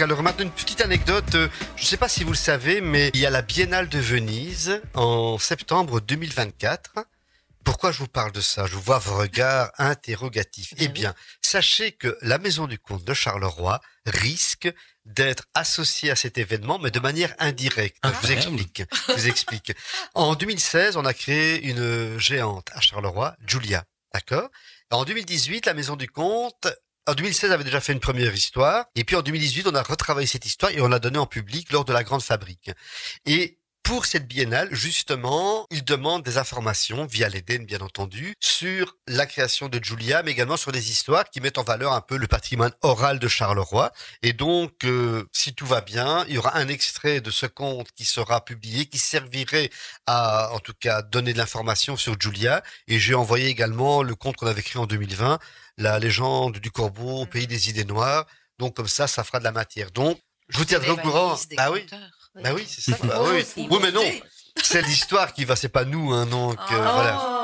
alors 0.00 0.22
maintenant, 0.22 0.44
une 0.44 0.50
petite 0.50 0.80
anecdote. 0.80 1.34
euh, 1.34 1.48
Je 1.76 1.82
ne 1.82 1.86
sais 1.86 1.96
pas 1.96 2.08
si 2.08 2.24
vous 2.24 2.30
le 2.32 2.36
savez, 2.36 2.80
mais 2.80 3.10
il 3.14 3.20
y 3.20 3.26
a 3.26 3.30
la 3.30 3.42
Biennale 3.42 3.88
de 3.88 3.98
Venise 3.98 4.80
en 4.94 5.38
septembre 5.38 6.00
2024. 6.00 6.92
Pourquoi 7.64 7.92
je 7.92 7.98
vous 7.98 8.08
parle 8.08 8.32
de 8.32 8.40
ça? 8.40 8.66
Je 8.66 8.74
vous 8.74 8.80
vois 8.80 8.98
vos 8.98 9.16
regards 9.16 9.70
interrogatifs. 9.78 10.72
Eh 10.78 10.88
bien, 10.88 11.14
sachez 11.42 11.92
que 11.92 12.16
la 12.22 12.38
Maison 12.38 12.66
du 12.66 12.78
Comte 12.78 13.04
de 13.04 13.12
Charleroi 13.14 13.80
risque 14.06 14.72
d'être 15.04 15.44
associée 15.54 16.10
à 16.10 16.16
cet 16.16 16.38
événement, 16.38 16.78
mais 16.78 16.90
de 16.90 17.00
manière 17.00 17.34
indirecte. 17.38 17.96
je 18.04 18.10
vous 18.26 18.32
explique. 18.32 18.82
Je 19.08 19.12
vous 19.14 19.28
explique. 19.28 19.72
En 20.14 20.34
2016, 20.34 20.96
on 20.96 21.04
a 21.04 21.14
créé 21.14 21.62
une 21.62 22.18
géante 22.18 22.68
à 22.72 22.80
Charleroi, 22.80 23.36
Julia. 23.46 23.84
D'accord? 24.14 24.48
En 24.90 25.04
2018, 25.04 25.66
la 25.66 25.74
Maison 25.74 25.96
du 25.96 26.08
Comte 26.08 26.68
en 27.08 27.14
2016, 27.14 27.50
avait 27.52 27.64
déjà 27.64 27.80
fait 27.80 27.94
une 27.94 28.00
première 28.00 28.34
histoire. 28.34 28.84
Et 28.94 29.04
puis 29.04 29.16
en 29.16 29.22
2018, 29.22 29.66
on 29.66 29.74
a 29.74 29.82
retravaillé 29.82 30.26
cette 30.26 30.44
histoire 30.44 30.70
et 30.72 30.80
on 30.80 30.88
l'a 30.88 30.98
donnée 30.98 31.18
en 31.18 31.26
public 31.26 31.72
lors 31.72 31.84
de 31.84 31.92
la 31.92 32.04
Grande 32.04 32.22
Fabrique. 32.22 32.70
Et 33.24 33.58
pour 33.82 34.04
cette 34.04 34.28
biennale, 34.28 34.68
justement, 34.70 35.66
il 35.70 35.82
demande 35.82 36.22
des 36.22 36.36
informations, 36.36 37.06
via 37.06 37.30
l'Eden 37.30 37.64
bien 37.64 37.80
entendu, 37.80 38.34
sur 38.38 38.94
la 39.06 39.24
création 39.24 39.70
de 39.70 39.82
Julia, 39.82 40.22
mais 40.22 40.32
également 40.32 40.58
sur 40.58 40.72
des 40.72 40.90
histoires 40.90 41.24
qui 41.30 41.40
mettent 41.40 41.56
en 41.56 41.62
valeur 41.62 41.94
un 41.94 42.02
peu 42.02 42.18
le 42.18 42.26
patrimoine 42.26 42.74
oral 42.82 43.18
de 43.18 43.28
Charleroi. 43.28 43.90
Et 44.20 44.34
donc, 44.34 44.84
euh, 44.84 45.24
si 45.32 45.54
tout 45.54 45.64
va 45.64 45.80
bien, 45.80 46.26
il 46.28 46.34
y 46.34 46.38
aura 46.38 46.58
un 46.58 46.68
extrait 46.68 47.22
de 47.22 47.30
ce 47.30 47.46
conte 47.46 47.90
qui 47.92 48.04
sera 48.04 48.44
publié, 48.44 48.84
qui 48.84 48.98
servirait 48.98 49.70
à, 50.06 50.52
en 50.52 50.58
tout 50.58 50.74
cas, 50.78 51.00
donner 51.00 51.32
de 51.32 51.38
l'information 51.38 51.96
sur 51.96 52.20
Julia. 52.20 52.62
Et 52.88 52.98
j'ai 52.98 53.14
envoyé 53.14 53.46
également 53.46 54.02
le 54.02 54.14
conte 54.14 54.36
qu'on 54.36 54.48
avait 54.48 54.60
écrit 54.60 54.78
en 54.78 54.84
2020, 54.84 55.38
La 55.78 55.98
légende 55.98 56.58
du 56.58 56.70
corbeau 56.70 57.22
au 57.22 57.26
pays 57.26 57.46
des 57.46 57.70
idées 57.70 57.84
noires. 57.84 58.26
Donc, 58.58 58.74
comme 58.76 58.88
ça, 58.88 59.06
ça 59.06 59.22
fera 59.24 59.38
de 59.38 59.44
la 59.44 59.52
matière. 59.52 59.90
Donc, 59.92 60.18
je 60.48 60.58
vous 60.58 60.64
tiendrai 60.64 60.90
au 60.90 60.96
courant. 60.96 61.36
Bah 61.56 61.70
oui. 61.70 61.86
Bah 62.42 62.50
oui, 62.54 62.66
c'est 62.68 62.80
ça. 62.90 62.98
Bah 63.04 63.20
Oh, 63.20 63.28
oui. 63.32 63.78
mais 63.80 63.92
non. 63.92 64.04
C'est 64.62 64.82
l'histoire 64.82 65.32
qui 65.32 65.44
va, 65.44 65.54
c'est 65.54 65.68
pas 65.68 65.84
nous, 65.84 66.12
hein, 66.12 66.26
donc 66.26 66.58
euh, 66.58 66.64
Oh. 66.76 66.92
voilà. 66.94 67.34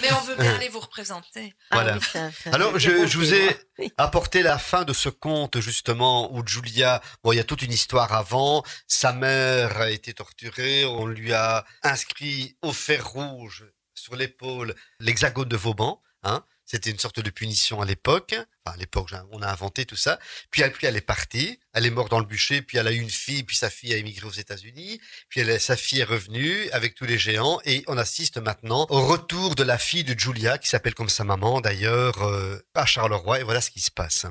Mais 0.00 0.12
on 0.12 0.20
veut 0.20 0.36
bien 0.36 0.54
aller 0.54 0.68
vous 0.68 0.78
représenter. 0.80 1.54
Voilà. 1.72 1.98
Ah 2.14 2.28
Alors, 2.52 2.78
je, 2.78 3.04
je 3.06 3.18
vous 3.18 3.34
ai 3.34 3.56
apporté 3.98 4.42
la 4.42 4.56
fin 4.58 4.84
de 4.84 4.92
ce 4.92 5.08
conte, 5.08 5.58
justement, 5.60 6.32
où 6.32 6.46
Julia, 6.46 7.02
bon, 7.24 7.32
il 7.32 7.36
y 7.36 7.40
a 7.40 7.44
toute 7.44 7.62
une 7.62 7.72
histoire 7.72 8.12
avant. 8.12 8.62
Sa 8.86 9.12
mère 9.12 9.78
a 9.80 9.90
été 9.90 10.14
torturée, 10.14 10.84
on 10.86 11.06
lui 11.06 11.32
a 11.34 11.64
inscrit 11.82 12.56
au 12.62 12.72
fer 12.72 13.06
rouge 13.06 13.66
sur 13.94 14.14
l'épaule 14.14 14.74
l'hexagone 15.00 15.48
de 15.48 15.56
Vauban, 15.56 16.00
hein. 16.22 16.44
C'était 16.66 16.90
une 16.90 16.98
sorte 16.98 17.20
de 17.20 17.30
punition 17.30 17.80
à 17.80 17.84
l'époque. 17.84 18.34
Enfin, 18.34 18.74
à 18.74 18.76
l'époque, 18.76 19.10
on 19.30 19.40
a 19.40 19.48
inventé 19.48 19.86
tout 19.86 19.96
ça. 19.96 20.18
Puis 20.50 20.62
elle, 20.62 20.74
elle 20.82 20.96
est 20.96 21.00
partie. 21.00 21.60
Elle 21.72 21.86
est 21.86 21.90
morte 21.90 22.10
dans 22.10 22.18
le 22.18 22.26
bûcher. 22.26 22.60
Puis 22.60 22.76
elle 22.76 22.88
a 22.88 22.92
eu 22.92 22.98
une 22.98 23.08
fille. 23.08 23.44
Puis 23.44 23.56
sa 23.56 23.70
fille 23.70 23.94
a 23.94 23.96
émigré 23.96 24.26
aux 24.26 24.32
États-Unis. 24.32 25.00
Puis 25.28 25.40
elle, 25.40 25.60
sa 25.60 25.76
fille 25.76 26.00
est 26.00 26.04
revenue 26.04 26.68
avec 26.72 26.96
tous 26.96 27.04
les 27.04 27.18
géants. 27.18 27.60
Et 27.64 27.84
on 27.86 27.96
assiste 27.96 28.38
maintenant 28.38 28.86
au 28.90 29.06
retour 29.06 29.54
de 29.54 29.62
la 29.62 29.78
fille 29.78 30.04
de 30.04 30.18
Julia, 30.18 30.58
qui 30.58 30.68
s'appelle 30.68 30.94
comme 30.94 31.08
sa 31.08 31.22
maman 31.22 31.60
d'ailleurs, 31.60 32.20
euh, 32.22 32.58
à 32.74 32.84
Charleroi. 32.84 33.40
Et 33.40 33.44
voilà 33.44 33.60
ce 33.60 33.70
qui 33.70 33.80
se 33.80 33.92
passe. 33.92 34.26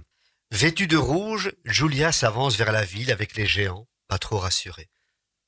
Vêtue 0.51 0.88
de 0.88 0.97
rouge, 0.97 1.51
Julia 1.63 2.11
s'avance 2.11 2.55
vers 2.55 2.71
la 2.71 2.86
ville 2.86 3.11
avec 3.11 3.36
les 3.36 3.47
géants, 3.47 3.88
pas 4.07 4.19
trop 4.19 4.38
rassurés. 4.38 4.89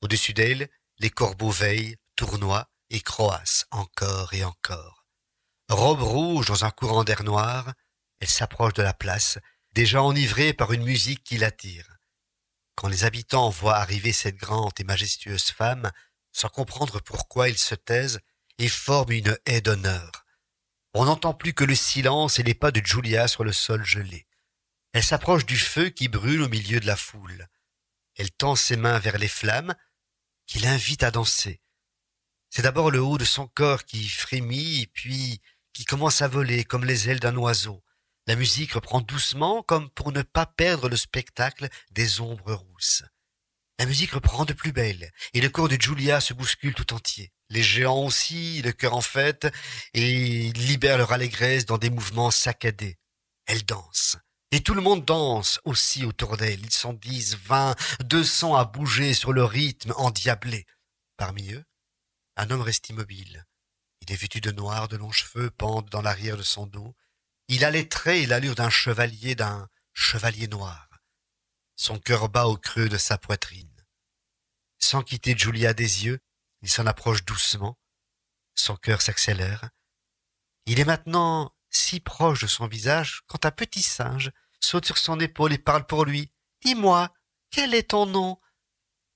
Au-dessus 0.00 0.32
d'elle, 0.32 0.68
les 0.98 1.10
corbeaux 1.10 1.50
veillent, 1.50 1.96
tournoient 2.16 2.68
et 2.90 3.00
croassent 3.00 3.66
encore 3.70 4.32
et 4.34 4.44
encore. 4.44 4.97
Robe 5.68 6.02
rouge 6.02 6.46
dans 6.46 6.64
un 6.64 6.70
courant 6.70 7.04
d'air 7.04 7.24
noir, 7.24 7.74
elle 8.20 8.28
s'approche 8.28 8.72
de 8.72 8.82
la 8.82 8.94
place, 8.94 9.38
déjà 9.74 10.02
enivrée 10.02 10.54
par 10.54 10.72
une 10.72 10.84
musique 10.84 11.22
qui 11.24 11.36
l'attire. 11.36 11.98
Quand 12.74 12.88
les 12.88 13.04
habitants 13.04 13.50
voient 13.50 13.76
arriver 13.76 14.12
cette 14.12 14.36
grande 14.36 14.72
et 14.78 14.84
majestueuse 14.84 15.50
femme, 15.50 15.90
sans 16.32 16.48
comprendre 16.48 17.00
pourquoi 17.00 17.48
ils 17.48 17.58
se 17.58 17.74
taisent 17.74 18.20
et 18.58 18.68
forment 18.68 19.12
une 19.12 19.38
haie 19.46 19.60
d'honneur. 19.60 20.24
On 20.94 21.04
n'entend 21.04 21.34
plus 21.34 21.52
que 21.52 21.64
le 21.64 21.74
silence 21.74 22.38
et 22.38 22.42
les 22.42 22.54
pas 22.54 22.70
de 22.70 22.84
Julia 22.84 23.28
sur 23.28 23.44
le 23.44 23.52
sol 23.52 23.84
gelé. 23.84 24.26
Elle 24.92 25.04
s'approche 25.04 25.44
du 25.44 25.58
feu 25.58 25.90
qui 25.90 26.08
brûle 26.08 26.42
au 26.42 26.48
milieu 26.48 26.80
de 26.80 26.86
la 26.86 26.96
foule. 26.96 27.46
Elle 28.16 28.30
tend 28.30 28.56
ses 28.56 28.76
mains 28.76 28.98
vers 28.98 29.18
les 29.18 29.28
flammes 29.28 29.74
qui 30.46 30.60
l'invitent 30.60 31.02
à 31.02 31.10
danser. 31.10 31.60
C'est 32.48 32.62
d'abord 32.62 32.90
le 32.90 33.02
haut 33.02 33.18
de 33.18 33.26
son 33.26 33.46
corps 33.46 33.84
qui 33.84 34.08
frémit, 34.08 34.86
puis 34.86 35.42
qui 35.78 35.84
commence 35.84 36.22
à 36.22 36.26
voler 36.26 36.64
comme 36.64 36.84
les 36.84 37.08
ailes 37.08 37.20
d'un 37.20 37.36
oiseau. 37.36 37.84
La 38.26 38.34
musique 38.34 38.72
reprend 38.72 39.00
doucement 39.00 39.62
comme 39.62 39.88
pour 39.90 40.10
ne 40.10 40.22
pas 40.22 40.44
perdre 40.44 40.88
le 40.88 40.96
spectacle 40.96 41.68
des 41.92 42.20
ombres 42.20 42.52
rousses. 42.52 43.04
La 43.78 43.86
musique 43.86 44.10
reprend 44.10 44.44
de 44.44 44.54
plus 44.54 44.72
belle, 44.72 45.12
et 45.34 45.40
le 45.40 45.48
corps 45.48 45.68
de 45.68 45.80
Julia 45.80 46.20
se 46.20 46.34
bouscule 46.34 46.74
tout 46.74 46.92
entier. 46.92 47.30
Les 47.48 47.62
géants 47.62 48.04
aussi, 48.04 48.60
le 48.62 48.72
cœur 48.72 48.94
en 48.94 49.00
fête, 49.00 49.46
et 49.94 50.50
libèrent 50.50 50.98
leur 50.98 51.12
allégresse 51.12 51.64
dans 51.64 51.78
des 51.78 51.90
mouvements 51.90 52.32
saccadés. 52.32 52.98
Elle 53.46 53.64
danse. 53.64 54.16
Et 54.50 54.64
tout 54.64 54.74
le 54.74 54.82
monde 54.82 55.04
danse 55.04 55.60
aussi 55.62 56.04
autour 56.04 56.36
d'elle. 56.36 56.64
Ils 56.64 56.72
sont 56.72 56.92
dix, 56.92 57.36
vingt, 57.36 57.76
deux 58.02 58.24
cents 58.24 58.56
à 58.56 58.64
bouger 58.64 59.14
sur 59.14 59.32
le 59.32 59.44
rythme 59.44 59.94
endiablé. 59.96 60.66
Parmi 61.16 61.52
eux, 61.52 61.64
un 62.34 62.50
homme 62.50 62.62
reste 62.62 62.88
immobile. 62.88 63.44
Il 64.08 64.14
est 64.14 64.40
de 64.40 64.52
noir, 64.52 64.88
de 64.88 64.96
longs 64.96 65.12
cheveux 65.12 65.50
pendent 65.50 65.90
dans 65.90 66.00
l'arrière 66.00 66.38
de 66.38 66.42
son 66.42 66.66
dos. 66.66 66.96
Il 67.48 67.62
a 67.64 67.70
les 67.70 67.88
traits 67.88 68.22
et 68.22 68.26
l'allure 68.26 68.54
d'un 68.54 68.70
chevalier, 68.70 69.34
d'un 69.34 69.68
chevalier 69.92 70.48
noir. 70.48 70.88
Son 71.76 71.98
cœur 71.98 72.30
bat 72.30 72.46
au 72.46 72.56
creux 72.56 72.88
de 72.88 72.96
sa 72.96 73.18
poitrine. 73.18 73.84
Sans 74.78 75.02
quitter 75.02 75.36
Julia 75.36 75.74
des 75.74 76.06
yeux, 76.06 76.20
il 76.62 76.70
s'en 76.70 76.86
approche 76.86 77.24
doucement. 77.24 77.78
Son 78.54 78.76
cœur 78.76 79.02
s'accélère. 79.02 79.68
Il 80.64 80.80
est 80.80 80.86
maintenant 80.86 81.54
si 81.68 82.00
proche 82.00 82.40
de 82.40 82.46
son 82.46 82.66
visage 82.66 83.22
quand 83.26 83.44
un 83.44 83.50
petit 83.50 83.82
singe 83.82 84.32
saute 84.58 84.86
sur 84.86 84.96
son 84.96 85.20
épaule 85.20 85.52
et 85.52 85.58
parle 85.58 85.86
pour 85.86 86.06
lui. 86.06 86.32
Dis-moi, 86.62 87.12
quel 87.50 87.74
est 87.74 87.90
ton 87.90 88.06
nom? 88.06 88.40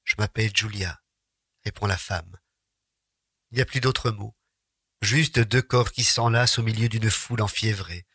Je 0.05 0.17
m'appelle 0.19 0.55
Julia, 0.55 1.01
répond 1.65 1.87
la 1.87 1.97
femme. 1.97 2.39
Il 3.51 3.57
n'y 3.57 3.63
a 3.63 3.67
plus 3.67 3.81
d'autres 3.81 4.11
mots, 4.11 4.37
juste 5.03 5.41
deux 5.41 5.63
corps 5.63 5.91
qui 5.91 6.05
s'enlacent 6.05 6.59
au 6.59 6.63
milieu 6.63 6.89
d'une 6.89 7.11
foule 7.11 7.43
enfiévrée. 7.43 8.07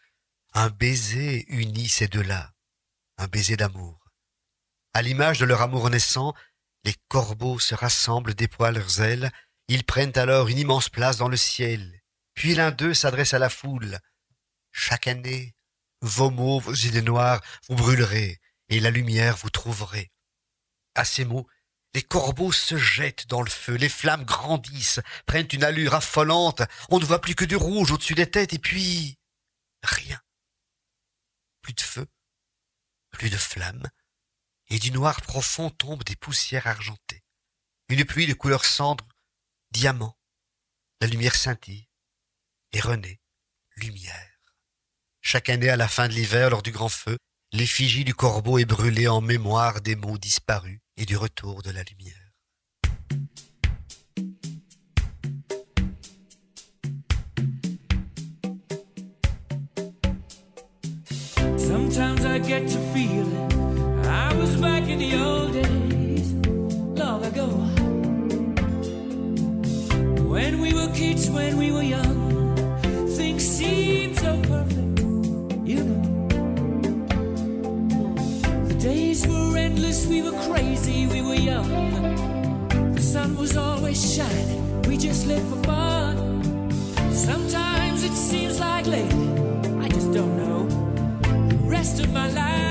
Un 0.53 0.69
baiser 0.69 1.45
unit 1.49 1.89
ces 1.89 2.07
deux-là, 2.07 2.53
un 3.17 3.27
baiser 3.27 3.57
d'amour. 3.57 4.09
À 4.93 5.01
l'image 5.01 5.39
de 5.39 5.45
leur 5.45 5.61
amour 5.61 5.89
naissant, 5.89 6.33
les 6.83 6.95
corbeaux 7.09 7.59
se 7.59 7.75
rassemblent, 7.75 8.33
déploient 8.33 8.71
leurs 8.71 9.01
ailes, 9.01 9.31
ils 9.67 9.83
prennent 9.83 10.17
alors 10.17 10.47
une 10.47 10.57
immense 10.57 10.89
place 10.89 11.17
dans 11.17 11.27
le 11.27 11.37
ciel. 11.37 12.01
Puis 12.33 12.55
l'un 12.55 12.71
d'eux 12.71 12.93
s'adresse 12.93 13.33
à 13.33 13.39
la 13.39 13.49
foule. 13.49 13.99
Chaque 14.71 15.07
année, 15.07 15.55
vos 16.01 16.29
mots, 16.29 16.59
vos 16.59 16.73
idées 16.73 17.01
noires, 17.01 17.41
vous 17.67 17.75
brûlerez, 17.75 18.39
et 18.69 18.79
la 18.79 18.91
lumière 18.91 19.35
vous 19.37 19.49
trouverez. 19.49 20.11
À 20.95 21.03
ces 21.03 21.25
mots, 21.25 21.47
les 21.97 22.03
corbeaux 22.03 22.51
se 22.51 22.77
jettent 22.77 23.25
dans 23.25 23.41
le 23.41 23.49
feu, 23.49 23.73
les 23.73 23.89
flammes 23.89 24.23
grandissent, 24.23 24.99
prennent 25.25 25.47
une 25.51 25.63
allure 25.63 25.95
affolante, 25.95 26.61
on 26.89 26.99
ne 26.99 27.05
voit 27.05 27.21
plus 27.21 27.33
que 27.33 27.43
du 27.43 27.55
rouge 27.55 27.89
au-dessus 27.89 28.13
des 28.13 28.29
têtes, 28.29 28.53
et 28.53 28.59
puis 28.59 29.17
rien. 29.81 30.21
Plus 31.63 31.73
de 31.73 31.81
feu, 31.81 32.05
plus 33.09 33.31
de 33.31 33.35
flammes, 33.35 33.89
et 34.67 34.77
du 34.77 34.91
noir 34.91 35.23
profond 35.23 35.71
tombent 35.71 36.03
des 36.03 36.15
poussières 36.15 36.67
argentées. 36.67 37.23
Une 37.89 38.05
pluie 38.05 38.27
de 38.27 38.35
couleur 38.35 38.63
cendre, 38.63 39.07
diamant, 39.71 40.15
la 41.01 41.07
lumière 41.07 41.33
scintille, 41.33 41.89
et 42.73 42.79
renaît, 42.79 43.19
lumière. 43.75 44.37
Chaque 45.21 45.49
année, 45.49 45.69
à 45.69 45.77
la 45.77 45.87
fin 45.87 46.07
de 46.07 46.13
l'hiver, 46.13 46.51
lors 46.51 46.61
du 46.61 46.71
grand 46.71 46.89
feu, 46.89 47.17
l'effigie 47.53 48.05
du 48.05 48.13
corbeau 48.13 48.59
est 48.59 48.65
brûlée 48.65 49.07
en 49.07 49.19
mémoire 49.19 49.81
des 49.81 49.95
mots 49.95 50.19
disparus 50.19 50.79
et 50.97 51.05
du 51.05 51.15
retour 51.15 51.61
de 51.61 51.71
la 51.71 51.83
lumière. 51.83 52.13
Sometimes 61.57 62.25
I 62.25 62.39
get 62.39 62.67
to 62.67 62.79
feeling 62.93 63.51
I 64.05 64.33
was 64.35 64.55
back 64.57 64.87
in 64.89 64.99
the 64.99 65.15
old 65.15 65.53
days, 65.53 66.33
long 66.95 67.23
ago. 67.23 67.47
When 70.27 70.59
we 70.61 70.73
were 70.73 70.89
kids, 70.93 71.29
when 71.29 71.57
we 71.57 71.71
were 71.71 71.83
young, 71.83 72.55
things 73.15 73.43
seemed 73.43 73.86
endless, 79.97 80.07
we 80.07 80.21
were 80.21 80.37
crazy, 80.53 81.07
we 81.07 81.21
were 81.21 81.35
young. 81.35 82.93
The 82.93 83.01
sun 83.01 83.35
was 83.35 83.57
always 83.57 84.15
shining, 84.15 84.81
we 84.83 84.97
just 84.97 85.27
lived 85.27 85.47
for 85.49 85.63
fun. 85.63 86.71
Sometimes 87.11 88.03
it 88.03 88.13
seems 88.13 88.59
like 88.59 88.85
lately, 88.85 89.29
I 89.79 89.89
just 89.89 90.11
don't 90.13 90.37
know. 90.37 90.67
The 91.49 91.57
rest 91.69 91.99
of 91.99 92.11
my 92.13 92.27
life's 92.29 92.66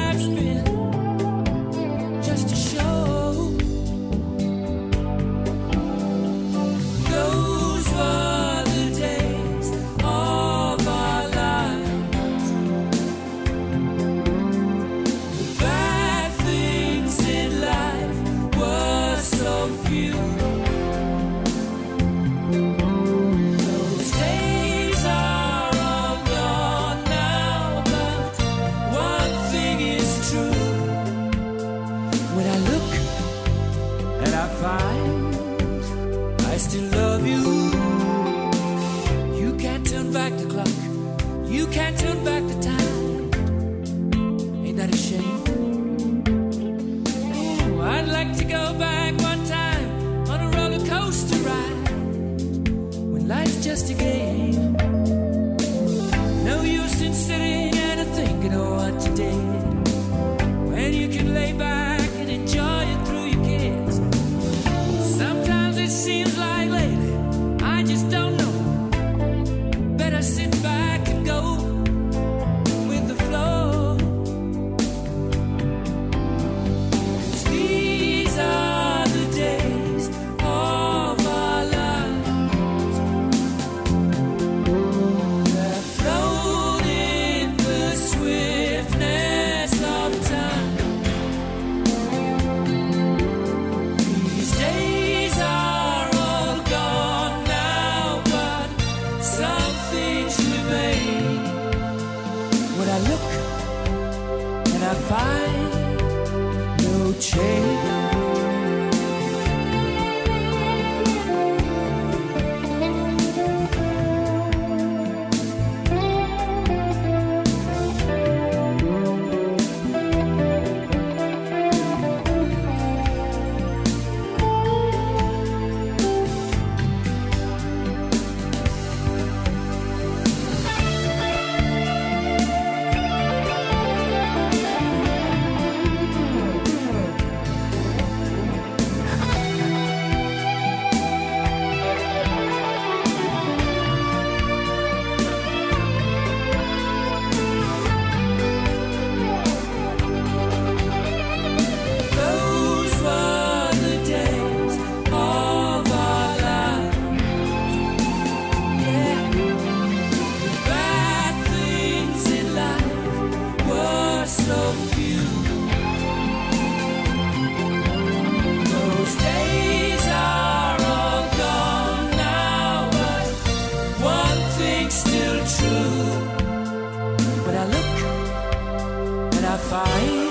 I 179.57 179.59
find. 179.59 180.26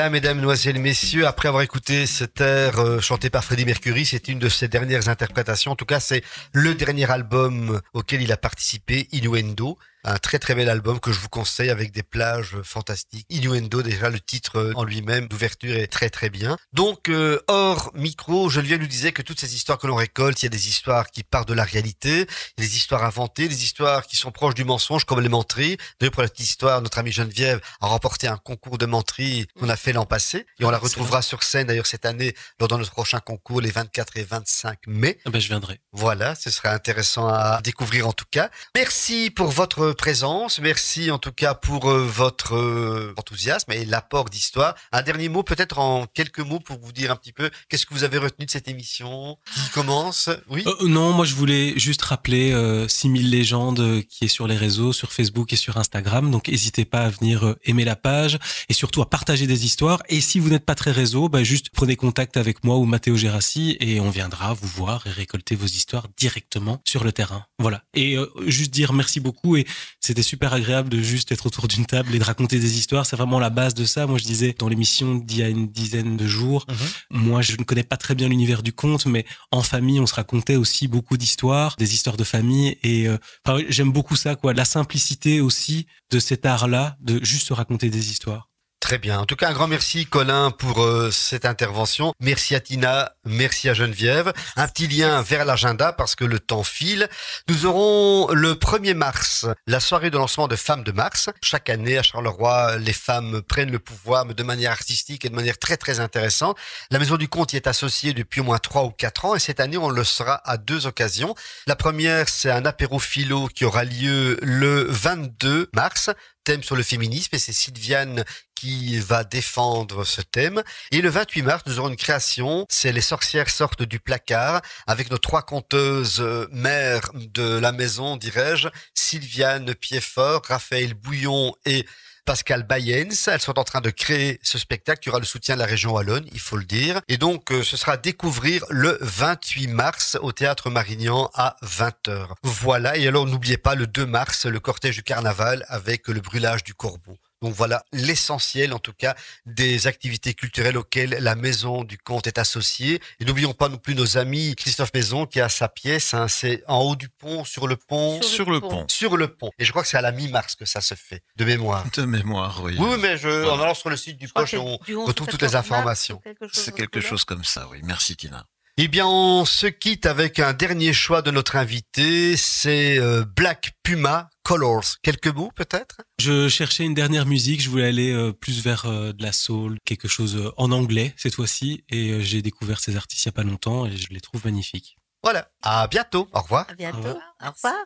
Voilà, 0.00 0.12
mesdames, 0.12 0.36
mesdemoiselles, 0.38 0.78
messieurs, 0.78 1.26
après 1.26 1.48
avoir 1.48 1.62
écouté 1.62 2.06
cet 2.06 2.40
air 2.40 2.78
euh, 2.78 3.00
chanté 3.00 3.28
par 3.28 3.44
Freddie 3.44 3.66
Mercury, 3.66 4.06
c'est 4.06 4.28
une 4.28 4.38
de 4.38 4.48
ses 4.48 4.66
dernières 4.66 5.10
interprétations. 5.10 5.72
En 5.72 5.76
tout 5.76 5.84
cas, 5.84 6.00
c'est 6.00 6.24
le 6.54 6.74
dernier 6.74 7.10
album 7.10 7.82
auquel 7.92 8.22
il 8.22 8.32
a 8.32 8.38
participé, 8.38 9.08
Innuendo. 9.12 9.76
Un 10.04 10.16
très 10.16 10.38
très 10.38 10.54
bel 10.54 10.68
album 10.68 10.98
que 10.98 11.12
je 11.12 11.20
vous 11.20 11.28
conseille 11.28 11.70
avec 11.70 11.92
des 11.92 12.02
plages 12.02 12.56
fantastiques. 12.62 13.26
Innuendo, 13.28 13.82
déjà 13.82 14.08
le 14.08 14.18
titre 14.18 14.58
euh, 14.58 14.72
en 14.74 14.84
lui-même 14.84 15.28
d'ouverture 15.28 15.76
est 15.76 15.88
très 15.88 16.08
très 16.08 16.30
bien. 16.30 16.56
Donc 16.72 17.08
euh, 17.08 17.40
hors 17.48 17.90
micro, 17.94 18.48
Geneviève 18.48 18.80
nous 18.80 18.86
disait 18.86 19.12
que 19.12 19.22
toutes 19.22 19.40
ces 19.40 19.54
histoires 19.54 19.78
que 19.78 19.86
l'on 19.86 19.96
récolte, 19.96 20.42
il 20.42 20.46
y 20.46 20.48
a 20.48 20.50
des 20.50 20.68
histoires 20.68 21.10
qui 21.10 21.22
partent 21.22 21.48
de 21.48 21.54
la 21.54 21.64
réalité, 21.64 22.26
des 22.56 22.76
histoires 22.76 23.04
inventées, 23.04 23.48
des 23.48 23.62
histoires 23.62 24.06
qui 24.06 24.16
sont 24.16 24.30
proches 24.30 24.54
du 24.54 24.64
mensonge 24.64 25.04
comme 25.04 25.20
les 25.20 25.28
menteries. 25.28 25.76
D'ailleurs 26.00 26.12
pour 26.12 26.22
la 26.22 26.28
petite 26.28 26.46
histoire, 26.46 26.80
notre 26.80 26.98
amie 26.98 27.12
Geneviève 27.12 27.60
a 27.80 27.86
remporté 27.86 28.26
un 28.26 28.38
concours 28.38 28.78
de 28.78 28.86
menterie 28.86 29.46
qu'on 29.58 29.68
a 29.68 29.76
fait 29.76 29.92
l'an 29.92 30.06
passé 30.06 30.46
et 30.58 30.64
on 30.64 30.70
la 30.70 30.78
retrouvera 30.78 31.20
sur 31.20 31.42
scène 31.42 31.66
d'ailleurs 31.66 31.86
cette 31.86 32.06
année 32.06 32.34
lors 32.58 32.68
de 32.68 32.76
notre 32.76 32.92
prochain 32.92 33.20
concours 33.20 33.60
les 33.60 33.70
24 33.70 34.16
et 34.16 34.24
25 34.24 34.78
mai. 34.86 35.18
Ah 35.26 35.30
ben, 35.30 35.40
je 35.40 35.48
viendrai. 35.48 35.80
Voilà, 35.92 36.34
ce 36.34 36.50
sera 36.50 36.70
intéressant 36.70 37.28
à 37.28 37.60
découvrir 37.62 38.08
en 38.08 38.12
tout 38.12 38.24
cas. 38.30 38.50
Merci 38.74 39.30
pour 39.30 39.48
votre 39.48 39.89
présence, 39.92 40.60
merci 40.60 41.10
en 41.10 41.18
tout 41.18 41.32
cas 41.32 41.54
pour 41.54 41.90
euh, 41.90 42.02
votre 42.04 42.54
euh, 42.54 43.14
enthousiasme 43.16 43.72
et 43.72 43.84
l'apport 43.84 44.30
d'histoire. 44.30 44.74
Un 44.92 45.02
dernier 45.02 45.28
mot 45.28 45.42
peut-être 45.42 45.78
en 45.78 46.06
quelques 46.06 46.40
mots 46.40 46.60
pour 46.60 46.78
vous 46.80 46.92
dire 46.92 47.10
un 47.10 47.16
petit 47.16 47.32
peu 47.32 47.50
qu'est-ce 47.68 47.86
que 47.86 47.94
vous 47.94 48.04
avez 48.04 48.18
retenu 48.18 48.46
de 48.46 48.50
cette 48.50 48.68
émission 48.68 49.38
qui 49.54 49.70
commence? 49.70 50.30
Oui? 50.48 50.64
Euh, 50.66 50.88
non, 50.88 51.12
moi 51.12 51.24
je 51.24 51.34
voulais 51.34 51.78
juste 51.78 52.02
rappeler 52.02 52.52
euh, 52.52 52.88
6000 52.88 53.30
légendes 53.30 54.02
qui 54.08 54.24
est 54.24 54.28
sur 54.28 54.46
les 54.46 54.56
réseaux, 54.56 54.92
sur 54.92 55.12
Facebook 55.12 55.52
et 55.52 55.56
sur 55.56 55.76
Instagram. 55.76 56.30
Donc 56.30 56.48
n'hésitez 56.48 56.84
pas 56.84 57.02
à 57.02 57.10
venir 57.10 57.54
aimer 57.64 57.84
la 57.84 57.96
page 57.96 58.38
et 58.68 58.72
surtout 58.72 59.02
à 59.02 59.08
partager 59.08 59.46
des 59.46 59.64
histoires. 59.64 60.02
Et 60.08 60.20
si 60.20 60.38
vous 60.38 60.50
n'êtes 60.50 60.64
pas 60.64 60.74
très 60.74 60.92
réseau, 60.92 61.28
bah, 61.28 61.44
juste 61.44 61.70
prenez 61.70 61.96
contact 61.96 62.36
avec 62.36 62.64
moi 62.64 62.76
ou 62.76 62.84
Mathéo 62.84 63.16
Gérassi 63.16 63.76
et 63.80 64.00
on 64.00 64.10
viendra 64.10 64.54
vous 64.54 64.68
voir 64.68 65.06
et 65.06 65.10
récolter 65.10 65.54
vos 65.54 65.66
histoires 65.66 66.06
directement 66.16 66.80
sur 66.86 67.04
le 67.04 67.12
terrain. 67.12 67.44
Voilà. 67.58 67.82
Et 67.94 68.16
juste 68.46 68.70
dire 68.70 68.92
merci 68.92 69.20
beaucoup 69.20 69.56
et 69.56 69.66
c'était 70.00 70.22
super 70.22 70.52
agréable 70.52 70.88
de 70.88 71.00
juste 71.00 71.32
être 71.32 71.46
autour 71.46 71.68
d'une 71.68 71.86
table 71.86 72.14
et 72.14 72.18
de 72.18 72.24
raconter 72.24 72.58
des 72.58 72.78
histoires. 72.78 73.06
C'est 73.06 73.16
vraiment 73.16 73.38
la 73.38 73.50
base 73.50 73.74
de 73.74 73.84
ça. 73.84 74.06
Moi 74.06 74.18
je 74.18 74.24
disais 74.24 74.54
dans 74.58 74.68
l'émission 74.68 75.14
d'il 75.14 75.38
y 75.38 75.42
a 75.42 75.48
une 75.48 75.68
dizaine 75.68 76.16
de 76.16 76.26
jours, 76.26 76.66
moi, 77.10 77.42
je 77.42 77.56
ne 77.56 77.64
connais 77.64 77.82
pas 77.82 77.96
très 77.96 78.14
bien 78.14 78.28
l'univers 78.28 78.62
du 78.62 78.72
conte, 78.72 79.06
mais 79.06 79.24
en 79.50 79.62
famille, 79.62 80.00
on 80.00 80.06
se 80.06 80.14
racontait 80.14 80.56
aussi 80.56 80.88
beaucoup 80.88 81.16
d'histoires, 81.16 81.76
des 81.78 81.94
histoires 81.94 82.16
de 82.16 82.24
famille. 82.24 82.78
Et 82.82 83.08
euh, 83.08 83.18
enfin, 83.44 83.62
j'aime 83.68 83.92
beaucoup 83.92 84.16
ça, 84.16 84.36
quoi. 84.36 84.54
La 84.54 84.64
simplicité 84.64 85.40
aussi 85.40 85.86
de 86.10 86.18
cet 86.18 86.46
art-là, 86.46 86.96
de 87.00 87.22
juste 87.24 87.48
se 87.48 87.52
raconter 87.52 87.90
des 87.90 88.10
histoires. 88.10 88.49
Très 88.80 88.96
bien. 88.96 89.20
En 89.20 89.26
tout 89.26 89.36
cas, 89.36 89.50
un 89.50 89.52
grand 89.52 89.68
merci, 89.68 90.06
Colin, 90.06 90.50
pour 90.50 90.82
euh, 90.82 91.10
cette 91.10 91.44
intervention. 91.44 92.14
Merci 92.18 92.54
à 92.54 92.60
Tina, 92.60 93.12
merci 93.26 93.68
à 93.68 93.74
Geneviève. 93.74 94.32
Un 94.56 94.66
petit 94.66 94.88
lien 94.88 95.20
vers 95.20 95.44
l'agenda 95.44 95.92
parce 95.92 96.16
que 96.16 96.24
le 96.24 96.40
temps 96.40 96.62
file. 96.62 97.08
Nous 97.46 97.66
aurons 97.66 98.32
le 98.32 98.54
1er 98.54 98.94
mars 98.94 99.46
la 99.66 99.80
soirée 99.80 100.10
de 100.10 100.16
lancement 100.16 100.48
de 100.48 100.56
Femmes 100.56 100.82
de 100.82 100.92
Mars. 100.92 101.28
Chaque 101.42 101.68
année, 101.68 101.98
à 101.98 102.02
Charleroi, 102.02 102.78
les 102.78 102.94
femmes 102.94 103.42
prennent 103.42 103.70
le 103.70 103.78
pouvoir, 103.78 104.24
mais 104.24 104.34
de 104.34 104.42
manière 104.42 104.72
artistique 104.72 105.26
et 105.26 105.28
de 105.28 105.36
manière 105.36 105.58
très, 105.58 105.76
très 105.76 106.00
intéressante. 106.00 106.56
La 106.90 106.98
Maison 106.98 107.18
du 107.18 107.28
Conte 107.28 107.52
y 107.52 107.56
est 107.56 107.66
associée 107.66 108.14
depuis 108.14 108.40
au 108.40 108.44
moins 108.44 108.58
trois 108.58 108.84
ou 108.84 108.90
quatre 108.90 109.26
ans 109.26 109.34
et 109.34 109.40
cette 109.40 109.60
année, 109.60 109.76
on 109.76 109.90
le 109.90 110.04
sera 110.04 110.40
à 110.50 110.56
deux 110.56 110.86
occasions. 110.86 111.34
La 111.66 111.76
première, 111.76 112.30
c'est 112.30 112.50
un 112.50 112.64
apéro 112.64 112.98
philo 112.98 113.46
qui 113.54 113.66
aura 113.66 113.84
lieu 113.84 114.38
le 114.42 114.86
22 114.88 115.68
mars 115.74 116.10
thème 116.44 116.62
sur 116.62 116.76
le 116.76 116.82
féminisme 116.82 117.34
et 117.34 117.38
c'est 117.38 117.52
Sylviane 117.52 118.24
qui 118.60 118.98
va 118.98 119.24
défendre 119.24 120.04
ce 120.04 120.20
thème. 120.20 120.62
Et 120.90 121.00
le 121.00 121.08
28 121.08 121.42
mars, 121.42 121.62
nous 121.66 121.78
aurons 121.78 121.88
une 121.88 121.96
création, 121.96 122.66
c'est 122.68 122.92
Les 122.92 123.00
sorcières 123.00 123.48
sortent 123.48 123.84
du 123.84 124.00
placard, 124.00 124.60
avec 124.86 125.10
nos 125.10 125.16
trois 125.16 125.42
conteuses 125.42 126.20
euh, 126.20 126.46
mères 126.52 127.10
de 127.14 127.58
la 127.58 127.72
maison, 127.72 128.18
dirais-je, 128.18 128.68
Sylviane 128.92 129.74
Piedfort, 129.74 130.42
Raphaël 130.46 130.92
Bouillon 130.92 131.54
et 131.64 131.86
Pascal 132.26 132.64
Bayens. 132.64 133.28
Elles 133.28 133.40
sont 133.40 133.58
en 133.58 133.64
train 133.64 133.80
de 133.80 133.88
créer 133.88 134.38
ce 134.42 134.58
spectacle 134.58 135.00
qui 135.00 135.08
aura 135.08 135.20
le 135.20 135.24
soutien 135.24 135.54
de 135.54 135.60
la 135.60 135.66
région 135.66 135.92
Wallonne, 135.92 136.28
il 136.30 136.40
faut 136.40 136.58
le 136.58 136.64
dire. 136.64 137.00
Et 137.08 137.16
donc, 137.16 137.52
euh, 137.52 137.62
ce 137.62 137.78
sera 137.78 137.92
à 137.92 137.96
découvrir 137.96 138.66
le 138.68 138.98
28 139.00 139.68
mars 139.68 140.18
au 140.20 140.32
Théâtre 140.32 140.68
Marignan 140.68 141.30
à 141.32 141.56
20h. 141.62 142.28
Voilà, 142.42 142.98
et 142.98 143.08
alors 143.08 143.24
n'oubliez 143.24 143.56
pas 143.56 143.74
le 143.74 143.86
2 143.86 144.04
mars, 144.04 144.44
le 144.44 144.60
cortège 144.60 144.96
du 144.96 145.02
carnaval 145.02 145.64
avec 145.68 146.08
le 146.08 146.20
brûlage 146.20 146.62
du 146.62 146.74
corbeau. 146.74 147.16
Donc 147.42 147.54
voilà 147.54 147.84
l'essentiel 147.92 148.72
en 148.74 148.78
tout 148.78 148.92
cas 148.92 149.14
des 149.46 149.86
activités 149.86 150.34
culturelles 150.34 150.76
auxquelles 150.76 151.16
la 151.20 151.34
Maison 151.34 151.84
du 151.84 151.96
Comte 151.98 152.26
est 152.26 152.38
associée. 152.38 153.00
Et 153.18 153.24
n'oublions 153.24 153.54
pas 153.54 153.68
non 153.68 153.78
plus 153.78 153.94
nos 153.94 154.18
amis 154.18 154.54
Christophe 154.56 154.92
Maison 154.94 155.26
qui 155.26 155.40
a 155.40 155.48
sa 155.48 155.68
pièce, 155.68 156.14
hein, 156.14 156.28
c'est 156.28 156.62
en 156.66 156.80
haut 156.80 156.96
du 156.96 157.08
pont, 157.08 157.44
sur 157.44 157.66
le 157.66 157.76
pont. 157.76 158.20
Sur 158.22 158.30
Sur 158.30 158.50
le 158.50 158.56
le 158.56 158.60
pont. 158.60 158.68
pont. 158.68 158.84
Sur 158.88 159.16
le 159.16 159.28
pont. 159.28 159.50
Et 159.58 159.64
je 159.64 159.70
crois 159.70 159.82
que 159.82 159.88
c'est 159.88 159.96
à 159.96 160.02
la 160.02 160.12
mi-mars 160.12 160.54
que 160.54 160.64
ça 160.64 160.80
se 160.80 160.94
fait, 160.94 161.22
de 161.36 161.44
mémoire. 161.44 161.84
De 161.94 162.04
mémoire, 162.04 162.62
oui. 162.62 162.76
Oui, 162.78 162.96
mais 162.98 163.16
je, 163.16 163.48
en 163.48 163.60
allant 163.60 163.74
sur 163.74 163.90
le 163.90 163.96
site 163.96 164.18
du 164.18 164.28
Poche, 164.28 164.54
on 164.54 164.78
c'est 164.78 164.86
du 164.86 164.96
11 164.96 165.02
au 165.02 165.06
retrouve 165.06 165.28
toutes 165.28 165.42
les 165.42 165.48
14 165.48 165.52
mars, 165.52 165.66
informations. 165.66 166.22
C'est 166.52 166.74
quelque 166.74 167.00
chose 167.00 167.24
comme 167.24 167.44
ça, 167.44 167.68
oui. 167.70 167.80
Merci 167.82 168.16
Tina. 168.16 168.46
Eh 168.82 168.88
bien, 168.88 169.06
on 169.06 169.44
se 169.44 169.66
quitte 169.66 170.06
avec 170.06 170.38
un 170.38 170.54
dernier 170.54 170.94
choix 170.94 171.20
de 171.20 171.30
notre 171.30 171.56
invité, 171.56 172.34
c'est 172.38 172.98
euh, 172.98 173.26
Black 173.26 173.72
Puma 173.82 174.30
Colors. 174.42 174.96
Quelques 175.02 175.26
mots 175.26 175.50
peut-être? 175.54 176.00
Je 176.18 176.48
cherchais 176.48 176.84
une 176.84 176.94
dernière 176.94 177.26
musique, 177.26 177.60
je 177.60 177.68
voulais 177.68 177.88
aller 177.88 178.10
euh, 178.10 178.32
plus 178.32 178.64
vers 178.64 178.86
euh, 178.86 179.12
de 179.12 179.22
la 179.22 179.32
soul, 179.32 179.76
quelque 179.84 180.08
chose 180.08 180.50
en 180.56 180.72
anglais 180.72 181.12
cette 181.18 181.34
fois-ci, 181.34 181.84
et 181.90 182.22
j'ai 182.22 182.40
découvert 182.40 182.80
ces 182.80 182.96
artistes 182.96 183.26
il 183.26 183.28
y 183.28 183.28
a 183.28 183.32
pas 183.32 183.42
longtemps 183.42 183.84
et 183.84 183.94
je 183.94 184.06
les 184.08 184.20
trouve 184.20 184.46
magnifiques. 184.46 184.96
Voilà, 185.22 185.50
à 185.60 185.86
bientôt, 185.86 186.30
au 186.32 186.40
revoir. 186.40 186.64
À 186.70 186.74
bientôt. 186.74 186.96
Au 186.96 187.02
revoir. 187.02 187.34
Au 187.42 187.50
revoir. 187.50 187.84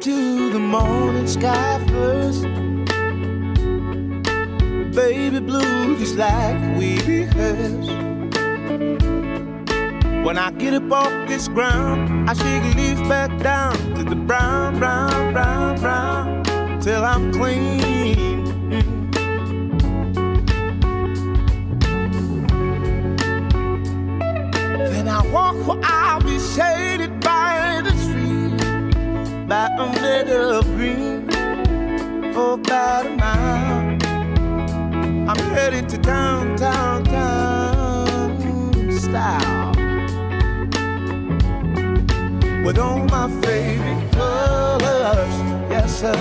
To 0.00 0.50
the 0.50 0.58
morning 0.58 1.26
sky 1.26 1.78
first. 1.88 2.44
Baby 4.94 5.40
blue, 5.40 5.98
just 5.98 6.16
like 6.16 6.56
we 6.78 6.98
rehearsed. 7.02 7.90
When 10.24 10.38
I 10.38 10.52
get 10.52 10.72
up 10.72 10.90
off 10.90 11.28
this 11.28 11.48
ground, 11.48 12.30
I 12.30 12.32
shake 12.32 12.74
leaf 12.76 12.98
back 13.10 13.30
down 13.42 13.76
to 13.96 14.02
the 14.02 14.16
brown, 14.16 14.78
brown, 14.78 15.34
brown, 15.34 15.78
brown, 15.78 16.80
till 16.80 17.04
I'm 17.04 17.30
clean. 17.30 18.44
Then 24.92 25.08
I 25.08 25.26
walk 25.30 25.56
where 25.66 25.80
I'll 25.84 26.22
be 26.22 26.38
shaded 26.38 27.20
by 27.20 27.39
a 29.68 29.86
meadow 30.00 30.58
of 30.60 30.64
green 30.76 31.28
for 32.32 32.54
about 32.54 33.04
a 33.04 33.10
mile. 33.10 33.98
I'm 35.28 35.36
headed 35.52 35.86
to 35.90 35.98
downtown 35.98 37.04
town 37.04 38.40
style 38.90 39.72
with 42.64 42.78
all 42.78 43.04
my 43.04 43.28
favorite 43.42 44.10
colors, 44.12 45.34
yes 45.70 46.00
sir. 46.00 46.16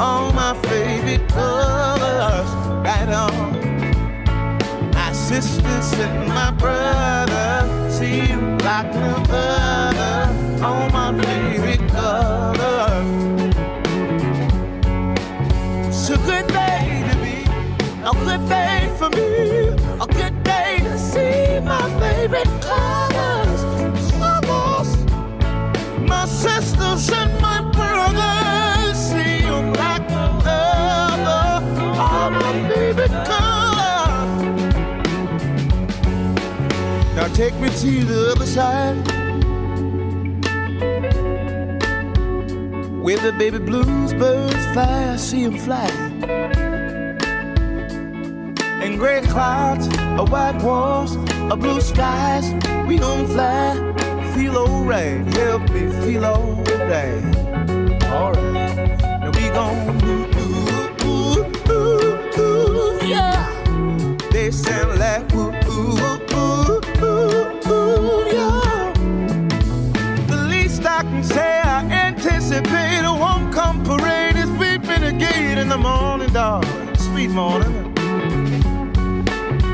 All 0.00 0.32
my 0.32 0.52
favorite 0.64 1.28
colors, 1.28 2.50
right 2.84 3.08
on. 3.08 4.90
My 4.92 5.12
sisters 5.12 5.92
and 6.00 6.28
my 6.28 6.50
brother 6.50 7.88
see 7.88 8.30
you 8.30 8.40
like 8.64 8.92
no 8.94 9.22
other. 9.30 10.25
All 10.66 10.90
my 10.90 11.12
favorite 11.22 11.80
a 16.10 16.18
good 16.18 16.46
day 16.48 17.04
to 17.08 17.16
be, 17.22 17.36
a 18.02 18.12
good 18.24 18.48
day 18.48 18.92
for 18.98 19.08
me, 19.10 19.68
a 20.00 20.06
good 20.08 20.42
day 20.42 20.78
to 20.80 20.98
see 20.98 21.60
my 21.60 21.86
favorite 22.00 22.50
colors. 22.62 23.62
My 26.00 26.24
sisters 26.26 27.10
and 27.10 27.40
my 27.40 27.60
brothers 27.70 28.98
see. 28.98 29.44
All 31.98 32.30
my 32.30 32.52
favorite 32.74 33.16
colors. 33.30 34.74
Now 37.14 37.28
take 37.34 37.54
me 37.54 37.68
to 37.68 38.04
the 38.04 38.32
other 38.32 38.46
side. 38.46 39.25
Where 43.06 43.18
the 43.18 43.30
baby 43.30 43.58
blues 43.58 44.12
birds 44.14 44.66
fly, 44.72 45.12
I 45.12 45.16
see 45.16 45.44
them 45.44 45.56
fly. 45.58 45.86
And 48.82 48.98
gray 48.98 49.20
clouds, 49.20 49.86
a 50.18 50.24
white 50.24 50.60
walls, 50.60 51.14
a 51.48 51.56
blue 51.56 51.80
skies, 51.80 52.52
we 52.88 52.98
gon' 52.98 53.28
fly. 53.28 53.76
Feel 54.34 54.56
alright, 54.56 55.24
help 55.34 55.70
me 55.70 55.88
feel 56.02 56.24
alright. 56.24 57.22
Alright, 58.10 58.98
now 59.20 59.30
we 59.30 59.50
gon' 59.50 60.35
a 75.56 75.58
gate 75.58 75.62
in 75.62 75.68
the 75.68 75.78
morning, 75.78 76.32
darling, 76.32 76.96
sweet 76.96 77.30
morning. 77.30 77.94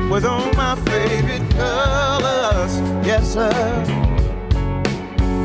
With 0.09 0.25
all 0.25 0.51
my 0.53 0.75
favorite 0.85 1.49
colors, 1.51 2.79
yes 3.05 3.33
sir. 3.33 3.51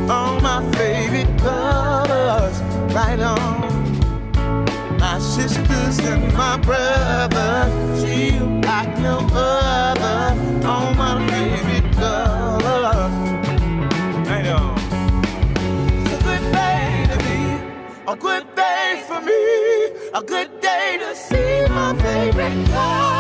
All 0.08 0.40
my 0.40 0.60
favorite 0.72 1.38
colors, 1.38 2.60
right 2.94 3.20
on. 3.20 3.68
My 4.98 5.18
sisters 5.18 5.98
and 6.00 6.32
my 6.34 6.56
brother, 6.58 7.70
see 7.96 8.34
you 8.34 8.60
like 8.62 8.98
no 8.98 9.18
other. 9.32 10.66
All 10.66 10.94
my 10.94 11.14
favorite 11.28 11.92
colors, 11.94 13.12
right 14.28 14.48
on. 14.48 14.78
It's 16.04 16.14
a 16.14 16.24
good 16.24 16.52
day 16.52 17.06
to 17.10 17.16
be, 17.26 18.12
a 18.12 18.16
good 18.16 18.54
day 18.54 19.02
for 19.06 19.20
me, 19.20 19.77
a 20.14 20.22
good 20.22 20.60
day 20.60 20.96
to 20.98 21.14
see 21.14 21.66
my 21.68 21.94
favorite 22.00 22.66
colors. 22.68 23.17